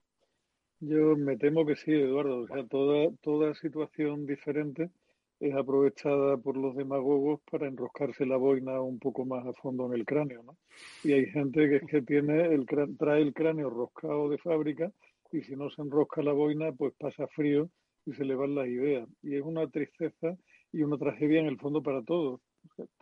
Yo 0.81 1.17
me 1.17 1.37
temo 1.37 1.67
que 1.67 1.77
sí, 1.77 1.93
Eduardo. 1.93 2.43
O 2.43 2.47
sea, 2.47 2.67
toda, 2.67 3.11
toda 3.23 3.55
situación 3.55 4.27
diferente 4.27 4.91
es 5.39 5.55
aprovechada 5.55 6.37
por 6.37 6.57
los 6.57 6.77
demagogos 6.77 7.41
para 7.51 7.67
enroscarse 7.67 8.27
la 8.27 8.37
boina 8.37 8.81
un 8.81 8.99
poco 8.99 9.25
más 9.25 9.47
a 9.47 9.55
fondo 9.55 9.87
en 9.87 9.95
el 9.95 10.05
cráneo, 10.05 10.43
¿no? 10.43 10.59
Y 11.03 11.13
hay 11.13 11.27
gente 11.27 11.69
que 11.69 11.81
que 11.87 12.03
tiene 12.03 12.47
el 12.47 12.67
trae 12.99 13.23
el 13.23 13.33
cráneo 13.33 13.71
roscado 13.71 14.29
de 14.29 14.39
fábrica 14.39 14.93
y 15.33 15.43
si 15.43 15.57
no 15.57 15.71
se 15.71 15.81
enrosca 15.81 16.23
la 16.23 16.33
boina, 16.33 16.73
pues 16.73 16.93
pasa 16.99 17.27
frío 17.29 17.71
y 18.07 18.13
se 18.13 18.25
le 18.25 18.35
van 18.35 18.55
las 18.55 18.67
ideas. 18.67 19.09
Y 19.23 19.37
es 19.37 19.43
una 19.43 19.67
tristeza 19.69 20.37
y 20.73 20.83
una 20.83 20.99
tragedia 20.99 21.41
en 21.41 21.47
el 21.47 21.59
fondo 21.59 21.83
para 21.83 22.03
todos. 22.03 22.41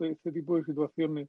este 0.01 0.33
tipo 0.33 0.57
de 0.57 0.65
situaciones 0.65 1.29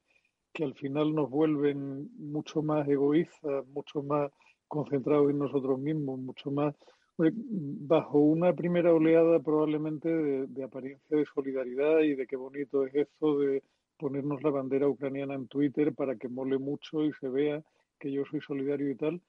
que 0.53 0.63
al 0.63 0.75
final 0.75 1.13
nos 1.13 1.29
vuelven 1.29 2.09
mucho 2.17 2.61
más 2.61 2.87
egoístas, 2.87 3.65
mucho 3.67 4.01
más 4.03 4.31
concentrados 4.67 5.29
en 5.29 5.39
nosotros 5.39 5.79
mismos, 5.79 6.19
mucho 6.19 6.51
más 6.51 6.75
bajo 7.19 8.19
una 8.19 8.53
primera 8.53 8.93
oleada 8.93 9.39
probablemente 9.39 10.09
de, 10.09 10.63
apariencia 10.63 11.17
de 11.17 11.25
solidaridad 11.25 11.99
y 11.99 12.15
de 12.15 12.25
qué 12.25 12.37
bonito 12.37 12.85
es 12.85 12.95
eso 12.95 13.39
de 13.39 13.61
ponernos 13.97 14.41
la 14.41 14.51
bandera 14.51 14.87
ucraniana 14.87 15.33
en 15.33 15.47
Twitter 15.47 15.93
para 15.93 16.15
que 16.15 16.29
mole 16.29 16.57
mucho 16.57 17.03
y 17.03 17.11
se 17.19 17.27
vea 17.27 17.61
que 17.99 18.11
yo 18.11 18.23
soy 18.25 18.39
solidario 18.39 18.89
y 18.89 18.95
tal. 18.95 19.21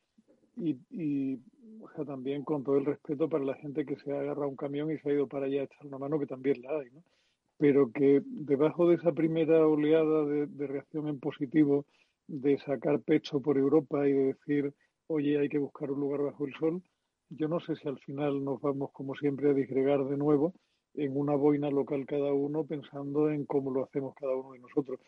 Y, 0.61 0.79
y 0.91 1.39
o 1.81 1.89
sea, 1.95 2.05
también 2.05 2.45
con 2.45 2.63
todo 2.63 2.77
el 2.77 2.85
respeto 2.85 3.29
para 3.29 3.45
la 3.45 3.55
gente 3.55 3.87
que 3.87 3.97
se 3.97 4.13
ha 4.13 4.21
agarrado 4.21 4.49
un 4.49 4.57
camión 4.57 4.91
y 4.91 4.99
se 4.99 5.11
ha 5.11 5.13
ido 5.15 5.27
para 5.27 5.47
allá 5.47 5.63
a 5.63 5.65
echar 5.65 5.87
una 5.87 5.99
mano, 5.99 6.19
que 6.19 6.27
también 6.27 6.61
la 6.63 6.79
hay, 6.79 6.91
¿no? 6.91 7.03
Pero 7.57 7.91
que 7.93 8.23
debajo 8.25 8.89
de 8.89 8.97
esa 8.97 9.13
primera 9.13 9.67
oleada 9.67 10.25
de, 10.25 10.47
de 10.47 10.67
reacción 10.67 11.09
en 11.09 11.19
positivo, 11.19 11.87
de 12.27 12.59
sacar 12.59 13.01
pecho 13.01 13.41
por 13.41 13.59
Europa 13.59 14.07
y 14.09 14.13
de 14.13 14.25
decir, 14.35 14.75
oye, 15.09 15.39
hay 15.39 15.49
que 15.49 15.59
buscar 15.59 15.91
un 15.91 16.01
lugar 16.01 16.23
bajo 16.23 16.47
el 16.47 16.55
sol, 16.55 16.83
yo 17.31 17.49
no 17.49 17.61
sé 17.61 17.77
si 17.77 17.89
al 17.89 17.99
final 18.01 18.45
nos 18.45 18.61
vamos, 18.61 18.91
como 18.93 19.15
siempre, 19.15 19.51
a 19.51 19.55
disgregar 19.55 20.05
de 20.05 20.17
nuevo 20.17 20.53
en 20.95 21.17
una 21.17 21.37
boina 21.37 21.71
local 21.71 22.05
cada 22.07 22.33
uno, 22.33 22.65
pensando 22.65 23.31
en 23.31 23.47
cómo 23.47 23.71
lo 23.71 23.85
hacemos 23.85 24.15
cada 24.17 24.35
uno 24.35 24.53
de 24.53 24.59
nosotros. 24.59 25.01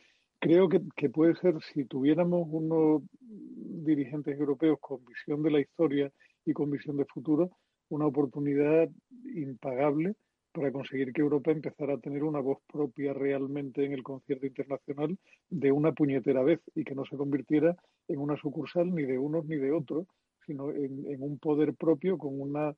Creo 0.42 0.68
que, 0.68 0.80
que 0.96 1.08
puede 1.08 1.36
ser, 1.36 1.54
si 1.72 1.84
tuviéramos 1.84 2.48
unos 2.50 3.02
dirigentes 3.20 4.36
europeos 4.36 4.76
con 4.80 4.98
visión 5.04 5.40
de 5.40 5.52
la 5.52 5.60
historia 5.60 6.10
y 6.44 6.52
con 6.52 6.68
visión 6.68 6.96
de 6.96 7.04
futuro, 7.04 7.52
una 7.90 8.06
oportunidad 8.06 8.90
impagable 9.36 10.16
para 10.50 10.72
conseguir 10.72 11.12
que 11.12 11.20
Europa 11.20 11.52
empezara 11.52 11.94
a 11.94 12.00
tener 12.00 12.24
una 12.24 12.40
voz 12.40 12.58
propia 12.66 13.12
realmente 13.14 13.84
en 13.84 13.92
el 13.92 14.02
concierto 14.02 14.44
internacional 14.44 15.16
de 15.48 15.70
una 15.70 15.92
puñetera 15.92 16.42
vez 16.42 16.58
y 16.74 16.82
que 16.82 16.96
no 16.96 17.04
se 17.04 17.16
convirtiera 17.16 17.76
en 18.08 18.18
una 18.18 18.36
sucursal 18.36 18.92
ni 18.92 19.04
de 19.04 19.18
unos 19.18 19.44
ni 19.46 19.54
de 19.54 19.70
otros, 19.70 20.08
sino 20.44 20.72
en, 20.72 21.22
un 21.22 21.38
poder 21.38 21.72
propio 21.74 22.18
con 22.18 22.40
una 22.40 22.74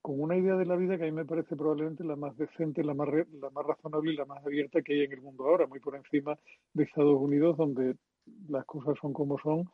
con 0.00 0.20
una 0.20 0.36
idea 0.36 0.56
de 0.56 0.66
la 0.66 0.76
vida 0.76 0.96
que 0.96 1.04
a 1.04 1.06
mí 1.06 1.12
me 1.12 1.24
parece 1.24 1.56
probablemente 1.56 2.04
la 2.04 2.16
más 2.16 2.36
decente, 2.36 2.82
la 2.84 2.94
más, 2.94 3.08
la 3.08 3.50
más 3.50 3.66
razonable 3.66 4.12
y 4.12 4.16
la 4.16 4.24
más 4.24 4.44
abierta 4.44 4.82
que 4.82 4.94
hay 4.94 5.04
en 5.04 5.12
el 5.12 5.20
mundo 5.20 5.44
ahora, 5.44 5.66
muy 5.66 5.80
por 5.80 5.96
encima 5.96 6.38
de 6.72 6.84
Estados 6.84 7.20
Unidos, 7.20 7.56
donde 7.56 7.96
las 8.48 8.64
cosas 8.64 8.96
son 9.00 9.12
como 9.12 9.38
son, 9.38 9.68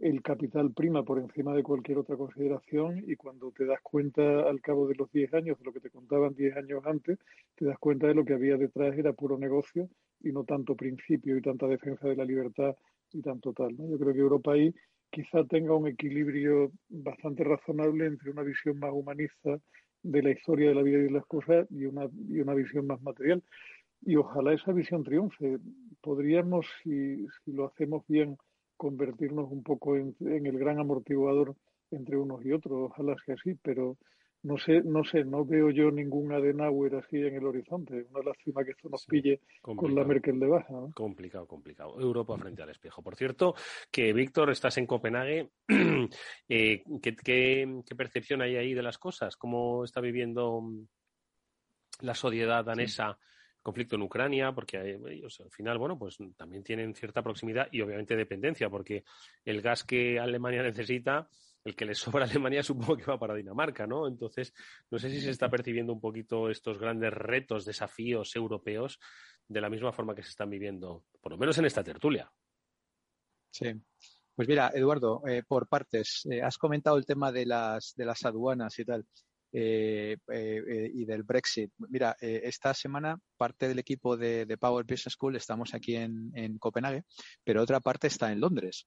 el 0.00 0.22
capital 0.22 0.72
prima 0.72 1.02
por 1.02 1.18
encima 1.18 1.54
de 1.54 1.62
cualquier 1.62 1.98
otra 1.98 2.16
consideración 2.16 3.02
y 3.06 3.16
cuando 3.16 3.50
te 3.50 3.64
das 3.64 3.80
cuenta 3.82 4.48
al 4.48 4.60
cabo 4.60 4.86
de 4.86 4.94
los 4.94 5.10
10 5.10 5.34
años 5.34 5.58
de 5.58 5.64
lo 5.64 5.72
que 5.72 5.80
te 5.80 5.90
contaban 5.90 6.34
10 6.34 6.56
años 6.56 6.82
antes, 6.86 7.18
te 7.56 7.64
das 7.64 7.78
cuenta 7.78 8.06
de 8.06 8.14
lo 8.14 8.24
que 8.24 8.34
había 8.34 8.56
detrás 8.56 8.96
era 8.96 9.12
puro 9.12 9.38
negocio 9.38 9.88
y 10.20 10.32
no 10.32 10.44
tanto 10.44 10.74
principio 10.74 11.36
y 11.36 11.42
tanta 11.42 11.66
defensa 11.66 12.08
de 12.08 12.16
la 12.16 12.24
libertad 12.24 12.76
y 13.12 13.22
tanto 13.22 13.52
tal. 13.52 13.76
¿no? 13.76 13.88
Yo 13.88 13.98
creo 13.98 14.12
que 14.12 14.20
Europa 14.20 14.52
ahí 14.52 14.72
quizá 15.10 15.44
tenga 15.44 15.74
un 15.74 15.88
equilibrio 15.88 16.72
bastante 16.88 17.44
razonable 17.44 18.06
entre 18.06 18.30
una 18.30 18.42
visión 18.42 18.78
más 18.78 18.92
humanista 18.92 19.58
de 20.02 20.22
la 20.22 20.30
historia 20.30 20.68
de 20.68 20.74
la 20.74 20.82
vida 20.82 20.98
y 20.98 21.02
de 21.02 21.10
las 21.10 21.26
cosas 21.26 21.66
y 21.70 21.84
una, 21.84 22.08
y 22.28 22.40
una 22.40 22.54
visión 22.54 22.86
más 22.86 23.00
material. 23.02 23.42
Y 24.02 24.16
ojalá 24.16 24.52
esa 24.52 24.72
visión 24.72 25.02
triunfe. 25.02 25.58
Podríamos, 26.00 26.66
si, 26.82 27.26
si 27.44 27.52
lo 27.52 27.66
hacemos 27.66 28.04
bien, 28.06 28.36
convertirnos 28.76 29.50
un 29.50 29.62
poco 29.62 29.96
en, 29.96 30.14
en, 30.20 30.46
el 30.46 30.58
gran 30.58 30.78
amortiguador 30.78 31.56
entre 31.90 32.16
unos 32.16 32.44
y 32.44 32.52
otros. 32.52 32.90
Ojalá 32.90 33.16
sea 33.24 33.34
así, 33.34 33.54
pero 33.62 33.96
no 34.42 34.56
sé, 34.58 34.82
no 34.82 35.04
sé, 35.04 35.24
no 35.24 35.44
veo 35.44 35.70
yo 35.70 35.90
ningún 35.90 36.32
Adenauer 36.32 36.96
así 36.96 37.16
en 37.16 37.34
el 37.34 37.46
horizonte. 37.46 38.06
Una 38.10 38.22
lástima 38.22 38.64
que 38.64 38.70
esto 38.70 38.88
nos 38.88 39.04
pille 39.06 39.40
con 39.62 39.94
la 39.94 40.04
Merkel 40.04 40.38
de 40.38 40.46
baja. 40.46 40.72
¿no? 40.72 40.92
Complicado, 40.94 41.46
complicado. 41.46 42.00
Europa 42.00 42.36
frente 42.38 42.62
al 42.62 42.70
espejo. 42.70 43.02
Por 43.02 43.16
cierto, 43.16 43.54
que 43.90 44.12
Víctor, 44.12 44.50
estás 44.50 44.78
en 44.78 44.86
Copenhague. 44.86 45.50
eh, 46.48 46.82
¿qué, 47.02 47.16
qué, 47.16 47.82
qué, 47.86 47.94
percepción 47.96 48.42
hay 48.42 48.56
ahí 48.56 48.74
de 48.74 48.82
las 48.82 48.98
cosas? 48.98 49.36
¿Cómo 49.36 49.84
está 49.84 50.00
viviendo 50.00 50.62
la 52.00 52.14
sociedad 52.14 52.64
danesa? 52.64 53.18
Sí 53.18 53.24
conflicto 53.68 53.96
en 53.96 54.02
Ucrania, 54.02 54.52
porque 54.52 54.98
ellos 55.10 55.40
al 55.40 55.50
final, 55.50 55.76
bueno, 55.76 55.98
pues 55.98 56.16
también 56.36 56.62
tienen 56.62 56.94
cierta 56.94 57.22
proximidad 57.22 57.68
y 57.70 57.82
obviamente 57.82 58.16
dependencia, 58.16 58.70
porque 58.70 59.04
el 59.44 59.60
gas 59.60 59.84
que 59.84 60.18
Alemania 60.18 60.62
necesita, 60.62 61.28
el 61.68 61.76
que 61.76 61.84
le 61.84 61.94
sobra 61.94 62.24
a 62.24 62.28
Alemania 62.28 62.62
supongo 62.62 62.96
que 62.96 63.04
va 63.04 63.18
para 63.18 63.34
Dinamarca, 63.34 63.86
¿no? 63.86 64.08
Entonces, 64.08 64.52
no 64.90 64.98
sé 64.98 65.10
si 65.10 65.20
se 65.20 65.30
está 65.30 65.48
percibiendo 65.48 65.92
un 65.92 66.00
poquito 66.00 66.50
estos 66.50 66.78
grandes 66.78 67.12
retos, 67.12 67.64
desafíos 67.64 68.34
europeos 68.36 68.98
de 69.46 69.60
la 69.60 69.70
misma 69.70 69.92
forma 69.92 70.14
que 70.14 70.22
se 70.22 70.30
están 70.30 70.50
viviendo, 70.50 71.04
por 71.20 71.32
lo 71.32 71.38
menos 71.38 71.56
en 71.58 71.64
esta 71.64 71.82
tertulia. 71.82 72.30
Sí. 73.50 73.72
Pues 74.38 74.46
mira, 74.46 74.70
Eduardo, 74.72 75.20
eh, 75.26 75.42
por 75.42 75.66
partes, 75.66 76.24
eh, 76.30 76.40
has 76.42 76.58
comentado 76.58 76.96
el 76.96 77.04
tema 77.04 77.32
de 77.32 77.44
las, 77.44 77.94
de 77.96 78.04
las 78.04 78.24
aduanas 78.24 78.78
y 78.78 78.84
tal. 78.84 79.04
Eh, 79.50 80.16
y 80.94 81.04
del 81.06 81.22
Brexit. 81.24 81.72
Mira, 81.88 82.14
esta 82.20 82.72
semana 82.74 83.18
parte 83.36 83.66
del 83.66 83.78
equipo 83.78 84.16
de, 84.16 84.56
Power 84.60 84.84
Business 84.84 85.14
School 85.14 85.34
estamos 85.34 85.74
aquí 85.74 85.96
en, 85.96 86.58
Copenhague, 86.58 87.02
pero 87.42 87.62
otra 87.62 87.80
parte 87.80 88.06
está 88.06 88.30
en 88.30 88.40
Londres. 88.40 88.86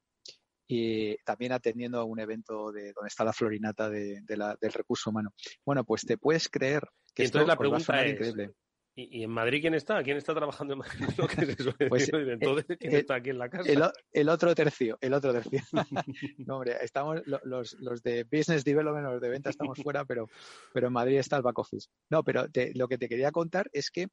Y 0.72 1.18
también 1.26 1.52
atendiendo 1.52 2.00
a 2.00 2.06
un 2.06 2.20
evento 2.20 2.72
de 2.72 2.94
donde 2.94 3.08
está 3.08 3.24
la 3.24 3.34
florinata 3.34 3.90
de, 3.90 4.22
de 4.22 4.38
la, 4.38 4.56
del 4.60 4.72
recurso 4.72 5.10
humano. 5.10 5.34
Bueno, 5.66 5.84
pues 5.84 6.06
te 6.06 6.18
puedes 6.18 6.48
creer 6.48 6.84
que 7.14 7.24
y 7.24 7.26
esto 7.26 7.40
entonces 7.40 7.48
la 7.48 7.58
pregunta 7.58 8.06
es, 8.06 8.14
increíble. 8.14 8.54
¿Y, 8.96 9.20
¿Y, 9.20 9.24
en 9.24 9.30
Madrid 9.30 9.62
quién 9.62 9.74
está? 9.74 10.04
¿Quién 10.04 10.18
está 10.18 10.34
trabajando 10.34 10.74
en 10.74 10.80
Madrid? 10.80 11.06
¿Lo 11.18 11.28
que 11.28 11.46
se 11.46 11.56
suele 11.56 11.88
pues, 11.88 12.08
decir? 12.08 12.30
Entonces, 12.30 12.78
¿quién 12.78 12.94
el, 12.94 13.00
está 13.00 13.16
aquí 13.16 13.30
en 13.30 13.38
la 13.38 13.50
casa? 13.50 13.72
El, 13.72 13.84
el 14.12 14.30
otro 14.30 14.54
tercio, 14.54 14.98
el 15.02 15.14
otro 15.14 15.32
tercio. 15.32 15.62
no, 16.40 16.56
hombre, 16.56 16.78
estamos 16.82 17.22
los, 17.26 17.74
los, 17.80 18.04
de 18.04 18.26
Business 18.26 18.64
Development, 18.64 19.08
los 19.08 19.22
de 19.22 19.30
venta 19.30 19.50
estamos 19.50 19.78
fuera, 19.82 20.04
pero, 20.06 20.28
pero 20.74 20.88
en 20.88 20.94
Madrid 20.94 21.18
está 21.18 21.38
el 21.38 21.42
back 21.42 21.60
office. 21.60 21.90
No, 22.10 22.24
pero 22.24 22.50
te, 22.50 22.74
lo 22.76 22.88
que 22.88 22.98
te 22.98 23.08
quería 23.08 23.32
contar 23.32 23.70
es 23.72 23.92
que 23.92 24.08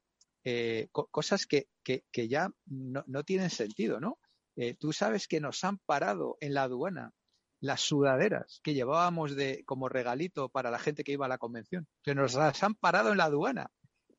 eh, 0.45 0.87
co 0.91 1.07
cosas 1.07 1.45
que, 1.45 1.67
que, 1.83 2.03
que 2.11 2.29
ya 2.29 2.49
no, 2.65 3.03
no, 3.07 3.23
tienen 3.23 3.49
sentido, 3.49 3.99
¿no? 3.99 4.17
Eh, 4.61 4.73
tú 4.73 4.91
sabes 4.91 5.29
que 5.29 5.39
nos 5.39 5.63
han 5.63 5.77
parado 5.77 6.37
en 6.41 6.53
la 6.53 6.63
aduana 6.63 7.13
las 7.61 7.79
sudaderas 7.79 8.59
que 8.61 8.73
llevábamos 8.73 9.37
de 9.37 9.63
como 9.63 9.87
regalito 9.87 10.49
para 10.49 10.69
la 10.69 10.79
gente 10.79 11.05
que 11.05 11.13
iba 11.13 11.27
a 11.27 11.29
la 11.29 11.37
convención, 11.37 11.87
que 12.03 12.13
nos 12.13 12.33
las 12.33 12.61
han 12.61 12.75
parado 12.75 13.13
en 13.13 13.19
la 13.19 13.25
aduana 13.25 13.71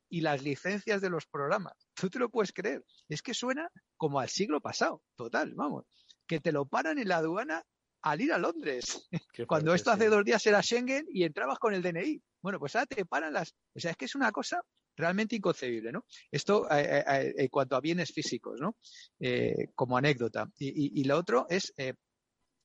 y 0.09 0.21
las 0.21 0.41
licencias 0.41 0.99
de 0.99 1.11
los 1.11 1.27
programas. 1.27 1.73
Tú 1.93 2.09
te 2.09 2.17
lo 2.17 2.29
puedes 2.29 2.53
creer. 2.53 2.83
Es 3.07 3.21
que 3.21 3.35
suena 3.35 3.69
como 3.97 4.19
al 4.19 4.29
siglo 4.29 4.61
pasado, 4.61 5.03
total, 5.15 5.53
vamos. 5.53 5.85
Que 6.25 6.39
te 6.39 6.51
lo 6.51 6.65
paran 6.65 6.97
en 6.97 7.09
la 7.09 7.17
aduana 7.17 7.63
al 8.01 8.21
ir 8.21 8.33
a 8.33 8.39
Londres. 8.39 9.07
Cuando 9.47 9.75
esto 9.75 9.91
hace 9.91 10.09
dos 10.09 10.25
días 10.25 10.43
era 10.47 10.63
Schengen 10.63 11.05
y 11.11 11.23
entrabas 11.23 11.59
con 11.59 11.75
el 11.75 11.83
DNI. 11.83 12.19
Bueno, 12.41 12.57
pues 12.57 12.75
ahora 12.75 12.87
te 12.87 13.05
paran 13.05 13.33
las. 13.33 13.53
O 13.75 13.79
sea, 13.79 13.91
es 13.91 13.97
que 13.97 14.05
es 14.05 14.15
una 14.15 14.31
cosa 14.31 14.59
realmente 14.95 15.35
inconcebible, 15.35 15.91
¿no? 15.91 16.05
Esto 16.29 16.69
eh, 16.71 17.03
eh, 17.07 17.33
en 17.37 17.47
cuanto 17.47 17.75
a 17.75 17.81
bienes 17.81 18.11
físicos, 18.11 18.59
¿no? 18.59 18.77
Eh, 19.19 19.69
como 19.75 19.97
anécdota. 19.97 20.49
Y, 20.57 20.69
y, 20.69 21.01
y, 21.01 21.03
lo 21.05 21.17
otro 21.17 21.45
es, 21.49 21.73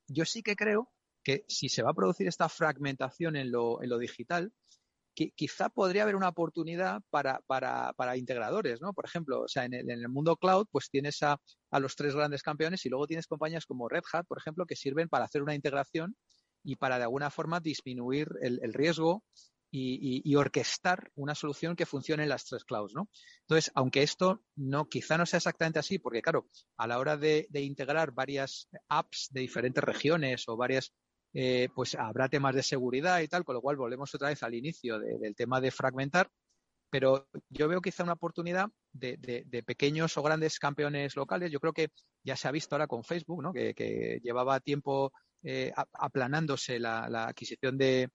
yo 0.08 0.24
sí 0.24 0.42
que 0.42 0.56
creo 0.56 0.92
que 1.22 1.44
si 1.48 1.68
se 1.68 1.82
va 1.82 1.90
a 1.90 1.94
producir 1.94 2.28
esta 2.28 2.48
fragmentación 2.48 3.36
en 3.36 3.50
lo, 3.50 3.82
en 3.82 3.88
lo 3.88 3.98
digital, 3.98 4.52
que 5.14 5.30
quizá 5.30 5.70
podría 5.70 6.02
haber 6.02 6.14
una 6.14 6.28
oportunidad 6.28 7.00
para, 7.08 7.40
para, 7.46 7.94
para 7.94 8.18
integradores, 8.18 8.82
¿no? 8.82 8.92
Por 8.92 9.06
ejemplo, 9.06 9.40
o 9.40 9.48
sea, 9.48 9.64
en 9.64 9.72
el, 9.72 9.90
en 9.90 10.00
el 10.00 10.08
mundo 10.10 10.36
cloud, 10.36 10.66
pues 10.70 10.90
tienes 10.90 11.22
a, 11.22 11.40
a, 11.70 11.80
los 11.80 11.96
tres 11.96 12.14
grandes 12.14 12.42
campeones 12.42 12.84
y 12.84 12.90
luego 12.90 13.06
tienes 13.06 13.26
compañías 13.26 13.64
como 13.64 13.88
Red 13.88 14.04
Hat, 14.12 14.26
por 14.26 14.38
ejemplo, 14.38 14.66
que 14.66 14.76
sirven 14.76 15.08
para 15.08 15.24
hacer 15.24 15.42
una 15.42 15.54
integración 15.54 16.16
y 16.62 16.76
para 16.76 16.98
de 16.98 17.04
alguna 17.04 17.30
forma 17.30 17.60
disminuir 17.60 18.28
el 18.42 18.74
riesgo 18.74 19.24
y, 19.78 20.22
y, 20.24 20.34
orquestar 20.36 21.10
una 21.16 21.34
solución 21.34 21.76
que 21.76 21.86
funcione 21.86 22.22
en 22.22 22.30
las 22.30 22.46
tres 22.46 22.64
clouds, 22.64 22.94
¿no? 22.94 23.10
Entonces, 23.42 23.70
aunque 23.74 24.02
esto 24.02 24.42
no, 24.54 24.88
quizá 24.88 25.18
no 25.18 25.26
sea 25.26 25.38
exactamente 25.38 25.78
así, 25.78 25.98
porque 25.98 26.22
claro, 26.22 26.48
a 26.78 26.86
la 26.86 26.98
hora 26.98 27.16
de, 27.16 27.46
de 27.50 27.60
integrar 27.60 28.12
varias 28.12 28.68
apps 28.88 29.28
de 29.30 29.42
diferentes 29.42 29.84
regiones 29.84 30.48
o 30.48 30.56
varias 30.56 30.92
eh, 31.34 31.68
pues 31.74 31.94
habrá 31.94 32.28
temas 32.30 32.54
de 32.54 32.62
seguridad 32.62 33.20
y 33.20 33.28
tal, 33.28 33.44
con 33.44 33.54
lo 33.54 33.60
cual 33.60 33.76
volvemos 33.76 34.14
otra 34.14 34.28
vez 34.28 34.42
al 34.42 34.54
inicio 34.54 34.98
de, 34.98 35.18
del 35.18 35.34
tema 35.34 35.60
de 35.60 35.70
fragmentar, 35.70 36.30
pero 36.88 37.28
yo 37.50 37.68
veo 37.68 37.82
quizá 37.82 38.02
una 38.04 38.14
oportunidad 38.14 38.68
de, 38.92 39.62
pequeños 39.66 40.16
o 40.16 40.22
grandes 40.22 40.58
campeones 40.58 41.14
locales. 41.16 41.50
Yo 41.50 41.60
creo 41.60 41.74
que 41.74 41.88
ya 42.24 42.36
se 42.36 42.48
ha 42.48 42.52
visto 42.52 42.74
ahora 42.74 42.86
con 42.86 43.04
Facebook, 43.04 43.42
¿no? 43.42 43.52
que, 43.52 44.20
llevaba 44.22 44.60
tiempo 44.60 45.12
eh, 45.42 45.72
aplanándose 45.92 46.78
la, 46.78 47.10
la 47.10 47.26
adquisición 47.26 47.76
de, 47.76 48.08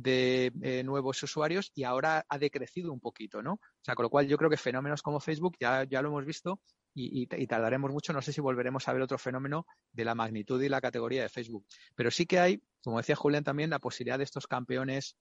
de 0.00 0.52
eh, 0.62 0.82
nuevos 0.84 1.22
usuarios 1.22 1.72
y 1.74 1.84
ahora 1.84 2.24
ha 2.28 2.38
decrecido 2.38 2.92
un 2.92 3.00
poquito, 3.00 3.42
¿no? 3.42 3.54
O 3.54 3.82
sea, 3.82 3.94
con 3.94 4.04
lo 4.04 4.10
cual 4.10 4.28
yo 4.28 4.36
creo 4.38 4.50
que 4.50 4.56
fenómenos 4.56 5.02
como 5.02 5.20
Facebook 5.20 5.56
ya, 5.60 5.84
ya 5.84 6.02
lo 6.02 6.08
hemos 6.08 6.24
visto 6.24 6.60
y, 6.94 7.28
y, 7.30 7.46
tardaremos 7.46 7.90
mucho. 7.90 8.12
No 8.12 8.22
sé 8.22 8.32
si 8.32 8.40
volveremos 8.40 8.86
a 8.86 8.92
ver 8.92 9.02
otro 9.02 9.18
fenómeno 9.18 9.66
de 9.92 10.04
la 10.04 10.14
magnitud 10.14 10.60
y 10.62 10.68
la 10.68 10.80
categoría 10.80 11.22
de 11.22 11.28
Facebook. 11.28 11.66
Pero 11.94 12.10
sí 12.10 12.26
que 12.26 12.38
hay, 12.38 12.62
como 12.82 12.98
decía 12.98 13.16
Julián 13.16 13.44
también, 13.44 13.70
la 13.70 13.78
posibilidad 13.78 14.18
de 14.18 14.24
estos 14.24 14.46
campeones 14.46 15.16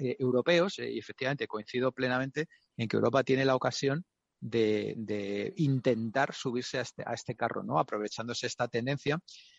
eh, 0.00 0.16
europeos 0.18 0.78
eh, 0.78 0.90
y 0.90 0.98
efectivamente 0.98 1.46
coincido 1.46 1.92
plenamente 1.92 2.46
en 2.76 2.88
que 2.88 2.96
Europa 2.96 3.24
tiene 3.24 3.44
la 3.44 3.56
ocasión 3.56 4.04
de, 4.40 4.94
de 4.96 5.52
intentar 5.56 6.34
subirse 6.34 6.78
a 6.78 6.82
este, 6.82 7.02
a 7.04 7.12
este 7.12 7.34
carro, 7.34 7.62
¿no? 7.62 7.78
Aprovechándose 7.78 8.46
esta 8.46 8.68
tendencia. 8.68 9.18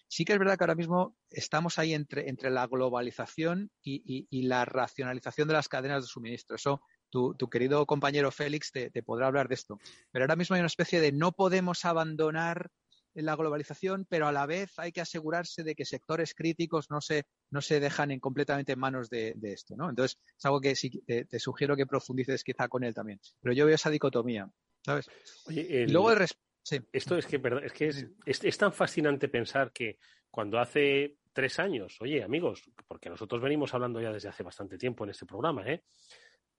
Sí 0.10 0.26
que 0.26 0.34
es 0.34 0.40
verdad 0.40 0.58
que 0.58 0.64
ahora 0.64 0.76
mismo 0.76 1.16
estamos 1.30 1.78
ahí 1.80 1.94
entre, 1.94 2.30
entre 2.30 2.50
la 2.50 2.68
globalización 2.68 3.72
y, 3.82 4.02
y, 4.06 4.28
y, 4.30 4.44
la 4.44 4.66
racionalización 4.66 5.48
de 5.48 5.54
las 5.54 5.70
cadenas 5.70 6.04
de 6.04 6.08
suministro. 6.08 6.56
Eso 6.56 6.82
tu, 7.10 7.36
tu 7.36 7.50
querido 7.50 7.86
compañero 7.86 8.32
Félix 8.32 8.72
te, 8.72 8.90
te, 8.90 9.04
podrá 9.04 9.28
hablar 9.28 9.48
de 9.48 9.56
esto. 9.56 9.80
Pero 10.12 10.24
ahora 10.24 10.36
mismo 10.36 10.56
hay 10.56 10.62
una 10.62 10.68
especie 10.68 11.00
de 11.00 11.12
no 11.12 11.32
podemos 11.32 11.86
abandonar 11.86 12.72
la 13.14 13.36
globalización, 13.36 14.06
pero 14.10 14.28
a 14.28 14.32
la 14.32 14.46
vez 14.46 14.72
hay 14.78 14.92
que 14.92 15.02
asegurarse 15.02 15.64
de 15.64 15.76
que 15.76 15.86
sectores 15.86 16.34
críticos 16.34 16.90
no 16.90 17.02
se, 17.02 17.26
no 17.52 17.62
se 17.62 17.80
dejan 17.80 18.12
en, 18.12 18.20
completamente 18.20 18.74
en 18.74 18.80
manos 18.80 19.10
de, 19.10 19.34
de 19.36 19.54
esto, 19.54 19.76
¿no? 19.76 19.90
Entonces, 19.90 20.20
es 20.38 20.46
algo 20.46 20.62
que 20.62 20.76
sí 20.76 20.90
te, 21.06 21.26
te, 21.26 21.40
sugiero 21.40 21.76
que 21.76 21.86
profundices 21.86 22.44
quizá 22.44 22.68
con 22.68 22.84
él 22.84 22.94
también. 22.94 23.20
Pero 23.42 23.54
yo 23.54 23.66
veo 23.66 23.76
esa 23.76 23.90
dicotomía, 23.90 24.50
¿sabes? 24.86 25.10
Oye, 25.46 25.84
el... 25.84 25.90
y 25.90 25.94
luego 25.94 26.12
el. 26.12 26.28
Sí. 26.70 26.80
Esto 26.92 27.18
es 27.18 27.26
que, 27.26 27.40
perdón, 27.40 27.64
es, 27.64 27.74
que 27.74 27.88
es, 27.88 28.08
es, 28.26 28.44
es 28.44 28.58
tan 28.58 28.72
fascinante 28.74 29.28
pensar 29.28 29.72
que 29.72 30.00
cuando 30.30 30.60
hace 30.60 31.18
tres 31.34 31.60
años, 31.60 31.98
oye, 32.02 32.24
amigos, 32.24 32.70
porque 32.88 33.10
nosotros 33.10 33.42
venimos 33.42 33.74
hablando 33.74 34.02
ya 34.02 34.12
desde 34.12 34.30
hace 34.30 34.44
bastante 34.44 34.78
tiempo 34.78 35.04
en 35.04 35.12
este 35.12 35.26
programa, 35.26 35.68
¿eh? 35.68 35.84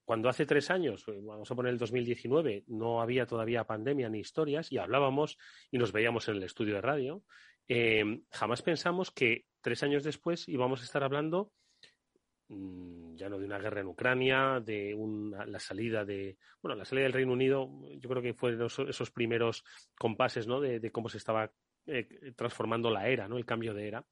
Cuando 0.04 0.28
hace 0.28 0.44
tres 0.44 0.70
años, 0.70 1.04
vamos 1.06 1.48
a 1.50 1.54
poner 1.54 1.72
el 1.72 1.78
2019, 1.78 2.64
no 2.66 3.00
había 3.00 3.26
todavía 3.26 3.64
pandemia 3.64 4.08
ni 4.08 4.18
historias 4.18 4.72
y 4.72 4.78
hablábamos 4.78 5.38
y 5.70 5.78
nos 5.78 5.92
veíamos 5.92 6.26
en 6.28 6.36
el 6.36 6.42
estudio 6.42 6.74
de 6.74 6.80
radio, 6.80 7.22
eh, 7.68 8.22
jamás 8.32 8.62
pensamos 8.62 9.12
que 9.12 9.46
tres 9.60 9.84
años 9.84 10.02
después 10.02 10.48
íbamos 10.48 10.80
a 10.80 10.84
estar 10.84 11.04
hablando 11.04 11.52
ya 13.14 13.28
no 13.28 13.38
de 13.38 13.46
una 13.46 13.58
guerra 13.58 13.80
en 13.80 13.86
Ucrania, 13.86 14.60
de 14.64 14.94
una, 14.94 15.46
la 15.46 15.60
salida 15.60 16.04
de, 16.04 16.36
bueno, 16.60 16.76
la 16.76 16.84
salida 16.84 17.04
del 17.04 17.12
Reino 17.12 17.32
Unido, 17.32 17.70
yo 17.98 18.08
creo 18.08 18.22
que 18.22 18.34
fueron 18.34 18.66
esos, 18.66 18.88
esos 18.88 19.10
primeros 19.10 19.64
compases, 19.96 20.46
¿no? 20.46 20.60
De, 20.60 20.80
de, 20.80 20.90
cómo 20.90 21.08
se 21.08 21.18
estaba 21.18 21.50
eh, 21.86 22.32
transformando 22.36 22.90
la 22.90 23.08
era, 23.08 23.28
¿no? 23.28 23.38
El 23.38 23.46
cambio 23.46 23.72
de 23.74 23.88
era. 23.88 24.04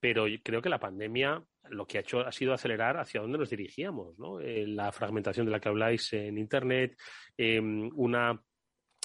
pero 0.00 0.26
creo 0.42 0.60
que 0.60 0.68
la 0.68 0.80
pandemia 0.80 1.42
lo 1.70 1.86
que 1.86 1.98
ha 1.98 2.00
hecho 2.00 2.20
ha 2.20 2.32
sido 2.32 2.52
acelerar 2.52 2.98
hacia 2.98 3.20
dónde 3.20 3.38
nos 3.38 3.50
dirigíamos, 3.50 4.18
¿no? 4.18 4.40
Eh, 4.40 4.66
la 4.66 4.92
fragmentación 4.92 5.46
de 5.46 5.52
la 5.52 5.60
que 5.60 5.68
habláis 5.68 6.12
en 6.12 6.38
Internet, 6.38 6.98
em, 7.36 7.90
una 7.94 8.42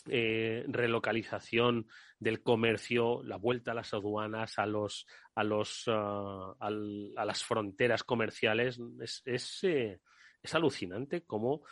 eh, 0.10 0.64
relocalización 0.68 1.88
del 2.20 2.42
comercio, 2.42 3.22
la 3.24 3.38
vuelta 3.38 3.72
a 3.72 3.76
las 3.76 3.94
aduanas, 3.94 4.58
a 4.58 4.66
los 4.66 5.06
a 5.36 5.44
los 5.44 5.84
ah, 5.88 6.56
a 6.60 7.26
las 7.26 7.44
fronteras 7.44 8.04
comerciales, 8.04 8.80
es, 9.26 9.64
eh, 9.64 10.00
es 10.42 10.56
alucinante 10.56 11.24
cómo 11.24 11.64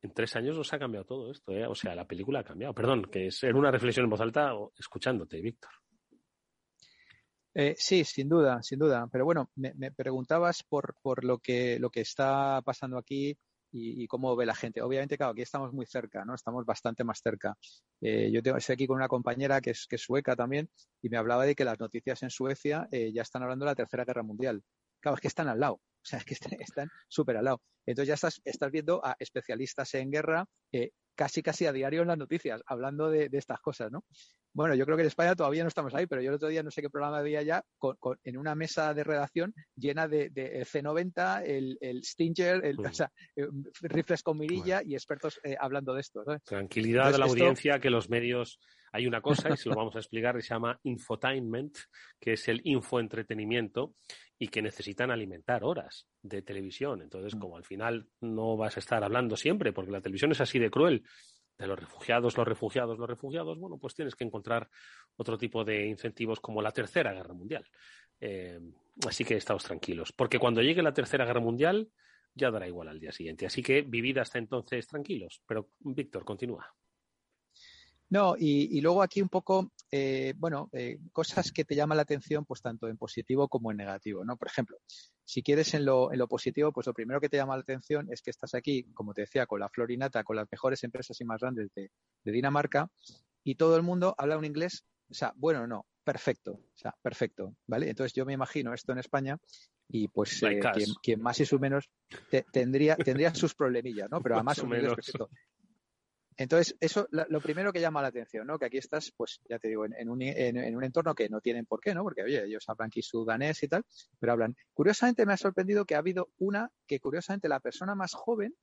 en 0.00 0.12
tres 0.12 0.34
años 0.36 0.56
nos 0.56 0.72
ha 0.72 0.78
cambiado 0.78 1.06
todo 1.06 1.30
esto, 1.30 1.52
¿eh? 1.52 1.66
o 1.66 1.74
sea, 1.74 1.94
la 1.94 2.06
película 2.06 2.40
ha 2.40 2.44
cambiado. 2.44 2.74
Perdón, 2.74 3.04
que 3.04 3.28
es 3.28 3.42
una 3.44 3.70
reflexión 3.70 4.04
en 4.04 4.10
voz 4.10 4.20
alta 4.20 4.52
escuchándote, 4.76 5.40
Víctor. 5.40 5.70
Sí, 7.76 8.02
sin 8.04 8.28
duda, 8.28 8.62
sin 8.62 8.78
duda. 8.78 9.06
Pero 9.12 9.24
bueno, 9.24 9.50
me, 9.54 9.92
preguntabas 9.92 10.64
por, 10.64 10.96
por 11.02 11.22
lo, 11.22 11.38
que, 11.38 11.78
lo 11.78 11.90
que 11.90 12.00
está 12.00 12.62
pasando 12.64 12.98
aquí 12.98 13.38
y, 13.72 14.06
cómo 14.06 14.36
ve 14.36 14.46
la 14.46 14.54
gente. 14.54 14.82
Obviamente, 14.82 15.16
claro, 15.16 15.32
aquí 15.32 15.42
estamos 15.42 15.72
muy 15.72 15.86
cerca, 15.86 16.24
¿no? 16.24 16.34
Estamos 16.34 16.64
bastante 16.66 17.04
más 17.04 17.20
cerca. 17.22 17.56
Eh, 18.00 18.30
yo 18.32 18.42
tengo, 18.42 18.58
estoy 18.58 18.74
aquí 18.74 18.86
con 18.86 18.96
una 18.96 19.08
compañera 19.08 19.60
que 19.60 19.70
es, 19.70 19.86
que 19.88 19.96
es 19.96 20.02
sueca 20.02 20.36
también 20.36 20.68
y 21.00 21.08
me 21.08 21.16
hablaba 21.16 21.44
de 21.46 21.54
que 21.54 21.64
las 21.64 21.80
noticias 21.80 22.22
en 22.22 22.30
Suecia 22.30 22.88
eh, 22.92 23.12
ya 23.12 23.22
están 23.22 23.42
hablando 23.42 23.64
de 23.64 23.70
la 23.70 23.74
Tercera 23.74 24.04
Guerra 24.04 24.22
Mundial. 24.22 24.62
Claro, 25.02 25.16
es 25.16 25.20
que 25.20 25.28
están 25.28 25.48
al 25.48 25.60
lado. 25.60 25.74
O 25.74 26.04
sea, 26.04 26.18
es 26.18 26.24
que 26.24 26.34
están 26.74 26.88
súper 27.08 27.36
al 27.36 27.44
lado. 27.44 27.60
Entonces 27.84 28.08
ya 28.08 28.14
estás, 28.14 28.40
estás 28.44 28.70
viendo 28.70 29.04
a 29.04 29.16
especialistas 29.18 29.92
en 29.94 30.10
guerra 30.10 30.46
casi 31.14 31.42
casi 31.42 31.66
a 31.66 31.72
diario 31.72 32.02
en 32.02 32.08
las 32.08 32.18
noticias, 32.18 32.62
hablando 32.66 33.10
de, 33.10 33.28
de, 33.28 33.38
estas 33.38 33.60
cosas, 33.60 33.90
¿no? 33.90 34.04
Bueno, 34.54 34.74
yo 34.74 34.84
creo 34.84 34.96
que 34.96 35.02
en 35.02 35.08
España 35.08 35.34
todavía 35.34 35.62
no 35.62 35.68
estamos 35.68 35.94
ahí, 35.94 36.06
pero 36.06 36.20
yo 36.20 36.28
el 36.28 36.34
otro 36.36 36.48
día 36.48 36.62
no 36.62 36.70
sé 36.70 36.82
qué 36.82 36.90
programa 36.90 37.18
había 37.18 37.42
ya 37.42 37.62
con, 37.78 37.96
en 38.22 38.36
una 38.36 38.54
mesa 38.54 38.92
de 38.92 39.02
redacción 39.02 39.54
llena 39.76 40.08
de, 40.08 40.28
de 40.30 40.64
C90, 40.66 41.42
el, 41.46 41.78
el 41.80 42.04
Stinger, 42.04 42.64
el, 42.64 42.78
o 42.78 42.92
sea, 42.92 43.10
eh, 43.36 43.46
rifles 43.80 44.22
con 44.22 44.38
mirilla 44.38 44.82
y 44.84 44.94
expertos 44.94 45.40
eh, 45.42 45.56
hablando 45.58 45.94
de 45.94 46.02
esto. 46.02 46.22
Tranquilidad 46.44 47.12
de 47.12 47.18
la 47.18 47.24
audiencia, 47.24 47.78
que 47.78 47.88
los 47.88 48.10
medios 48.10 48.58
hay 48.92 49.06
una 49.06 49.20
cosa, 49.20 49.50
y 49.50 49.56
se 49.56 49.68
lo 49.68 49.74
vamos 49.74 49.96
a 49.96 50.00
explicar, 50.00 50.36
que 50.36 50.42
se 50.42 50.54
llama 50.54 50.78
infotainment, 50.84 51.76
que 52.20 52.34
es 52.34 52.46
el 52.48 52.60
infoentretenimiento 52.64 53.94
y 54.38 54.48
que 54.48 54.60
necesitan 54.60 55.10
alimentar 55.10 55.64
horas 55.64 56.06
de 56.20 56.42
televisión. 56.42 57.00
Entonces, 57.00 57.34
como 57.34 57.56
al 57.56 57.64
final 57.64 58.06
no 58.20 58.56
vas 58.56 58.76
a 58.76 58.80
estar 58.80 59.02
hablando 59.02 59.36
siempre, 59.36 59.72
porque 59.72 59.90
la 59.90 60.00
televisión 60.00 60.32
es 60.32 60.40
así 60.40 60.58
de 60.58 60.70
cruel, 60.70 61.02
de 61.58 61.66
los 61.66 61.78
refugiados, 61.78 62.36
los 62.36 62.46
refugiados, 62.46 62.98
los 62.98 63.08
refugiados, 63.08 63.58
bueno, 63.58 63.78
pues 63.78 63.94
tienes 63.94 64.14
que 64.14 64.24
encontrar 64.24 64.68
otro 65.16 65.38
tipo 65.38 65.64
de 65.64 65.86
incentivos 65.86 66.40
como 66.40 66.60
la 66.60 66.72
Tercera 66.72 67.12
Guerra 67.12 67.34
Mundial. 67.34 67.64
Eh, 68.20 68.60
así 69.06 69.24
que 69.24 69.36
estamos 69.36 69.64
tranquilos, 69.64 70.12
porque 70.12 70.38
cuando 70.38 70.60
llegue 70.60 70.82
la 70.82 70.92
Tercera 70.92 71.24
Guerra 71.24 71.40
Mundial 71.40 71.88
ya 72.34 72.50
dará 72.50 72.66
igual 72.66 72.88
al 72.88 73.00
día 73.00 73.12
siguiente. 73.12 73.46
Así 73.46 73.62
que 73.62 73.82
vivid 73.82 74.18
hasta 74.18 74.38
entonces 74.38 74.86
tranquilos. 74.86 75.42
Pero, 75.46 75.70
Víctor, 75.80 76.24
continúa. 76.24 76.74
No, 78.12 78.34
y, 78.38 78.78
luego 78.82 79.02
aquí 79.02 79.22
un 79.22 79.30
poco, 79.30 79.72
eh, 79.90 80.34
bueno, 80.36 80.68
eh, 80.74 80.98
cosas 81.12 81.50
que 81.50 81.64
te 81.64 81.74
llaman 81.74 81.96
la 81.96 82.02
atención, 82.02 82.44
pues 82.44 82.60
tanto 82.60 82.86
en 82.86 82.98
positivo 82.98 83.48
como 83.48 83.70
en 83.70 83.78
negativo, 83.78 84.22
¿no? 84.22 84.36
Por 84.36 84.48
ejemplo, 84.48 84.76
si 85.24 85.42
quieres 85.42 85.72
en 85.72 85.86
lo, 85.86 86.12
en 86.12 86.18
lo 86.18 86.28
positivo, 86.28 86.72
pues 86.72 86.86
lo 86.86 86.92
primero 86.92 87.22
que 87.22 87.30
te 87.30 87.38
llama 87.38 87.56
la 87.56 87.62
atención 87.62 88.12
es 88.12 88.20
que 88.20 88.28
estás 88.28 88.54
aquí, 88.54 88.84
como 88.92 89.14
te 89.14 89.22
decía, 89.22 89.46
con 89.46 89.60
la 89.60 89.70
Florinata, 89.70 90.24
con 90.24 90.36
las 90.36 90.46
mejores 90.52 90.84
empresas 90.84 91.18
y 91.22 91.24
más 91.24 91.40
grandes 91.40 91.70
de, 91.74 91.90
Dinamarca, 92.22 92.90
y 93.42 93.54
todo 93.54 93.76
el 93.76 93.82
mundo 93.82 94.14
habla 94.18 94.36
un 94.36 94.44
inglés, 94.44 94.84
o 95.08 95.14
sea, 95.14 95.32
bueno, 95.34 95.66
no, 95.66 95.86
perfecto, 96.04 96.52
o 96.52 96.76
sea, 96.76 96.94
perfecto, 97.00 97.56
¿vale? 97.66 97.88
Entonces 97.88 98.12
yo 98.12 98.26
me 98.26 98.34
imagino 98.34 98.74
esto 98.74 98.92
en 98.92 98.98
España 98.98 99.38
y 99.88 100.08
pues 100.08 100.42
eh, 100.42 100.60
quien, 101.00 101.22
más 101.22 101.40
y 101.40 101.46
su 101.46 101.58
menos 101.58 101.88
tendría, 102.52 102.94
tendría 102.96 103.34
sus 103.34 103.54
problemillas, 103.54 104.10
¿no? 104.10 104.20
Pero 104.20 104.34
además 104.36 104.58
un 104.58 104.74
inglés 104.74 104.96
perfecto. 104.96 105.30
Entonces, 106.36 106.76
eso 106.80 107.06
lo 107.10 107.40
primero 107.40 107.72
que 107.72 107.80
llama 107.80 108.00
la 108.00 108.08
atención, 108.08 108.46
¿no? 108.46 108.58
Que 108.58 108.66
aquí 108.66 108.78
estás, 108.78 109.12
pues 109.16 109.40
ya 109.48 109.58
te 109.58 109.68
digo, 109.68 109.84
en, 109.84 110.08
un, 110.08 110.22
en, 110.22 110.76
un, 110.76 110.84
entorno 110.84 111.14
que 111.14 111.28
no 111.28 111.40
tienen 111.40 111.66
por 111.66 111.80
qué, 111.80 111.94
¿no? 111.94 112.02
Porque, 112.02 112.22
oye, 112.22 112.44
ellos 112.44 112.64
hablan 112.68 112.86
aquí 112.86 113.02
su 113.02 113.24
danés 113.24 113.62
y 113.62 113.68
tal, 113.68 113.84
pero 114.18 114.32
hablan. 114.32 114.56
Curiosamente 114.72 115.26
me 115.26 115.34
ha 115.34 115.36
sorprendido 115.36 115.84
que 115.84 115.94
ha 115.94 115.98
habido 115.98 116.30
una 116.38 116.70
que, 116.86 117.00
curiosamente, 117.00 117.48
la 117.48 117.60
persona 117.60 117.94
más 117.94 118.14
joven 118.14 118.54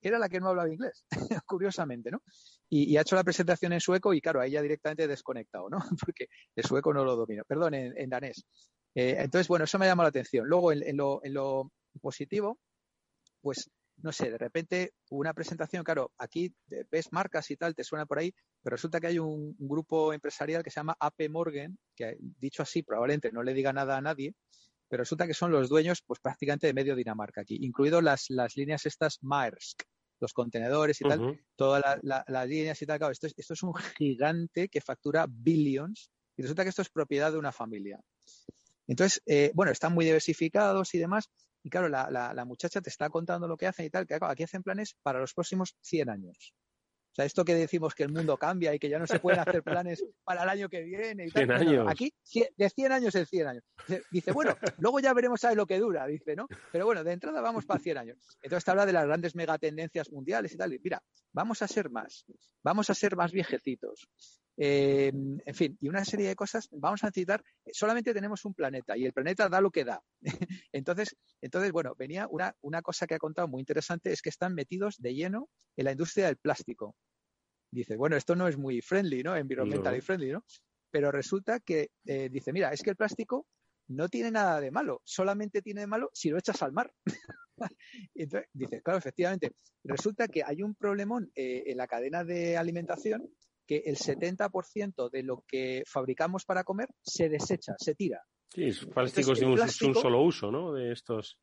era 0.00 0.18
la 0.18 0.28
que 0.28 0.40
no 0.40 0.48
hablaba 0.48 0.68
inglés, 0.68 1.04
curiosamente, 1.46 2.10
¿no? 2.10 2.22
Y, 2.68 2.96
ha 2.96 3.02
hecho 3.02 3.16
la 3.16 3.24
presentación 3.24 3.72
en 3.72 3.80
sueco 3.80 4.14
y, 4.14 4.20
claro, 4.20 4.40
ahí 4.40 4.52
ya 4.52 4.62
directamente 4.62 5.06
desconectado, 5.06 5.68
¿no? 5.68 5.78
Porque 6.06 6.28
el 6.56 6.64
sueco 6.64 6.94
no 6.94 7.04
lo 7.04 7.14
domino, 7.14 7.44
perdón, 7.46 7.74
en, 7.74 8.10
danés. 8.10 8.44
Eh, 8.94 9.16
entonces, 9.18 9.48
bueno, 9.48 9.64
eso 9.64 9.78
me 9.78 9.84
ha 9.84 9.88
llamado 9.88 10.06
la 10.06 10.10
atención. 10.10 10.46
Luego, 10.48 10.72
en, 10.72 10.96
lo, 10.96 11.20
en 11.24 11.34
lo 11.34 11.70
positivo, 12.00 12.58
pues 13.42 13.70
no 14.02 14.12
sé, 14.12 14.30
de 14.30 14.38
repente 14.38 14.94
una 15.10 15.32
presentación, 15.32 15.84
claro, 15.84 16.12
aquí 16.18 16.54
ves 16.90 17.12
marcas 17.12 17.50
y 17.50 17.56
tal, 17.56 17.74
te 17.74 17.84
suena 17.84 18.06
por 18.06 18.18
ahí, 18.18 18.34
pero 18.62 18.74
resulta 18.74 19.00
que 19.00 19.06
hay 19.08 19.18
un, 19.18 19.56
grupo 19.58 20.12
empresarial 20.12 20.62
que 20.62 20.70
se 20.70 20.80
llama 20.80 20.96
AP 20.98 21.28
Morgan, 21.30 21.78
que 21.94 22.16
dicho 22.20 22.62
así 22.62 22.82
probablemente 22.82 23.32
no 23.32 23.42
le 23.42 23.54
diga 23.54 23.72
nada 23.72 23.96
a 23.96 24.00
nadie, 24.00 24.34
pero 24.88 25.02
resulta 25.02 25.26
que 25.26 25.34
son 25.34 25.52
los 25.52 25.68
dueños 25.68 26.02
pues 26.06 26.20
prácticamente 26.20 26.66
de 26.66 26.74
medio 26.74 26.96
Dinamarca 26.96 27.42
aquí, 27.42 27.58
incluido 27.60 28.00
las, 28.00 28.26
las 28.28 28.56
líneas 28.56 28.84
estas 28.86 29.18
Maersk, 29.22 29.82
los 30.20 30.32
contenedores 30.32 31.00
y 31.00 31.04
tal, 31.04 31.40
todas 31.56 31.82
las 32.02 32.48
líneas 32.48 32.80
y 32.82 32.86
tal, 32.86 32.98
claro, 32.98 33.12
esto 33.12 33.26
es, 33.26 33.34
esto 33.36 33.54
es 33.54 33.62
un 33.62 33.74
gigante 33.74 34.68
que 34.68 34.80
factura 34.80 35.26
billions 35.28 36.10
y 36.36 36.42
resulta 36.42 36.62
que 36.62 36.70
esto 36.70 36.82
es 36.82 36.90
propiedad 36.90 37.32
de 37.32 37.38
una 37.38 37.52
familia. 37.52 38.00
Entonces, 38.86 39.22
eh, 39.26 39.52
bueno, 39.54 39.72
están 39.72 39.94
muy 39.94 40.04
diversificados 40.04 40.94
y 40.94 40.98
demás, 40.98 41.30
y 41.62 41.70
claro, 41.70 41.88
la, 41.88 42.10
la, 42.10 42.44
muchacha 42.44 42.80
te 42.80 42.90
está 42.90 43.08
contando 43.08 43.46
lo 43.46 43.56
que 43.56 43.66
hacen 43.66 43.86
y 43.86 43.90
tal, 43.90 44.06
que 44.06 44.18
aquí 44.20 44.42
hacen 44.42 44.62
planes 44.62 44.96
para 45.02 45.20
los 45.20 45.32
próximos 45.32 45.76
100 45.80 46.10
años. 46.10 46.52
O 47.12 47.14
sea, 47.14 47.26
esto 47.26 47.44
que 47.44 47.54
decimos 47.54 47.94
que 47.94 48.04
el 48.04 48.08
mundo 48.08 48.38
cambia 48.38 48.74
y 48.74 48.78
que 48.78 48.88
ya 48.88 48.98
no 48.98 49.06
se 49.06 49.20
pueden 49.20 49.38
hacer 49.38 49.62
planes 49.62 50.02
para 50.24 50.44
el 50.44 50.48
año 50.48 50.68
que 50.70 50.80
viene 50.82 51.26
y 51.26 51.30
tal. 51.30 51.46
100 51.46 51.52
años. 51.52 51.86
aquí, 51.88 52.14
de 52.56 52.70
100 52.70 52.92
años 52.92 53.14
en 53.14 53.26
100 53.26 53.46
años. 53.46 53.64
Dice, 54.10 54.32
bueno, 54.32 54.56
luego 54.78 54.98
ya 54.98 55.12
veremos 55.12 55.44
a 55.44 55.54
lo 55.54 55.66
que 55.66 55.78
dura, 55.78 56.06
dice, 56.06 56.34
¿no? 56.34 56.48
Pero 56.72 56.86
bueno, 56.86 57.04
de 57.04 57.12
entrada 57.12 57.42
vamos 57.42 57.66
para 57.66 57.80
100 57.80 57.98
años. 57.98 58.38
Entonces 58.40 58.64
te 58.64 58.70
habla 58.70 58.86
de 58.86 58.94
las 58.94 59.04
grandes 59.04 59.34
megatendencias 59.34 60.10
mundiales 60.10 60.54
y 60.54 60.56
tal. 60.56 60.72
Y 60.72 60.80
mira, 60.82 61.02
vamos 61.32 61.60
a 61.60 61.68
ser 61.68 61.90
más, 61.90 62.24
vamos 62.62 62.88
a 62.88 62.94
ser 62.94 63.14
más 63.14 63.30
viejecitos. 63.30 64.08
Eh, 64.56 65.10
en 65.12 65.54
fin, 65.54 65.76
y 65.80 65.88
una 65.88 66.04
serie 66.04 66.28
de 66.28 66.36
cosas. 66.36 66.68
Vamos 66.72 67.02
a 67.02 67.08
necesitar, 67.08 67.42
solamente 67.72 68.12
tenemos 68.12 68.44
un 68.44 68.54
planeta 68.54 68.96
y 68.96 69.04
el 69.04 69.12
planeta 69.12 69.48
da 69.48 69.60
lo 69.60 69.70
que 69.70 69.84
da. 69.84 70.02
entonces, 70.72 71.16
entonces, 71.40 71.72
bueno, 71.72 71.94
venía 71.96 72.26
una, 72.28 72.54
una 72.60 72.82
cosa 72.82 73.06
que 73.06 73.14
ha 73.14 73.18
contado 73.18 73.48
muy 73.48 73.60
interesante, 73.60 74.12
es 74.12 74.22
que 74.22 74.28
están 74.28 74.54
metidos 74.54 75.00
de 75.00 75.14
lleno 75.14 75.48
en 75.76 75.84
la 75.84 75.92
industria 75.92 76.26
del 76.26 76.36
plástico. 76.36 76.94
Dice, 77.70 77.96
bueno, 77.96 78.16
esto 78.16 78.36
no 78.36 78.48
es 78.48 78.58
muy 78.58 78.82
friendly, 78.82 79.22
¿no? 79.22 79.34
Environmentally 79.34 80.02
friendly, 80.02 80.32
¿no? 80.32 80.44
Pero 80.90 81.10
resulta 81.10 81.58
que 81.60 81.90
eh, 82.04 82.28
dice, 82.30 82.52
mira, 82.52 82.70
es 82.70 82.82
que 82.82 82.90
el 82.90 82.96
plástico 82.96 83.46
no 83.88 84.08
tiene 84.08 84.30
nada 84.30 84.60
de 84.60 84.70
malo, 84.70 85.00
solamente 85.04 85.62
tiene 85.62 85.82
de 85.82 85.86
malo 85.86 86.10
si 86.12 86.28
lo 86.28 86.38
echas 86.38 86.62
al 86.62 86.72
mar. 86.72 86.92
entonces, 88.14 88.48
dice, 88.52 88.82
claro, 88.82 88.98
efectivamente, 88.98 89.54
resulta 89.84 90.28
que 90.28 90.42
hay 90.44 90.62
un 90.62 90.74
problemón 90.74 91.30
eh, 91.34 91.64
en 91.66 91.78
la 91.78 91.86
cadena 91.86 92.24
de 92.24 92.58
alimentación 92.58 93.30
que 93.66 93.82
el 93.86 93.96
70% 93.96 95.10
de 95.10 95.22
lo 95.22 95.44
que 95.46 95.82
fabricamos 95.86 96.44
para 96.44 96.64
comer 96.64 96.88
se 97.02 97.28
desecha, 97.28 97.74
se 97.78 97.94
tira. 97.94 98.22
Sí, 98.50 98.64
es 98.64 98.84
plásticos 98.84 99.40
de 99.40 99.46
un, 99.46 99.68
solo 99.68 100.22
uso, 100.22 100.50
¿no? 100.50 100.72
De 100.72 100.92
estos. 100.92 101.38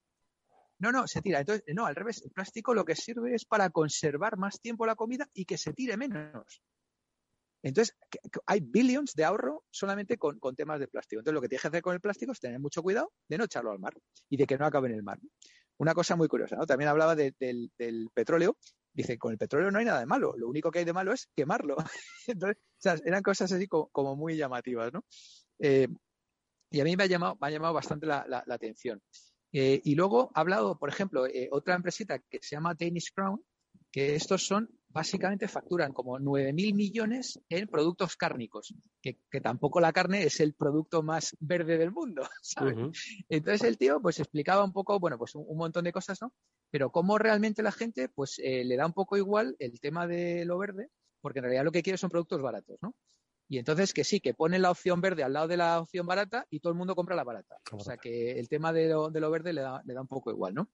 No, 0.79 0.91
no, 0.91 1.07
se 1.07 1.21
tira. 1.21 1.39
Entonces, 1.39 1.63
no, 1.75 1.85
al 1.85 1.95
revés. 1.95 2.21
El 2.23 2.31
plástico 2.31 2.73
lo 2.73 2.85
que 2.85 2.95
sirve 2.95 3.35
es 3.35 3.45
para 3.45 3.69
conservar 3.69 4.37
más 4.37 4.61
tiempo 4.61 4.85
la 4.85 4.95
comida 4.95 5.27
y 5.33 5.45
que 5.45 5.57
se 5.57 5.73
tire 5.73 5.97
menos. 5.97 6.61
Entonces, 7.61 7.97
hay 8.45 8.61
billions 8.61 9.13
de 9.13 9.25
ahorro 9.25 9.65
solamente 9.69 10.17
con, 10.17 10.39
temas 10.55 10.79
de 10.79 10.87
plástico. 10.87 11.19
Entonces, 11.19 11.35
lo 11.35 11.41
que 11.41 11.49
tienes 11.49 11.61
que 11.61 11.67
hacer 11.67 11.81
con 11.81 11.93
el 11.93 11.99
plástico 11.99 12.31
es 12.31 12.39
tener 12.39 12.59
mucho 12.59 12.81
cuidado 12.81 13.11
de 13.27 13.37
no 13.37 13.43
echarlo 13.45 13.71
al 13.71 13.79
mar 13.79 13.93
y 14.29 14.37
de 14.37 14.45
que 14.45 14.57
no 14.57 14.65
acabe 14.65 14.87
en 14.87 14.95
el 14.95 15.03
mar. 15.03 15.19
Una 15.77 15.93
cosa 15.93 16.15
muy 16.15 16.27
curiosa, 16.27 16.55
¿no? 16.55 16.65
También 16.65 16.89
hablaba 16.89 17.15
del, 17.15 17.35
del, 17.39 18.09
petróleo 18.13 18.57
Dice, 18.99 19.17
con 19.17 19.31
el 19.31 19.37
petróleo 19.37 19.71
no 19.71 19.79
hay 19.79 19.85
nada 19.85 20.01
de 20.01 20.05
malo, 20.05 20.35
lo 20.35 20.49
único 20.49 20.69
que 20.69 20.79
hay 20.79 20.83
de 20.83 20.91
malo 20.91 21.13
es 21.13 21.29
quemarlo. 21.33 21.77
Entonces, 22.27 22.57
o 22.57 22.81
sea, 22.81 22.97
eran 23.05 23.23
cosas 23.23 23.49
así 23.49 23.65
como, 23.65 24.17
muy 24.17 24.35
llamativas, 24.35 24.91
¿no? 24.91 25.05
Eh, 25.57 25.87
y 26.69 26.81
a 26.81 26.83
mí 26.83 26.97
me 26.97 27.03
ha 27.03 27.07
llamado, 27.07 27.37
me 27.39 27.47
ha 27.47 27.49
llamado 27.49 27.73
bastante 27.73 28.05
la, 28.05 28.43
atención. 28.49 29.01
Eh, 29.53 29.79
y 29.85 29.95
luego 29.95 30.31
ha 30.35 30.41
hablado, 30.41 30.77
por 30.77 30.89
ejemplo, 30.89 31.25
eh, 31.27 31.47
otra 31.49 31.75
empresita 31.75 32.19
que 32.19 32.39
se 32.41 32.57
llama 32.57 32.75
Danish 32.77 33.13
Crown, 33.15 33.41
que 33.89 34.15
estos 34.15 34.45
son, 34.45 34.69
básicamente 34.89 35.47
facturan 35.47 35.93
como 35.93 36.19
9.000 36.19 36.75
millones 36.75 37.39
en 37.47 37.67
productos 37.67 38.17
cárnicos, 38.17 38.73
que, 39.01 39.17
tampoco 39.41 39.79
la 39.79 39.93
carne 39.93 40.23
es 40.23 40.41
el 40.41 40.55
producto 40.55 41.03
más 41.03 41.37
verde 41.39 41.77
del 41.77 41.91
mundo, 41.91 42.23
¿sabes? 42.41 42.75
Entonces 43.29 43.63
el 43.63 43.77
tío 43.77 44.01
pues 44.01 44.19
explicaba 44.19 44.65
un 44.65 44.73
poco, 44.73 44.99
bueno, 44.99 45.17
pues 45.17 45.35
un, 45.35 45.57
montón 45.57 45.85
de 45.85 45.93
cosas, 45.93 46.21
¿no? 46.21 46.33
Pero 46.71 46.91
cómo 46.91 47.17
realmente 47.17 47.63
la 47.63 47.71
gente 47.71 48.09
pues 48.09 48.39
eh, 48.39 48.63
le 48.63 48.75
da 48.75 48.85
un 48.85 48.93
poco 48.93 49.17
igual 49.17 49.55
el 49.59 49.79
tema 49.79 50.07
de 50.07 50.45
lo 50.45 50.57
verde, 50.57 50.89
porque 51.21 51.39
en 51.39 51.43
realidad 51.43 51.63
lo 51.63 51.71
que 51.71 51.83
quiere 51.83 51.97
son 51.97 52.09
productos 52.09 52.41
baratos, 52.41 52.77
¿no? 52.81 52.93
Y 53.51 53.57
entonces 53.57 53.93
que 53.93 54.03
sí, 54.03 54.19
que 54.19 54.35
ponen 54.35 54.61
la 54.61 54.69
opción 54.69 55.01
verde 55.01 55.23
al 55.23 55.33
lado 55.33 55.47
de 55.47 55.57
la 55.57 55.81
opción 55.81 56.05
barata 56.05 56.45
y 56.51 56.59
todo 56.59 56.71
el 56.71 56.77
mundo 56.77 56.95
compra 56.95 57.15
la 57.15 57.23
barata. 57.23 57.57
O 57.71 57.79
sea 57.79 57.97
que 57.97 58.39
el 58.39 58.47
tema 58.47 58.71
de 58.71 58.89
lo, 58.89 59.09
de 59.09 59.19
lo 59.19 59.31
verde 59.31 59.53
le 59.53 59.61
da, 59.61 59.81
le 59.85 59.95
da 59.95 60.01
un 60.01 60.07
poco 60.07 60.29
igual, 60.29 60.53
¿no? 60.53 60.69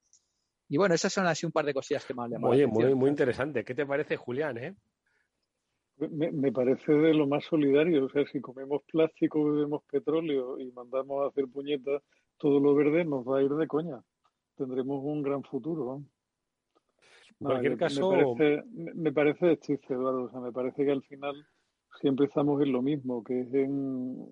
Y 0.67 0.77
bueno, 0.77 0.93
esas 0.93 1.13
son 1.13 1.25
así 1.25 1.45
un 1.45 1.53
par 1.53 1.65
de 1.65 1.73
cosillas 1.73 2.05
que 2.05 2.13
me 2.13 2.23
han 2.23 2.31
llamado. 2.31 2.53
Oye, 2.53 2.67
muy, 2.67 2.93
muy 2.93 3.09
interesante. 3.09 3.63
¿Qué 3.63 3.75
te 3.75 3.85
parece, 3.85 4.17
Julián? 4.17 4.57
Eh? 4.57 4.75
Me, 5.97 6.31
me, 6.31 6.51
parece 6.51 6.91
de 6.91 7.13
lo 7.13 7.27
más 7.27 7.45
solidario. 7.45 8.05
O 8.05 8.09
sea, 8.09 8.25
si 8.27 8.41
comemos 8.41 8.81
plástico, 8.91 9.45
bebemos 9.45 9.83
petróleo 9.89 10.59
y 10.59 10.71
mandamos 10.71 11.23
a 11.23 11.29
hacer 11.29 11.45
puñetas 11.47 12.01
todo 12.37 12.59
lo 12.59 12.75
verde, 12.75 13.05
nos 13.05 13.25
va 13.25 13.39
a 13.39 13.43
ir 13.43 13.51
de 13.51 13.67
coña. 13.67 14.01
Tendremos 14.57 15.03
un 15.03 15.21
gran 15.21 15.43
futuro. 15.43 16.01
En 17.39 17.47
cualquier 17.47 17.77
caso. 17.77 18.11
Me 18.11 18.23
parece, 18.23 18.63
me 18.73 19.11
parece 19.11 19.57
chiste, 19.59 19.93
Eduardo. 19.93 20.23
O 20.23 20.31
sea, 20.31 20.39
me 20.39 20.51
parece 20.51 20.85
que 20.85 20.91
al 20.91 21.03
final 21.03 21.45
siempre 21.99 22.27
estamos 22.27 22.61
en 22.61 22.71
lo 22.71 22.81
mismo, 22.81 23.23
que 23.23 23.41
es 23.41 23.53
en, 23.53 24.25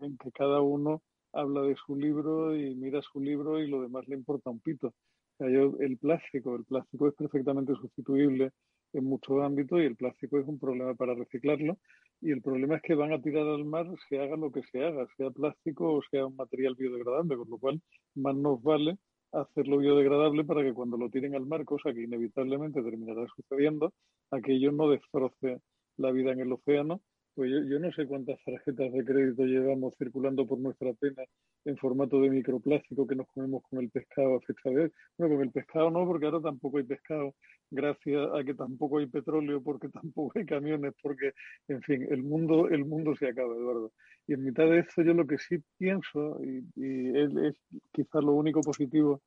en 0.00 0.16
que 0.18 0.32
cada 0.32 0.60
uno 0.60 1.02
habla 1.32 1.62
de 1.62 1.76
su 1.86 1.96
libro 1.96 2.56
y 2.56 2.74
mira 2.74 3.02
su 3.02 3.20
libro 3.20 3.60
y 3.60 3.68
lo 3.68 3.82
demás 3.82 4.08
le 4.08 4.16
importa 4.16 4.50
un 4.50 4.60
pito. 4.60 4.88
O 4.88 5.36
sea, 5.38 5.50
yo, 5.50 5.74
el 5.80 5.98
plástico, 5.98 6.56
el 6.56 6.64
plástico 6.64 7.08
es 7.08 7.14
perfectamente 7.14 7.74
sustituible 7.74 8.52
en 8.92 9.04
muchos 9.04 9.42
ámbitos 9.42 9.80
y 9.80 9.84
el 9.84 9.96
plástico 9.96 10.38
es 10.38 10.46
un 10.46 10.58
problema 10.58 10.94
para 10.94 11.14
reciclarlo 11.14 11.78
y 12.20 12.30
el 12.30 12.40
problema 12.40 12.76
es 12.76 12.82
que 12.82 12.94
van 12.94 13.12
a 13.12 13.20
tirar 13.20 13.46
al 13.46 13.64
mar 13.64 13.86
se 14.08 14.18
haga 14.18 14.36
lo 14.36 14.50
que 14.50 14.62
se 14.62 14.82
haga, 14.82 15.06
sea 15.16 15.30
plástico 15.30 15.92
o 15.92 16.02
sea 16.10 16.26
un 16.26 16.36
material 16.36 16.74
biodegradable, 16.76 17.36
con 17.36 17.50
lo 17.50 17.58
cual 17.58 17.82
más 18.14 18.34
nos 18.36 18.62
vale 18.62 18.96
hacerlo 19.32 19.78
biodegradable 19.78 20.44
para 20.44 20.62
que 20.62 20.72
cuando 20.72 20.96
lo 20.96 21.10
tiren 21.10 21.34
al 21.34 21.46
mar, 21.46 21.64
cosa 21.64 21.92
que 21.92 22.02
inevitablemente 22.02 22.82
terminará 22.82 23.26
sucediendo, 23.34 23.92
aquello 24.30 24.72
no 24.72 24.90
destroce 24.90 25.60
la 25.96 26.10
vida 26.10 26.32
en 26.32 26.40
el 26.40 26.52
océano 26.52 27.00
pues 27.36 27.50
yo, 27.50 27.58
yo, 27.68 27.78
no 27.78 27.92
sé 27.92 28.06
cuántas 28.06 28.42
tarjetas 28.44 28.90
de 28.90 29.04
crédito 29.04 29.44
llevamos 29.44 29.94
circulando 29.98 30.46
por 30.46 30.58
nuestra 30.58 30.94
pena 30.94 31.22
en 31.66 31.76
formato 31.76 32.20
de 32.20 32.30
microplástico 32.30 33.06
que 33.06 33.16
nos 33.16 33.26
comemos 33.28 33.62
con 33.68 33.80
el 33.80 33.90
pescado 33.90 34.36
a 34.36 34.40
fecha 34.40 34.70
de. 34.70 34.92
Bueno, 35.18 35.36
con 35.36 35.44
el 35.44 35.52
pescado 35.52 35.90
no, 35.90 36.06
porque 36.06 36.26
ahora 36.26 36.40
tampoco 36.40 36.78
hay 36.78 36.84
pescado, 36.84 37.34
gracias 37.70 38.28
a 38.34 38.44
que 38.44 38.54
tampoco 38.54 38.98
hay 38.98 39.06
petróleo, 39.06 39.62
porque 39.62 39.88
tampoco 40.02 40.38
hay 40.38 40.46
camiones, 40.46 40.94
porque, 41.02 41.32
en 41.68 41.82
fin, 41.82 42.06
el 42.08 42.22
mundo, 42.22 42.68
el 42.68 42.84
mundo 42.84 43.14
se 43.16 43.28
acaba, 43.28 43.54
Eduardo. 43.54 43.92
Y 44.26 44.34
en 44.34 44.44
mitad 44.44 44.64
de 44.64 44.78
esto 44.78 45.02
yo 45.02 45.12
lo 45.12 45.26
que 45.26 45.38
sí 45.38 45.58
pienso, 45.76 46.40
y, 46.42 46.64
y 46.76 47.18
es, 47.18 47.56
quizás 47.92 48.22
lo 48.24 48.32
único 48.32 48.60
positivo 48.60 49.22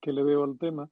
que 0.00 0.12
le 0.12 0.22
veo 0.22 0.44
al 0.44 0.58
tema, 0.58 0.88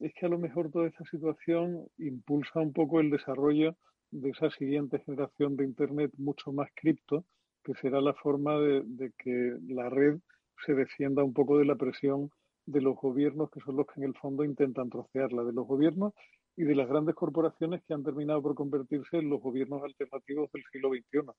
es 0.00 0.12
que 0.14 0.26
a 0.26 0.28
lo 0.28 0.38
mejor 0.38 0.70
toda 0.70 0.88
esta 0.88 1.04
situación 1.04 1.86
impulsa 1.98 2.60
un 2.60 2.72
poco 2.72 3.00
el 3.00 3.10
desarrollo 3.10 3.76
de 4.10 4.30
esa 4.30 4.50
siguiente 4.50 5.00
generación 5.00 5.56
de 5.56 5.64
Internet 5.64 6.12
mucho 6.18 6.52
más 6.52 6.68
cripto, 6.74 7.24
que 7.64 7.74
será 7.74 8.00
la 8.00 8.14
forma 8.14 8.58
de, 8.58 9.12
que 9.18 9.56
la 9.68 9.88
red 9.88 10.18
se 10.64 10.74
defienda 10.74 11.24
un 11.24 11.32
poco 11.32 11.58
de 11.58 11.64
la 11.64 11.76
presión 11.76 12.30
de 12.66 12.80
los 12.80 12.96
gobiernos, 12.96 13.50
que 13.50 13.60
son 13.60 13.76
los 13.76 13.86
que 13.86 14.00
en 14.00 14.06
el 14.06 14.14
fondo 14.14 14.44
intentan 14.44 14.88
trocearla, 14.88 15.44
de 15.44 15.52
los 15.52 15.66
gobiernos 15.66 16.14
y 16.56 16.64
de 16.64 16.74
las 16.74 16.88
grandes 16.88 17.14
corporaciones 17.14 17.82
que 17.86 17.94
han 17.94 18.04
terminado 18.04 18.40
por 18.42 18.54
convertirse 18.54 19.18
en 19.18 19.28
los 19.28 19.40
gobiernos 19.40 19.82
alternativos 19.82 20.50
del 20.52 20.62
siglo 20.72 20.90
XXI, 20.90 21.32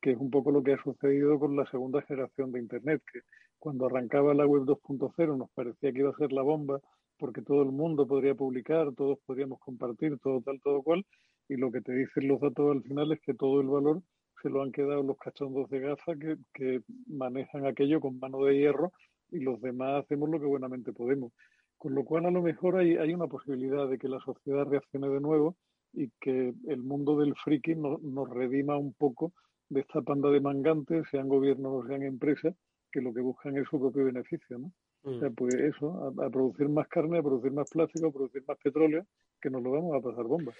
que 0.00 0.12
es 0.12 0.18
un 0.18 0.30
poco 0.30 0.50
lo 0.50 0.62
que 0.62 0.74
ha 0.74 0.82
sucedido 0.82 1.38
con 1.38 1.56
la 1.56 1.68
segunda 1.70 2.02
generación 2.02 2.52
de 2.52 2.60
Internet, 2.60 3.02
que 3.10 3.20
cuando 3.58 3.86
arrancaba 3.86 4.34
la 4.34 4.46
web 4.46 4.62
2.0 4.64 5.36
nos 5.36 5.50
parecía 5.50 5.92
que 5.92 6.00
iba 6.00 6.10
a 6.10 6.16
ser 6.16 6.32
la 6.32 6.42
bomba, 6.42 6.80
porque 7.18 7.42
todo 7.42 7.62
el 7.62 7.72
mundo 7.72 8.06
podría 8.06 8.34
publicar, 8.34 8.94
todos 8.94 9.18
podríamos 9.26 9.58
compartir, 9.60 10.18
todo 10.20 10.40
tal, 10.42 10.60
todo 10.60 10.82
cual, 10.82 11.04
y 11.48 11.56
lo 11.56 11.72
que 11.72 11.80
te 11.80 11.92
dicen 11.92 12.28
los 12.28 12.40
datos 12.40 12.70
al 12.70 12.82
final 12.82 13.10
es 13.12 13.20
que 13.20 13.34
todo 13.34 13.60
el 13.60 13.68
valor 13.68 14.02
se 14.42 14.50
lo 14.50 14.62
han 14.62 14.72
quedado 14.72 15.02
los 15.02 15.18
cachondos 15.18 15.68
de 15.70 15.80
gaza 15.80 16.16
que, 16.16 16.36
que 16.54 16.82
manejan 17.06 17.66
aquello 17.66 18.00
con 18.00 18.18
mano 18.18 18.44
de 18.44 18.56
hierro 18.56 18.92
y 19.30 19.40
los 19.40 19.60
demás 19.60 20.04
hacemos 20.04 20.30
lo 20.30 20.40
que 20.40 20.46
buenamente 20.46 20.92
podemos. 20.92 21.32
Con 21.76 21.94
lo 21.94 22.04
cual 22.04 22.26
a 22.26 22.30
lo 22.30 22.42
mejor 22.42 22.76
hay, 22.76 22.96
hay 22.96 23.14
una 23.14 23.26
posibilidad 23.26 23.88
de 23.88 23.98
que 23.98 24.08
la 24.08 24.20
sociedad 24.20 24.66
reaccione 24.66 25.08
de 25.08 25.20
nuevo 25.20 25.56
y 25.92 26.10
que 26.20 26.52
el 26.66 26.82
mundo 26.82 27.18
del 27.18 27.34
friki 27.36 27.74
no, 27.74 27.98
nos 28.02 28.28
redima 28.28 28.76
un 28.76 28.92
poco 28.94 29.32
de 29.68 29.80
esta 29.80 30.02
panda 30.02 30.30
de 30.30 30.40
mangantes, 30.40 31.06
sean 31.10 31.28
gobiernos 31.28 31.84
o 31.84 31.86
sean 31.86 32.02
empresas, 32.02 32.54
que 32.90 33.00
lo 33.00 33.12
que 33.12 33.20
buscan 33.20 33.56
es 33.56 33.68
su 33.68 33.78
propio 33.78 34.06
beneficio, 34.06 34.58
¿no? 34.58 34.72
Mm. 35.02 35.08
O 35.08 35.20
sea, 35.20 35.30
pues 35.30 35.54
eso, 35.54 36.14
a, 36.18 36.26
a, 36.26 36.30
producir 36.30 36.68
más 36.68 36.88
carne, 36.88 37.18
a 37.18 37.22
producir 37.22 37.52
más 37.52 37.70
plástico, 37.70 38.08
a 38.08 38.12
producir 38.12 38.42
más 38.46 38.58
petróleo, 38.58 39.06
que 39.40 39.50
nos 39.50 39.62
lo 39.62 39.70
vamos 39.70 39.96
a 39.96 40.00
pasar 40.00 40.24
bomba. 40.24 40.52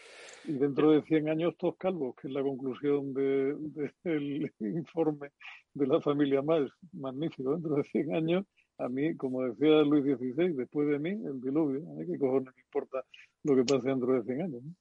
Y 0.45 0.53
dentro 0.53 0.93
de 0.93 1.03
100 1.03 1.29
años 1.29 1.57
todos 1.59 1.77
calvos, 1.77 2.15
que 2.17 2.29
es 2.29 2.35
la 2.35 2.43
conclusión 2.43 3.13
del 3.13 3.73
de, 3.73 3.93
de 4.05 4.53
informe 4.61 5.31
de 5.75 5.87
la 5.87 6.01
familia 6.01 6.43
más 6.43 6.71
magnífico. 6.93 7.53
Dentro 7.53 7.77
de 7.77 7.85
100 7.85 8.15
años, 8.15 8.47
a 8.79 8.89
mí, 8.89 9.17
como 9.17 9.43
decía 9.43 9.83
Luis 9.83 10.05
XVI, 10.05 10.53
después 10.55 10.89
de 10.89 10.99
mí, 10.99 11.11
el 11.11 11.41
diluvio. 11.41 11.81
Mí 11.81 12.07
qué 12.07 12.19
cojones 12.19 12.55
me 12.55 12.63
importa 12.63 13.05
lo 13.45 13.57
que 13.57 13.65
pase 13.65 13.89
dentro 13.89 14.13
de 14.15 14.23
100 14.23 14.43
años. 14.43 14.63
¿no? 14.63 14.75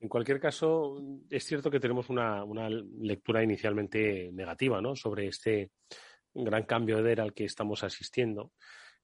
En 0.00 0.08
cualquier 0.08 0.40
caso, 0.40 1.00
es 1.30 1.44
cierto 1.44 1.70
que 1.70 1.78
tenemos 1.78 2.10
una, 2.10 2.42
una 2.42 2.68
lectura 2.68 3.44
inicialmente 3.44 4.30
negativa 4.32 4.82
¿no? 4.82 4.96
sobre 4.96 5.28
este 5.28 5.70
gran 6.34 6.64
cambio 6.64 7.02
de 7.02 7.12
era 7.12 7.22
al 7.22 7.34
que 7.34 7.44
estamos 7.44 7.84
asistiendo 7.84 8.52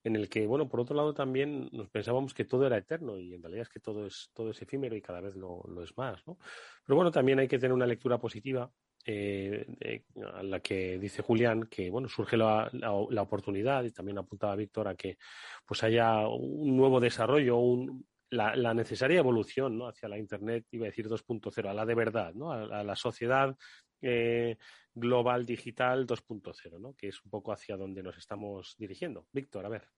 en 0.05 0.17
el 0.17 0.29
que, 0.29 0.47
bueno, 0.47 0.69
por 0.69 0.81
otro 0.81 0.97
lado 0.97 1.13
también 1.13 1.69
nos 1.73 1.89
pensábamos 1.91 2.35
que 2.35 2.45
todo 2.45 2.67
era 2.67 2.77
eterno 2.77 3.19
y 3.19 3.35
en 3.35 3.43
realidad 3.43 3.63
es 3.63 3.69
que 3.69 3.81
todo 3.81 4.07
es, 4.07 4.31
todo 4.33 4.51
es 4.51 4.63
efímero 4.63 4.97
y 4.97 5.03
cada 5.03 5.21
vez 5.21 5.35
lo, 5.35 5.65
es 5.83 5.97
más, 5.97 6.25
¿no? 6.27 6.39
Pero 6.85 6.97
bueno, 6.97 7.11
también 7.11 7.39
hay 7.41 7.49
que 7.49 7.59
tener 7.59 7.73
una 7.73 7.87
lectura 7.87 8.19
positiva 8.19 8.71
eh, 9.05 9.67
eh, 9.81 10.05
a 10.35 10.43
la 10.43 10.61
que 10.61 10.99
dice 10.99 11.23
Julián 11.23 11.65
que, 11.65 11.91
bueno, 11.91 12.09
surge 12.09 12.37
la, 12.37 12.69
la, 12.73 12.93
la, 13.11 13.23
oportunidad 13.23 13.85
y 13.85 13.91
también 13.91 14.19
apuntaba 14.19 14.55
Víctor 14.55 14.89
a 14.89 14.95
que 14.95 15.19
pues 15.67 15.83
haya 15.83 16.29
un 16.29 16.77
nuevo 16.77 17.01
desarrollo, 17.01 17.57
un, 17.57 18.07
la, 18.31 18.75
necesaria 18.75 19.19
evolución 19.19 19.79
¿no? 19.79 19.89
hacia 19.89 20.09
la 20.09 20.19
Internet, 20.19 20.67
iba 20.71 20.87
a 20.87 20.91
decir 20.91 21.09
2.0, 21.09 21.69
a 21.69 21.75
la 21.75 21.87
de 21.87 21.95
verdad, 21.95 22.35
¿no? 22.35 22.53
a, 22.53 22.81
a 22.81 22.85
la 22.85 22.97
sociedad 22.97 23.57
eh, 24.01 24.57
global 24.99 25.47
digital 25.47 26.07
2.0, 26.07 26.81
¿no? 26.81 26.95
que 26.95 27.09
es 27.09 27.23
un 27.25 27.31
poco 27.31 27.53
hacia 27.53 27.77
donde 27.77 28.03
nos 28.03 28.17
estamos 28.17 28.75
dirigiendo. 28.79 29.27
Víctor, 29.33 29.67
a 29.67 29.69
ver. 29.69 29.89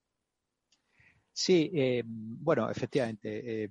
Sí, 1.33 1.71
eh, 1.73 2.03
bueno, 2.05 2.69
efectivamente, 2.69 3.65
eh, 3.65 3.71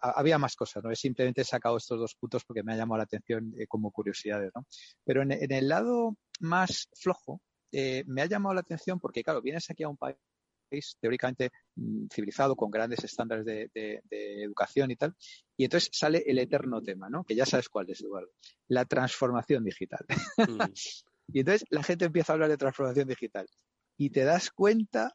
había 0.00 0.38
más 0.38 0.56
cosas, 0.56 0.82
¿no? 0.82 0.94
Simplemente 0.94 1.42
he 1.42 1.44
sacado 1.44 1.76
estos 1.76 1.98
dos 2.00 2.14
puntos 2.14 2.44
porque 2.44 2.62
me 2.62 2.72
ha 2.72 2.76
llamado 2.76 2.96
la 2.98 3.04
atención 3.04 3.54
eh, 3.58 3.66
como 3.66 3.92
curiosidades, 3.92 4.50
¿no? 4.54 4.66
Pero 5.04 5.22
en, 5.22 5.32
en, 5.32 5.52
el 5.52 5.68
lado 5.68 6.16
más 6.40 6.88
flojo, 6.94 7.42
eh, 7.72 8.04
me 8.06 8.22
ha 8.22 8.26
llamado 8.26 8.54
la 8.54 8.62
atención 8.62 8.98
porque, 8.98 9.22
claro, 9.22 9.42
vienes 9.42 9.68
aquí 9.70 9.82
a 9.82 9.88
un 9.88 9.96
país 9.96 10.16
teóricamente 11.00 11.50
mm, 11.76 12.06
civilizado, 12.12 12.56
con 12.56 12.70
grandes 12.70 13.02
estándares 13.04 13.44
de, 13.44 13.70
de, 13.74 14.02
de, 14.04 14.42
educación 14.44 14.90
y 14.90 14.96
tal. 14.96 15.14
Y 15.56 15.64
entonces 15.64 15.90
sale 15.92 16.22
el 16.26 16.38
eterno 16.38 16.82
tema, 16.82 17.08
¿no? 17.08 17.24
Que 17.24 17.34
ya 17.34 17.46
sabes 17.46 17.68
cuál 17.68 17.90
es, 17.90 18.00
Eduardo. 18.00 18.30
La 18.68 18.84
transformación 18.84 19.64
digital. 19.64 20.04
Mm. 20.36 20.58
y 21.32 21.40
entonces 21.40 21.66
la 21.70 21.82
gente 21.82 22.04
empieza 22.04 22.32
a 22.32 22.34
hablar 22.34 22.50
de 22.50 22.56
transformación 22.56 23.08
digital. 23.08 23.46
Y 23.96 24.10
te 24.10 24.24
das 24.24 24.50
cuenta 24.50 25.14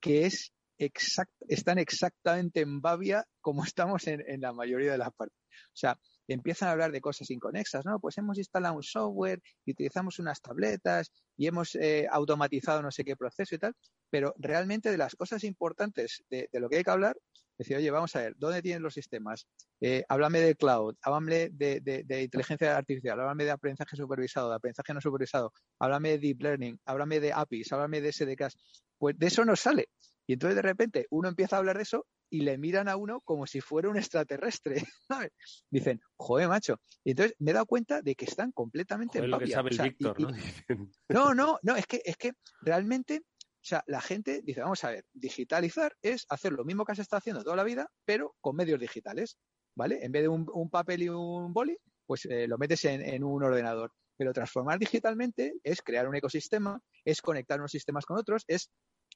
que 0.00 0.26
es 0.26 0.52
exact, 0.78 1.32
están 1.48 1.78
exactamente 1.78 2.60
en 2.60 2.80
Babia 2.80 3.26
como 3.40 3.64
estamos 3.64 4.06
en, 4.06 4.22
en 4.26 4.40
la 4.40 4.52
mayoría 4.52 4.92
de 4.92 4.98
las 4.98 5.12
partes. 5.12 5.36
O 5.50 5.76
sea, 5.76 5.98
empiezan 6.32 6.68
a 6.68 6.72
hablar 6.72 6.92
de 6.92 7.00
cosas 7.00 7.30
inconexas, 7.30 7.84
¿no? 7.84 7.98
Pues 7.98 8.16
hemos 8.18 8.38
instalado 8.38 8.74
un 8.74 8.82
software 8.82 9.42
y 9.64 9.72
utilizamos 9.72 10.18
unas 10.18 10.40
tabletas 10.40 11.12
y 11.36 11.46
hemos 11.46 11.74
eh, 11.74 12.06
automatizado 12.10 12.82
no 12.82 12.90
sé 12.90 13.04
qué 13.04 13.16
proceso 13.16 13.54
y 13.54 13.58
tal, 13.58 13.74
pero 14.10 14.34
realmente 14.38 14.90
de 14.90 14.98
las 14.98 15.16
cosas 15.16 15.44
importantes 15.44 16.22
de, 16.30 16.48
lo 16.52 16.68
que 16.68 16.78
hay 16.78 16.84
que 16.84 16.90
hablar, 16.90 17.16
decir, 17.58 17.76
oye, 17.76 17.90
vamos 17.90 18.14
a 18.16 18.20
ver, 18.20 18.34
¿dónde 18.36 18.62
tienen 18.62 18.82
los 18.82 18.94
sistemas? 18.94 19.46
Eh, 19.80 20.04
háblame 20.08 20.40
de 20.40 20.54
cloud, 20.54 20.94
háblame 21.02 21.50
de, 21.50 21.80
de, 21.80 22.04
de, 22.04 22.22
inteligencia 22.22 22.76
artificial, 22.76 23.20
háblame 23.20 23.44
de 23.44 23.50
aprendizaje 23.50 23.96
supervisado, 23.96 24.50
de 24.50 24.56
aprendizaje 24.56 24.94
no 24.94 25.00
supervisado, 25.00 25.52
háblame 25.78 26.10
de 26.10 26.18
deep 26.18 26.42
learning, 26.42 26.80
háblame 26.86 27.20
de 27.20 27.32
APIs, 27.32 27.72
háblame 27.72 28.00
de 28.00 28.12
SDKs. 28.12 28.56
Pues 28.98 29.18
de 29.18 29.26
eso 29.26 29.44
no 29.44 29.56
sale. 29.56 29.88
Y 30.26 30.34
entonces 30.34 30.56
de 30.56 30.62
repente 30.62 31.06
uno 31.10 31.28
empieza 31.28 31.56
a 31.56 31.58
hablar 31.58 31.76
de 31.76 31.82
eso 31.82 32.06
y 32.30 32.40
le 32.42 32.56
miran 32.56 32.88
a 32.88 32.96
uno 32.96 33.20
como 33.20 33.46
si 33.46 33.60
fuera 33.60 33.88
un 33.88 33.96
extraterrestre. 33.96 34.76
¿sabes? 35.08 35.32
Dicen, 35.70 36.00
joder, 36.16 36.48
macho. 36.48 36.80
Y 37.04 37.10
entonces 37.10 37.36
me 37.38 37.50
he 37.50 37.54
dado 37.54 37.66
cuenta 37.66 38.00
de 38.00 38.14
que 38.14 38.24
están 38.24 38.52
completamente 38.52 39.18
joder, 39.18 39.24
en 39.24 39.30
lo 39.30 39.38
que 39.38 39.48
sabe 39.48 39.70
o 39.70 39.72
sea, 39.72 39.84
el 39.84 39.90
Víctor, 39.90 40.16
y, 40.18 40.22
¿no? 40.22 40.30
no, 41.08 41.34
no, 41.34 41.58
no, 41.62 41.76
es 41.76 41.86
que, 41.86 42.00
es 42.04 42.16
que 42.16 42.32
realmente, 42.62 43.22
o 43.36 43.62
sea, 43.64 43.82
la 43.86 44.00
gente 44.00 44.42
dice, 44.42 44.60
vamos 44.60 44.82
a 44.84 44.90
ver, 44.90 45.04
digitalizar 45.12 45.96
es 46.00 46.24
hacer 46.28 46.52
lo 46.52 46.64
mismo 46.64 46.84
que 46.84 46.92
has 46.92 46.98
estado 47.00 47.18
haciendo 47.18 47.42
toda 47.42 47.56
la 47.56 47.64
vida, 47.64 47.90
pero 48.04 48.36
con 48.40 48.56
medios 48.56 48.80
digitales, 48.80 49.38
¿vale? 49.76 50.04
En 50.04 50.12
vez 50.12 50.22
de 50.22 50.28
un, 50.28 50.46
un 50.52 50.70
papel 50.70 51.02
y 51.02 51.08
un 51.08 51.52
boli, 51.52 51.76
pues 52.06 52.24
eh, 52.26 52.46
lo 52.46 52.58
metes 52.58 52.84
en, 52.84 53.02
en 53.02 53.24
un 53.24 53.42
ordenador. 53.42 53.92
Pero 54.16 54.34
transformar 54.34 54.78
digitalmente 54.78 55.54
es 55.62 55.80
crear 55.80 56.06
un 56.06 56.14
ecosistema, 56.14 56.78
es 57.04 57.22
conectar 57.22 57.58
unos 57.58 57.70
sistemas 57.70 58.04
con 58.04 58.18
otros, 58.18 58.44
es 58.46 58.70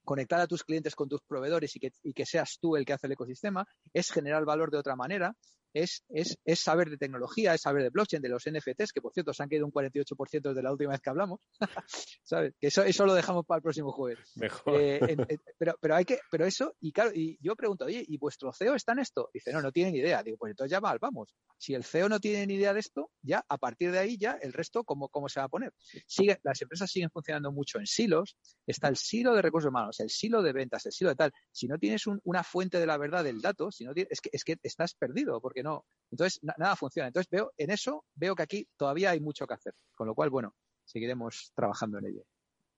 conectar 0.05 0.41
a 0.41 0.47
tus 0.47 0.65
clientes 0.65 0.95
con 0.95 1.09
tus 1.09 1.23
proveedores 1.23 1.75
y 1.77 1.81
que, 1.81 1.93
y 2.03 2.13
que, 2.13 2.27
seas 2.27 2.59
tú 2.61 2.77
el 2.77 2.85
que 2.85 2.93
hace 2.93 3.07
el 3.07 3.13
ecosistema, 3.13 3.67
es 3.93 4.11
generar 4.11 4.45
valor 4.45 4.71
de 4.71 4.79
otra 4.79 4.97
manera. 4.97 5.35
Es, 5.75 6.05
es, 6.09 6.39
es 6.45 6.61
saber 6.61 6.89
de 6.89 6.97
tecnología, 6.97 7.53
es 7.55 7.61
saber 7.61 7.83
de 7.83 7.91
blockchain, 7.91 8.23
de 8.23 8.29
los 8.31 8.45
NFTs, 8.49 8.93
que 8.93 9.03
por 9.03 9.13
cierto 9.13 9.33
se 9.35 9.43
han 9.43 9.49
quedado 9.49 9.67
un 9.67 9.73
48% 9.73 10.41
desde 10.41 10.63
la 10.63 10.73
última 10.73 10.93
vez 10.93 11.01
que 11.01 11.11
hablamos. 11.11 11.41
¿Sabes? 12.23 12.55
Que 12.61 12.69
eso, 12.69 12.83
eso 12.83 13.05
lo 13.07 13.15
dejamos 13.15 13.45
para 13.45 13.59
el 13.59 13.63
próximo 13.63 13.93
jueves. 13.93 14.33
Mejor. 14.37 14.81
Eh, 14.81 15.17
pero, 15.59 15.77
pero 15.81 15.95
hay 15.97 16.05
que, 16.05 16.19
pero 16.31 16.47
eso, 16.47 16.75
y 16.81 16.93
claro, 16.93 17.11
y 17.15 17.37
yo 17.41 17.57
pregunto, 17.57 17.85
oye, 17.85 18.05
¿y 18.07 18.17
vuestro 18.19 18.53
CEO 18.53 18.75
está 18.75 18.93
en 18.93 19.01
esto? 19.01 19.29
Dice, 19.35 19.53
no, 19.53 19.61
no 19.61 19.73
tiene 19.73 19.93
ni 19.93 19.99
idea. 19.99 20.23
Digo, 20.23 20.37
pues 20.39 20.51
entonces 20.51 20.71
ya 20.71 20.81
mal, 20.81 20.99
vamos. 21.01 21.35
Si 21.59 21.75
el 21.75 21.85
CEO 21.85 22.09
no 22.09 22.21
tiene 22.21 22.47
ni 22.47 22.55
idea 22.55 22.73
de 22.73 22.81
esto, 22.81 23.11
ya 23.23 23.45
a 23.49 23.59
partir 23.59 23.91
de 23.91 23.99
ahí 23.99 24.17
ya 24.17 24.39
el 24.41 24.53
resto, 24.53 24.85
¿cómo, 24.85 25.09
cómo 25.09 25.29
se 25.29 25.41
va 25.41 25.47
a 25.47 25.49
poner? 25.49 25.73
Sigue, 26.07 26.39
las 26.45 26.61
empresas 26.63 26.91
siguen 26.91 27.11
funcionando 27.11 27.53
mucho 27.53 27.79
en 27.79 27.87
silos. 27.87 28.37
Está 28.67 28.89
el 28.89 28.97
silo 28.97 29.35
de 29.35 29.43
recursos 29.43 29.69
humanos, 29.71 29.99
el 30.01 30.11
silo 30.11 30.43
de 30.43 30.53
ventas, 30.53 30.87
el 30.87 30.93
silo 30.93 31.11
de 31.11 31.17
tal. 31.17 31.33
Si 31.51 31.67
no 31.67 31.79
tienes 31.79 32.07
un- 32.07 32.21
una 32.25 32.45
fuente 32.45 32.79
de 32.79 32.87
la 32.87 32.97
verdad 32.97 33.25
del 33.25 33.41
dato, 33.41 33.71
si 33.73 33.85
no 33.85 33.93
tienes, 33.93 34.13
es 34.13 34.21
que, 34.21 34.31
es 34.33 34.45
que 34.45 34.57
estás 34.63 34.95
perdido, 34.95 35.41
porque 35.41 35.63
no. 35.65 35.85
Entonces, 36.11 36.39
na- 36.45 36.55
nada 36.59 36.77
funciona. 36.77 37.09
Entonces, 37.09 37.29
veo, 37.31 37.51
en 37.57 37.71
eso, 37.71 38.05
veo 38.15 38.37
que 38.37 38.43
aquí 38.45 38.69
todavía 38.77 39.11
hay 39.11 39.21
mucho 39.21 39.47
que 39.47 39.55
hacer. 39.55 39.75
Con 39.97 40.07
lo 40.07 40.15
cual, 40.15 40.31
bueno, 40.31 40.55
seguiremos 40.85 41.51
trabajando 41.57 41.99
en 41.99 42.07
ello. 42.07 42.23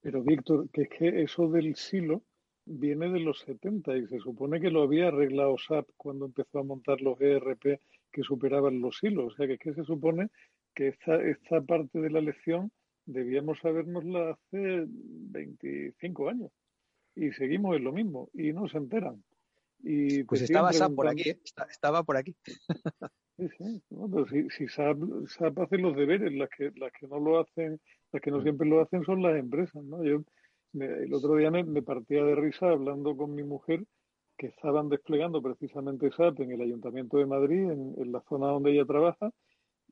Pero 0.01 0.23
Víctor, 0.23 0.71
que 0.71 0.83
es 0.83 0.89
que 0.89 1.23
eso 1.23 1.49
del 1.49 1.75
silo 1.77 2.23
viene 2.65 3.11
de 3.11 3.21
los 3.21 3.41
70 3.41 3.97
y 3.97 4.07
se 4.07 4.19
supone 4.21 4.61
que 4.61 4.71
lo 4.71 4.83
había 4.83 5.09
arreglado 5.09 5.57
SAP 5.59 5.89
cuando 5.97 6.27
empezó 6.27 6.61
a 6.61 6.65
montar 6.65 7.01
los 7.01 7.21
ERP 7.21 7.81
que 8.13 8.23
superaban 8.23 8.81
los 8.81 8.99
silos. 8.99 9.33
O 9.33 9.37
sea, 9.37 9.47
que 9.47 9.55
es 9.55 9.61
que 9.61 9.75
se 9.75 9.85
supone 9.85 10.29
que 10.75 10.89
esta, 10.89 11.17
esta 11.23 11.61
parte 11.61 12.01
de 12.01 12.11
la 12.11 12.21
lección 12.21 12.71
debíamos 13.05 13.59
sabernosla 13.61 14.31
hace 14.31 14.85
25 14.87 16.29
años 16.29 16.51
y 17.15 17.33
seguimos 17.33 17.77
en 17.77 17.85
lo 17.85 17.93
mismo 17.93 18.31
y 18.35 18.53
no 18.53 18.69
se 18.69 18.79
enteran. 18.79 19.23
Y 19.81 20.25
Pues 20.25 20.43
estaba 20.43 20.73
SAP 20.73 20.95
por 20.95 21.09
aquí, 21.09 21.31
¿eh? 21.31 21.41
Está- 21.45 21.67
estaba 21.71 22.03
por 22.03 22.17
aquí. 22.17 22.35
Sí, 23.39 23.49
sí. 23.59 23.83
No, 23.91 24.09
pero 24.11 24.27
si, 24.29 24.49
si 24.51 24.67
SAP, 24.67 24.99
SAP 25.29 25.59
hace 25.61 25.79
los 25.79 25.95
deberes, 25.95 26.33
las 26.33 26.49
que, 26.49 26.71
las 26.77 26.91
que 26.93 27.07
no 27.07 27.19
lo 27.21 27.41
hacen, 27.41 27.79
las 28.13 28.23
que 28.23 28.31
no 28.31 28.43
siempre 28.43 28.67
lo 28.69 28.81
hacen 28.81 29.05
son 29.05 29.23
las 29.23 29.37
empresas, 29.37 29.85
¿no? 29.85 30.03
Yo 30.05 30.23
me- 30.73 30.87
el 31.05 31.13
otro 31.13 31.37
día 31.37 31.51
me, 31.51 31.63
me 31.65 31.83
partía 31.83 32.25
de 32.25 32.35
risa 32.35 32.71
hablando 32.71 33.15
con 33.17 33.35
mi 33.35 33.43
mujer 33.43 33.85
que 34.39 34.47
estaban 34.49 34.89
desplegando 34.89 35.41
precisamente 35.43 36.11
SAP 36.11 36.41
en 36.41 36.53
el 36.53 36.61
Ayuntamiento 36.63 37.19
de 37.19 37.27
Madrid, 37.27 37.71
en, 37.71 37.95
en 37.99 38.13
la 38.13 38.23
zona 38.29 38.47
donde 38.49 38.73
ella 38.73 38.85
trabaja, 38.87 39.31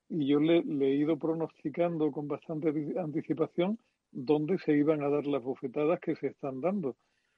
y 0.08 0.26
yo 0.26 0.40
le, 0.40 0.62
le 0.64 0.86
he 0.88 0.94
ido 0.96 1.18
pronosticando 1.18 2.10
con 2.12 2.28
bastante 2.28 2.68
anticipación 2.98 3.78
dónde 4.10 4.58
se 4.58 4.72
iban 4.72 5.02
a 5.02 5.08
dar 5.08 5.26
las 5.26 5.42
bofetadas 5.42 5.98
que 6.00 6.14
se 6.16 6.28
están 6.28 6.60
dando. 6.60 6.96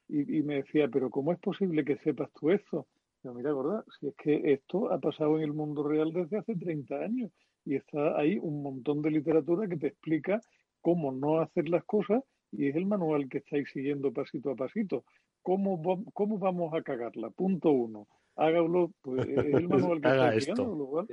Y, 0.08 0.38
y 0.38 0.42
me 0.42 0.56
decía, 0.56 0.88
pero 0.88 1.10
¿cómo 1.10 1.32
es 1.32 1.38
posible 1.40 1.84
que 1.84 1.96
sepas 1.98 2.30
tú 2.38 2.50
esto? 2.50 2.86
Yo, 3.22 3.34
mira, 3.34 3.50
gorda, 3.52 3.84
si 3.98 4.08
es 4.08 4.14
que 4.16 4.52
esto 4.52 4.92
ha 4.92 4.98
pasado 5.00 5.36
en 5.36 5.42
el 5.42 5.52
mundo 5.52 5.82
real 5.86 6.12
desde 6.12 6.38
hace 6.38 6.54
30 6.54 6.96
años 7.00 7.32
y 7.64 7.74
está 7.74 8.16
ahí 8.18 8.38
un 8.40 8.62
montón 8.62 9.02
de 9.02 9.10
literatura 9.10 9.66
que 9.68 9.76
te 9.76 9.88
explica 9.88 10.40
cómo 10.80 11.10
no 11.10 11.40
hacer 11.40 11.68
las 11.68 11.82
cosas 11.84 12.22
y 12.52 12.68
es 12.68 12.76
el 12.76 12.86
manual 12.86 13.28
que 13.28 13.38
estáis 13.38 13.68
siguiendo 13.72 14.12
pasito 14.12 14.50
a 14.50 14.54
pasito. 14.56 15.04
¿Cómo, 15.42 15.82
va- 15.82 16.02
cómo 16.12 16.38
vamos 16.38 16.72
a 16.74 16.82
cagarla? 16.82 17.30
Punto 17.30 17.70
uno. 17.70 18.06
Hágalo, 18.36 18.92
pues 19.02 19.26
es 19.28 19.46
el 19.54 19.68
manual 19.68 20.00
que 20.00 20.08
Haga 20.08 20.26
estáis 20.28 20.48
esto. 20.48 20.54
siguiendo, 20.62 20.78
lo 20.78 20.86
cual, 20.86 21.06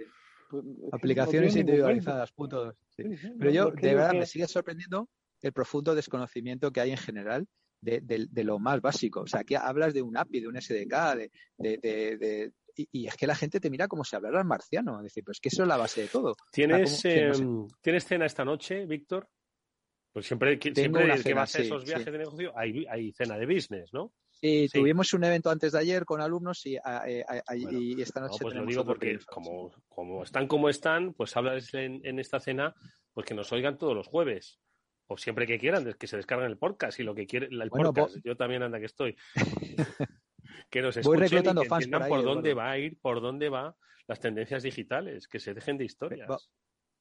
pues, 0.49 0.65
es 0.65 0.81
no 0.81 0.89
Aplicaciones 0.91 1.55
ningún 1.55 1.59
individualizadas, 1.61 2.31
punto 2.31 2.65
dos. 2.65 2.75
sí. 2.89 3.03
Sí, 3.03 3.17
sí, 3.17 3.27
Pero 3.39 3.49
no- 3.49 3.55
yo, 3.55 3.65
no 3.71 3.81
de 3.81 3.95
verdad, 3.95 4.13
me 4.13 4.25
sigue 4.27 4.47
sorprendiendo 4.47 5.09
el 5.41 5.51
profundo 5.53 5.95
desconocimiento 5.95 6.71
que 6.71 6.81
hay 6.81 6.91
en 6.91 6.97
general 6.97 7.47
de, 7.83 8.01
de- 8.01 8.27
de 8.29 8.43
lo 8.43 8.59
más 8.59 8.81
básico. 8.81 9.21
O 9.21 9.27
sea, 9.27 9.41
aquí 9.41 9.55
hablas 9.55 9.93
de 9.93 10.01
un 10.01 10.15
API, 10.17 10.39
de 10.41 10.47
un 10.47 10.55
SDK, 10.61 11.15
de, 11.15 11.77
de- 11.77 12.51
y, 12.75 12.87
y 12.91 13.07
es 13.07 13.15
que 13.15 13.27
la 13.27 13.35
gente 13.35 13.59
te 13.59 13.69
mira 13.69 13.87
como 13.87 14.03
si 14.03 14.15
hablaras 14.15 14.45
marciano. 14.45 14.97
Es 14.97 15.03
decir, 15.03 15.23
pues 15.23 15.39
que 15.39 15.49
eso 15.49 15.61
es 15.63 15.67
la 15.67 15.77
base 15.77 16.01
de 16.01 16.07
todo. 16.07 16.35
¿Tienes, 16.51 16.91
O 16.91 16.95
sea, 16.95 17.11
¿cómo- 17.11 17.21
que 17.21 17.27
no 17.27 17.33
sé. 17.35 17.43
em, 17.43 17.67
¿Tienes 17.81 18.05
cena 18.05 18.25
esta 18.25 18.43
noche, 18.45 18.85
Víctor? 18.85 19.27
Pues 20.11 20.27
siempre, 20.27 20.59
siempre 20.61 21.11
el 21.11 21.23
que 21.23 21.33
va 21.33 21.41
a 21.41 21.43
hacer 21.45 21.61
sí, 21.61 21.67
esos 21.67 21.85
viajes 21.85 22.05
sí. 22.05 22.11
de 22.11 22.17
negocio, 22.19 22.53
hay, 22.55 22.85
hay 22.87 23.11
cena 23.13 23.35
de 23.37 23.47
business, 23.47 23.91
¿no? 23.93 24.13
Sí, 24.29 24.67
Sí. 24.67 24.79
tuvimos 24.79 25.11
un 25.13 25.23
evento 25.23 25.49
antes 25.49 25.71
de 25.71 25.79
ayer 25.79 26.05
con 26.05 26.21
alumnos 26.21 26.63
y, 26.67 26.75
a- 26.77 27.03
eh, 27.07 27.23
a- 27.27 27.55
y 27.55 27.99
esta 27.99 28.19
No, 28.19 28.27
noche 28.27 28.39
pues 28.43 28.53
lo 28.55 28.65
digo 28.65 28.85
porque 28.85 29.17
como, 29.25 29.71
como 29.87 30.21
están 30.23 30.47
como 30.47 30.69
están, 30.69 31.13
pues 31.13 31.35
hablas 31.35 31.73
en, 31.73 31.99
en 32.05 32.19
esta 32.19 32.39
cena, 32.39 32.75
pues 33.13 33.25
que 33.25 33.33
nos 33.33 33.51
oigan 33.53 33.77
todos 33.77 33.95
los 33.95 34.07
jueves. 34.07 34.59
O 35.07 35.17
siempre 35.17 35.45
que 35.45 35.59
quieran, 35.59 35.93
que 35.93 36.07
se 36.07 36.17
descarguen 36.17 36.49
el 36.49 36.57
podcast 36.57 36.99
y 36.99 37.03
lo 37.03 37.13
que 37.13 37.25
quieren, 37.27 37.51
el 37.61 37.69
Bueno, 37.69 37.93
podcast. 37.93 38.17
Yo 38.23 38.35
también 38.37 38.63
anda 38.63 38.79
que 38.79 38.85
estoy. 38.85 39.15
que 40.69 40.81
nos 40.81 40.95
Voy 40.95 41.01
escuchen 41.01 41.23
y 41.23 41.27
reclutando 41.27 41.61
que 41.61 41.67
fans 41.69 41.85
entiendan 41.85 42.09
por 42.09 42.09
por, 42.09 42.19
ahí, 42.19 42.35
dónde 42.35 42.53
va 42.53 42.71
a 42.71 42.77
ir, 42.77 42.97
por 42.99 43.21
dónde 43.21 43.49
va 43.49 43.75
las 44.07 44.19
tendencias 44.19 44.63
digitales, 44.63 45.27
que 45.27 45.39
se 45.39 45.53
dejen 45.53 45.77
de 45.77 45.85
historias. 45.85 46.29
Va- 46.29 46.37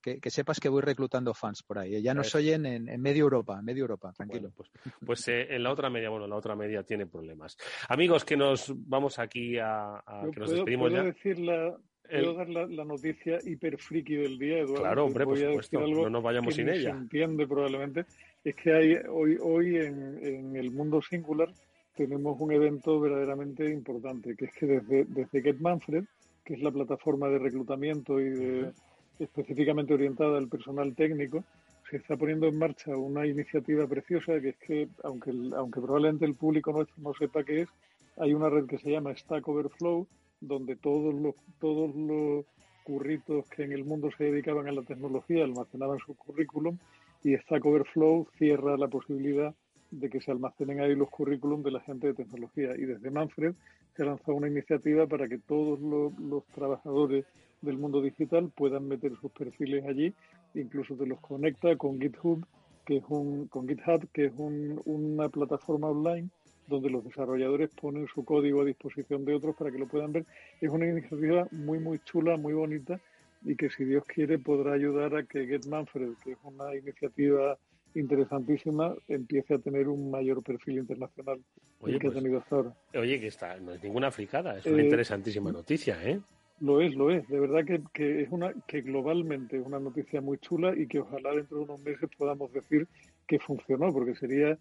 Que, 0.00 0.18
que 0.20 0.30
sepas 0.30 0.58
que 0.58 0.68
voy 0.68 0.82
reclutando 0.82 1.32
fans 1.32 1.62
por 1.62 1.78
ahí. 1.78 2.02
Ya 2.02 2.12
nos 2.12 2.34
oyen 2.34 2.66
en, 2.66 2.88
en 2.88 3.00
medio 3.00 3.22
Europa, 3.22 3.56
en 3.60 3.64
medio 3.64 3.82
Europa, 3.82 4.12
tranquilo. 4.12 4.50
Bueno, 4.50 4.54
pues, 4.56 4.70
pues 5.06 5.28
eh, 5.28 5.54
en 5.54 5.62
la 5.62 5.70
otra 5.72 5.88
media, 5.90 6.10
bueno, 6.10 6.26
la 6.26 6.34
otra 6.36 6.56
media 6.56 6.82
tiene 6.82 7.06
problemas. 7.06 7.56
Amigos, 7.88 8.24
que 8.24 8.36
nos 8.36 8.72
vamos 8.88 9.20
aquí 9.20 9.58
a, 9.58 10.02
que 10.32 10.40
nos 10.40 10.48
puedo, 10.48 10.52
despedimos 10.56 10.90
puedo 10.90 11.02
ya. 11.04 11.08
decir 11.12 11.38
la, 11.38 11.78
Puedo 12.20 12.34
dar 12.34 12.48
la, 12.48 12.66
la 12.66 12.84
noticia 12.84 13.38
hiper 13.44 13.78
friki 13.78 14.14
del 14.16 14.38
día, 14.38 14.58
Eduardo. 14.58 14.82
Claro, 14.82 15.04
hombre, 15.06 15.24
por 15.24 15.36
supuesto, 15.38 15.78
no 16.04 16.10
nos 16.10 16.22
vayamos 16.22 16.48
que 16.48 16.54
sin 16.54 16.68
ella. 16.68 16.92
Se 16.92 16.98
entiende 16.98 17.46
probablemente. 17.46 18.04
Es 18.44 18.54
que 18.56 18.72
hay 18.72 18.94
hoy, 19.08 19.38
hoy 19.40 19.76
en, 19.76 20.18
en 20.24 20.56
el 20.56 20.70
mundo 20.70 21.00
singular 21.02 21.48
tenemos 21.96 22.40
un 22.40 22.52
evento 22.52 22.98
verdaderamente 23.00 23.68
importante, 23.70 24.34
que 24.36 24.46
es 24.46 24.52
que 24.54 24.66
desde, 24.66 25.04
desde 25.04 25.42
Get 25.42 25.58
Manfred, 25.60 26.04
que 26.44 26.54
es 26.54 26.62
la 26.62 26.70
plataforma 26.70 27.28
de 27.28 27.38
reclutamiento 27.38 28.18
y 28.20 28.30
de, 28.30 28.70
específicamente 29.18 29.94
orientada 29.94 30.38
al 30.38 30.48
personal 30.48 30.94
técnico, 30.94 31.44
se 31.90 31.98
está 31.98 32.16
poniendo 32.16 32.46
en 32.48 32.58
marcha 32.58 32.96
una 32.96 33.26
iniciativa 33.26 33.86
preciosa 33.86 34.40
que 34.40 34.50
es 34.50 34.56
que, 34.56 34.88
aunque, 35.04 35.30
el- 35.30 35.52
aunque 35.54 35.80
probablemente 35.80 36.24
el 36.24 36.34
público 36.34 36.72
nuestro 36.72 36.96
no 37.02 37.12
sepa 37.14 37.44
qué 37.44 37.62
es, 37.62 37.68
hay 38.16 38.32
una 38.34 38.48
red 38.48 38.66
que 38.66 38.78
se 38.78 38.90
llama 38.90 39.14
Stack 39.14 39.46
Overflow, 39.46 40.06
donde 40.42 40.76
todos 40.76 41.14
los, 41.14 41.34
todos 41.60 41.94
los 41.94 42.44
curritos 42.84 43.48
que 43.48 43.62
en 43.62 43.72
el 43.72 43.84
mundo 43.84 44.10
se 44.18 44.24
dedicaban 44.24 44.66
a 44.68 44.72
la 44.72 44.82
tecnología 44.82 45.44
almacenaban 45.44 45.98
su 46.04 46.14
currículum 46.16 46.76
y 47.22 47.36
Stack 47.36 47.64
Overflow 47.64 48.26
cierra 48.36 48.76
la 48.76 48.88
posibilidad 48.88 49.54
de 49.92 50.10
que 50.10 50.20
se 50.20 50.30
almacenen 50.32 50.80
ahí 50.80 50.94
los 50.96 51.10
currículum 51.10 51.62
de 51.62 51.70
la 51.70 51.80
gente 51.80 52.08
de 52.08 52.14
tecnología. 52.14 52.74
Y 52.76 52.84
desde 52.86 53.10
Manfred 53.10 53.54
se 53.94 54.02
ha 54.02 54.06
lanzado 54.06 54.34
una 54.34 54.48
iniciativa 54.48 55.06
para 55.06 55.28
que 55.28 55.38
todos 55.38 55.80
los, 55.80 56.18
los 56.18 56.44
trabajadores 56.46 57.24
del 57.60 57.78
mundo 57.78 58.02
digital 58.02 58.50
puedan 58.56 58.88
meter 58.88 59.12
sus 59.20 59.30
perfiles 59.30 59.84
allí, 59.86 60.12
incluso 60.54 60.96
te 60.96 61.06
los 61.06 61.20
conecta 61.20 61.76
con 61.76 62.00
GitHub, 62.00 62.44
que 62.84 62.96
es 62.96 63.04
un, 63.08 63.46
con 63.46 63.68
GitHub, 63.68 64.08
que 64.12 64.24
es 64.26 64.32
un- 64.36 64.80
una 64.86 65.28
plataforma 65.28 65.88
online 65.88 66.28
donde 66.66 66.90
los 66.90 67.04
desarrolladores 67.04 67.70
ponen 67.70 68.06
su 68.06 68.24
código 68.24 68.62
a 68.62 68.64
disposición 68.64 69.24
de 69.24 69.34
otros 69.34 69.56
para 69.56 69.70
que 69.70 69.78
lo 69.78 69.86
puedan 69.86 70.12
ver. 70.12 70.24
Es 70.60 70.70
una 70.70 70.86
iniciativa 70.86 71.46
muy, 71.50 71.78
muy 71.78 71.98
chula, 72.00 72.36
muy 72.36 72.52
bonita 72.52 73.00
y 73.44 73.56
que 73.56 73.70
si 73.70 73.84
Dios 73.84 74.04
quiere 74.04 74.38
podrá 74.38 74.72
ayudar 74.72 75.16
a 75.16 75.24
que 75.24 75.46
Get 75.46 75.66
Manfred, 75.66 76.12
que 76.22 76.32
es 76.32 76.38
una 76.44 76.74
iniciativa 76.76 77.58
interesantísima, 77.94 78.94
empiece 79.08 79.54
a 79.54 79.58
tener 79.58 79.88
un 79.88 80.10
mayor 80.10 80.42
perfil 80.42 80.78
internacional 80.78 81.40
Oye, 81.80 81.98
que 81.98 82.06
pues, 82.06 82.16
ha 82.16 82.20
tenido 82.20 82.38
hasta 82.38 82.56
ahora. 82.56 82.74
Oye, 82.94 83.20
que 83.20 83.26
está, 83.26 83.58
no 83.58 83.72
es 83.72 83.82
ninguna 83.82 84.10
fricada, 84.10 84.58
es 84.58 84.66
una 84.66 84.80
Eh, 84.80 84.84
interesantísima 84.84 85.52
noticia, 85.52 86.02
¿eh? 86.02 86.20
Lo 86.60 86.80
es, 86.80 86.94
lo 86.94 87.10
es. 87.10 87.28
De 87.28 87.40
verdad 87.40 87.64
que, 87.64 87.82
que 87.92 88.22
es 88.22 88.28
una 88.30 88.54
que 88.68 88.82
globalmente 88.82 89.58
es 89.58 89.66
una 89.66 89.80
noticia 89.80 90.20
muy 90.20 90.38
chula 90.38 90.72
y 90.76 90.86
que 90.86 91.00
ojalá 91.00 91.32
dentro 91.32 91.58
de 91.58 91.64
unos 91.64 91.82
meses 91.82 92.08
podamos 92.16 92.52
decir 92.52 92.86
que 93.26 93.40
funcionó, 93.40 93.92
porque 93.92 94.14
sería 94.14 94.56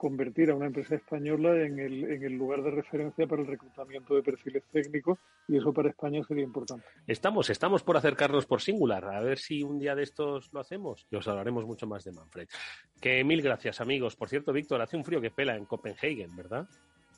convertir 0.00 0.50
a 0.50 0.54
una 0.54 0.64
empresa 0.66 0.94
española 0.94 1.60
en 1.62 1.78
el, 1.78 2.04
en 2.10 2.24
el 2.24 2.32
lugar 2.32 2.62
de 2.62 2.70
referencia 2.70 3.26
para 3.26 3.42
el 3.42 3.48
reclutamiento 3.48 4.14
de 4.14 4.22
perfiles 4.22 4.64
técnicos 4.72 5.18
y 5.46 5.58
eso 5.58 5.74
para 5.74 5.90
España 5.90 6.22
sería 6.26 6.42
importante. 6.44 6.86
Estamos, 7.06 7.50
estamos 7.50 7.82
por 7.82 7.98
acercarnos 7.98 8.46
por 8.46 8.62
Singular, 8.62 9.04
a 9.04 9.20
ver 9.20 9.38
si 9.38 9.62
un 9.62 9.78
día 9.78 9.94
de 9.94 10.02
estos 10.04 10.50
lo 10.54 10.60
hacemos 10.60 11.06
y 11.10 11.16
os 11.16 11.28
hablaremos 11.28 11.66
mucho 11.66 11.86
más 11.86 12.02
de 12.04 12.12
Manfred. 12.12 12.48
Que 12.98 13.22
mil 13.24 13.42
gracias, 13.42 13.82
amigos. 13.82 14.16
Por 14.16 14.30
cierto, 14.30 14.54
Víctor, 14.54 14.80
hace 14.80 14.96
un 14.96 15.04
frío 15.04 15.20
que 15.20 15.30
pela 15.30 15.54
en 15.54 15.66
Copenhagen, 15.66 16.34
¿verdad? 16.34 16.66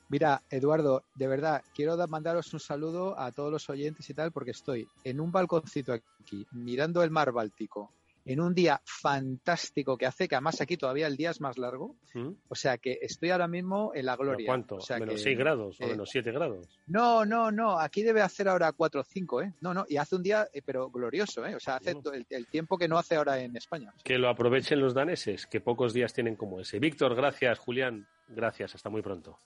Mira, 0.09 0.43
Eduardo, 0.51 1.05
de 1.15 1.29
verdad, 1.29 1.63
quiero 1.77 1.97
da- 1.97 2.09
mandaros 2.09 2.53
un 2.53 2.59
saludo 2.61 3.17
a 3.17 3.31
todos 3.31 3.53
los 3.53 3.71
oyentes 3.71 4.11
y 4.11 4.15
tal, 4.15 4.33
porque 4.33 4.51
estoy 4.51 4.89
en 5.05 5.21
un 5.21 5.31
balconcito 5.31 5.93
aquí, 5.93 6.45
mirando 6.51 7.05
el 7.05 7.13
mar 7.13 7.31
Báltico, 7.31 7.93
en 8.25 8.41
un 8.41 8.55
día 8.55 8.81
fantástico 8.85 9.97
que 9.97 10.07
hace, 10.07 10.29
que 10.29 10.35
además 10.35 10.61
aquí 10.61 10.77
todavía 10.77 11.07
el 11.07 11.17
día 11.17 11.31
es 11.31 11.41
más 11.41 11.59
largo. 11.59 11.97
¿Mm? 12.15 12.31
O 12.49 12.55
sea 12.55 12.79
que 12.79 12.99
estoy 13.03 13.31
ahora 13.31 13.49
mismo 13.49 13.93
en 13.95 14.07
la 14.07 14.17
¿Pero 14.17 14.31
gloria. 14.31 14.47
¿Cuánto? 14.47 14.77
O 14.77 14.81
sea 14.81 14.99
¿Menos 14.99 15.17
que, 15.17 15.23
6 15.23 15.39
grados 15.39 15.81
o 15.81 15.85
eh, 15.85 15.89
menos 15.89 16.09
7 16.11 16.31
grados? 16.31 16.81
No, 16.87 17.25
no, 17.25 17.51
no. 17.51 17.79
Aquí 17.79 18.03
debe 18.03 18.23
hacer 18.23 18.49
ahora 18.49 18.73
4 18.73 19.01
o 19.01 19.05
5, 19.05 19.43
¿eh? 19.43 19.55
No, 19.61 19.75
no. 19.75 19.85
Y 19.89 19.97
hace 19.97 20.17
un 20.17 20.23
día, 20.23 20.49
eh, 20.53 20.63
pero 20.65 20.91
glorioso, 20.91 21.45
¿eh? 21.47 21.55
O 21.55 21.61
sea, 21.61 21.77
hace 21.77 21.97
el 22.31 22.47
tiempo 22.47 22.79
que 22.79 22.89
no 22.89 22.99
hace 22.99 23.17
ahora 23.17 23.41
en 23.41 23.57
España. 23.57 23.93
Que 24.05 24.19
lo 24.19 24.29
aprovechen 24.29 24.81
los 24.81 24.95
daneses, 24.95 25.47
que 25.47 25.61
pocos 25.61 25.93
días 25.93 26.13
tienen 26.13 26.37
como 26.37 26.61
ese. 26.61 26.79
Víctor, 26.79 27.15
gracias. 27.15 27.59
Julián, 27.59 28.07
gracias. 28.29 28.75
Hasta 28.75 28.89
muy 28.89 29.03
pronto. 29.03 29.39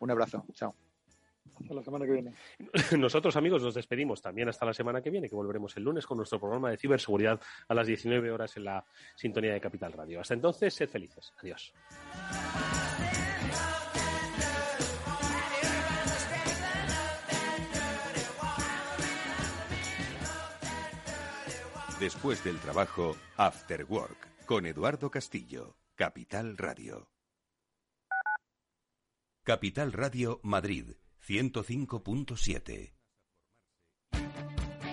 Un 0.00 0.10
abrazo. 0.10 0.44
Chao. 0.54 0.74
Hasta 1.60 1.74
la 1.74 1.82
semana 1.82 2.06
que 2.06 2.12
viene. 2.12 2.32
Nosotros, 2.98 3.36
amigos, 3.36 3.62
nos 3.62 3.74
despedimos 3.74 4.20
también 4.20 4.48
hasta 4.48 4.66
la 4.66 4.72
semana 4.72 5.00
que 5.02 5.10
viene, 5.10 5.28
que 5.28 5.34
volveremos 5.34 5.76
el 5.76 5.84
lunes 5.84 6.06
con 6.06 6.16
nuestro 6.16 6.38
programa 6.38 6.70
de 6.70 6.76
ciberseguridad 6.76 7.40
a 7.68 7.74
las 7.74 7.86
19 7.86 8.30
horas 8.30 8.56
en 8.56 8.64
la 8.64 8.84
sintonía 9.14 9.52
de 9.52 9.60
Capital 9.60 9.92
Radio. 9.92 10.20
Hasta 10.20 10.34
entonces, 10.34 10.74
sed 10.74 10.88
felices. 10.88 11.32
Adiós. 11.38 11.72
Después 22.00 22.42
del 22.42 22.58
trabajo, 22.60 23.14
After 23.36 23.84
Work, 23.84 24.46
con 24.46 24.64
Eduardo 24.64 25.10
Castillo, 25.10 25.76
Capital 25.96 26.56
Radio. 26.56 27.10
Capital 29.42 29.92
Radio 29.92 30.40
Madrid, 30.42 30.92
105.7. 31.26 32.92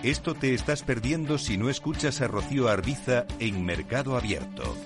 Esto 0.02 0.34
te 0.34 0.54
estás 0.54 0.82
perdiendo 0.82 1.38
si 1.38 1.56
no 1.56 1.68
escuchas 1.68 2.20
a 2.20 2.28
Rocío 2.28 2.68
Arbiza 2.68 3.26
en 3.40 3.64
Mercado 3.64 4.16
Abierto. 4.16 4.76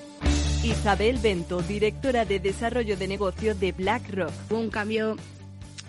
Isabel 0.64 1.18
Bento, 1.18 1.60
directora 1.60 2.24
de 2.24 2.40
Desarrollo 2.40 2.96
de 2.96 3.08
Negocio 3.08 3.54
de 3.54 3.72
BlackRock. 3.72 4.32
Hubo 4.48 4.58
un 4.58 4.70
cambio 4.70 5.16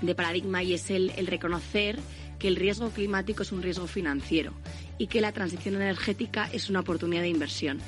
de 0.02 0.16
paradigma 0.16 0.62
y 0.64 0.74
es 0.74 0.90
el, 0.90 1.12
el 1.16 1.28
reconocer 1.28 2.00
que 2.38 2.50
el 2.50 2.58
riesgo 2.58 2.90
climático 2.90 3.44
es 3.44 3.54
un 3.54 3.62
riesgo 3.62 3.88
financiero 3.88 4.52
y 4.98 5.08
que 5.08 5.22
la 5.22 5.32
transición 5.32 5.76
energética 5.76 6.50
es 6.52 6.70
una 6.70 6.82
oportunidad 6.82 7.22
de 7.22 7.30
inversión. 7.30 7.80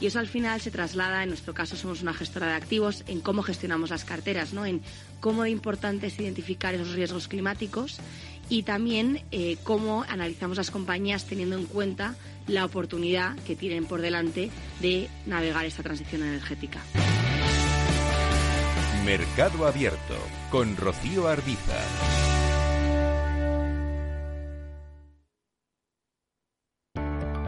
Y 0.00 0.06
eso 0.06 0.18
al 0.18 0.26
final 0.26 0.60
se 0.60 0.70
traslada, 0.70 1.22
en 1.22 1.28
nuestro 1.28 1.54
caso 1.54 1.76
somos 1.76 2.02
una 2.02 2.14
gestora 2.14 2.48
de 2.48 2.54
activos, 2.54 3.04
en 3.06 3.20
cómo 3.20 3.42
gestionamos 3.42 3.90
las 3.90 4.04
carteras, 4.04 4.52
¿no? 4.52 4.66
en 4.66 4.82
cómo 5.20 5.44
de 5.44 5.50
importante 5.50 6.08
es 6.08 6.18
identificar 6.18 6.74
esos 6.74 6.92
riesgos 6.92 7.28
climáticos 7.28 7.98
y 8.48 8.64
también 8.64 9.22
eh, 9.30 9.56
cómo 9.62 10.04
analizamos 10.08 10.56
las 10.56 10.70
compañías 10.70 11.24
teniendo 11.24 11.56
en 11.56 11.66
cuenta 11.66 12.16
la 12.48 12.64
oportunidad 12.64 13.36
que 13.46 13.56
tienen 13.56 13.86
por 13.86 14.00
delante 14.00 14.50
de 14.80 15.08
navegar 15.26 15.64
esta 15.64 15.82
transición 15.82 16.22
energética. 16.22 16.80
Mercado 19.04 19.66
Abierto 19.66 20.16
con 20.50 20.76
Rocío 20.76 21.28
Arbiza. 21.28 22.31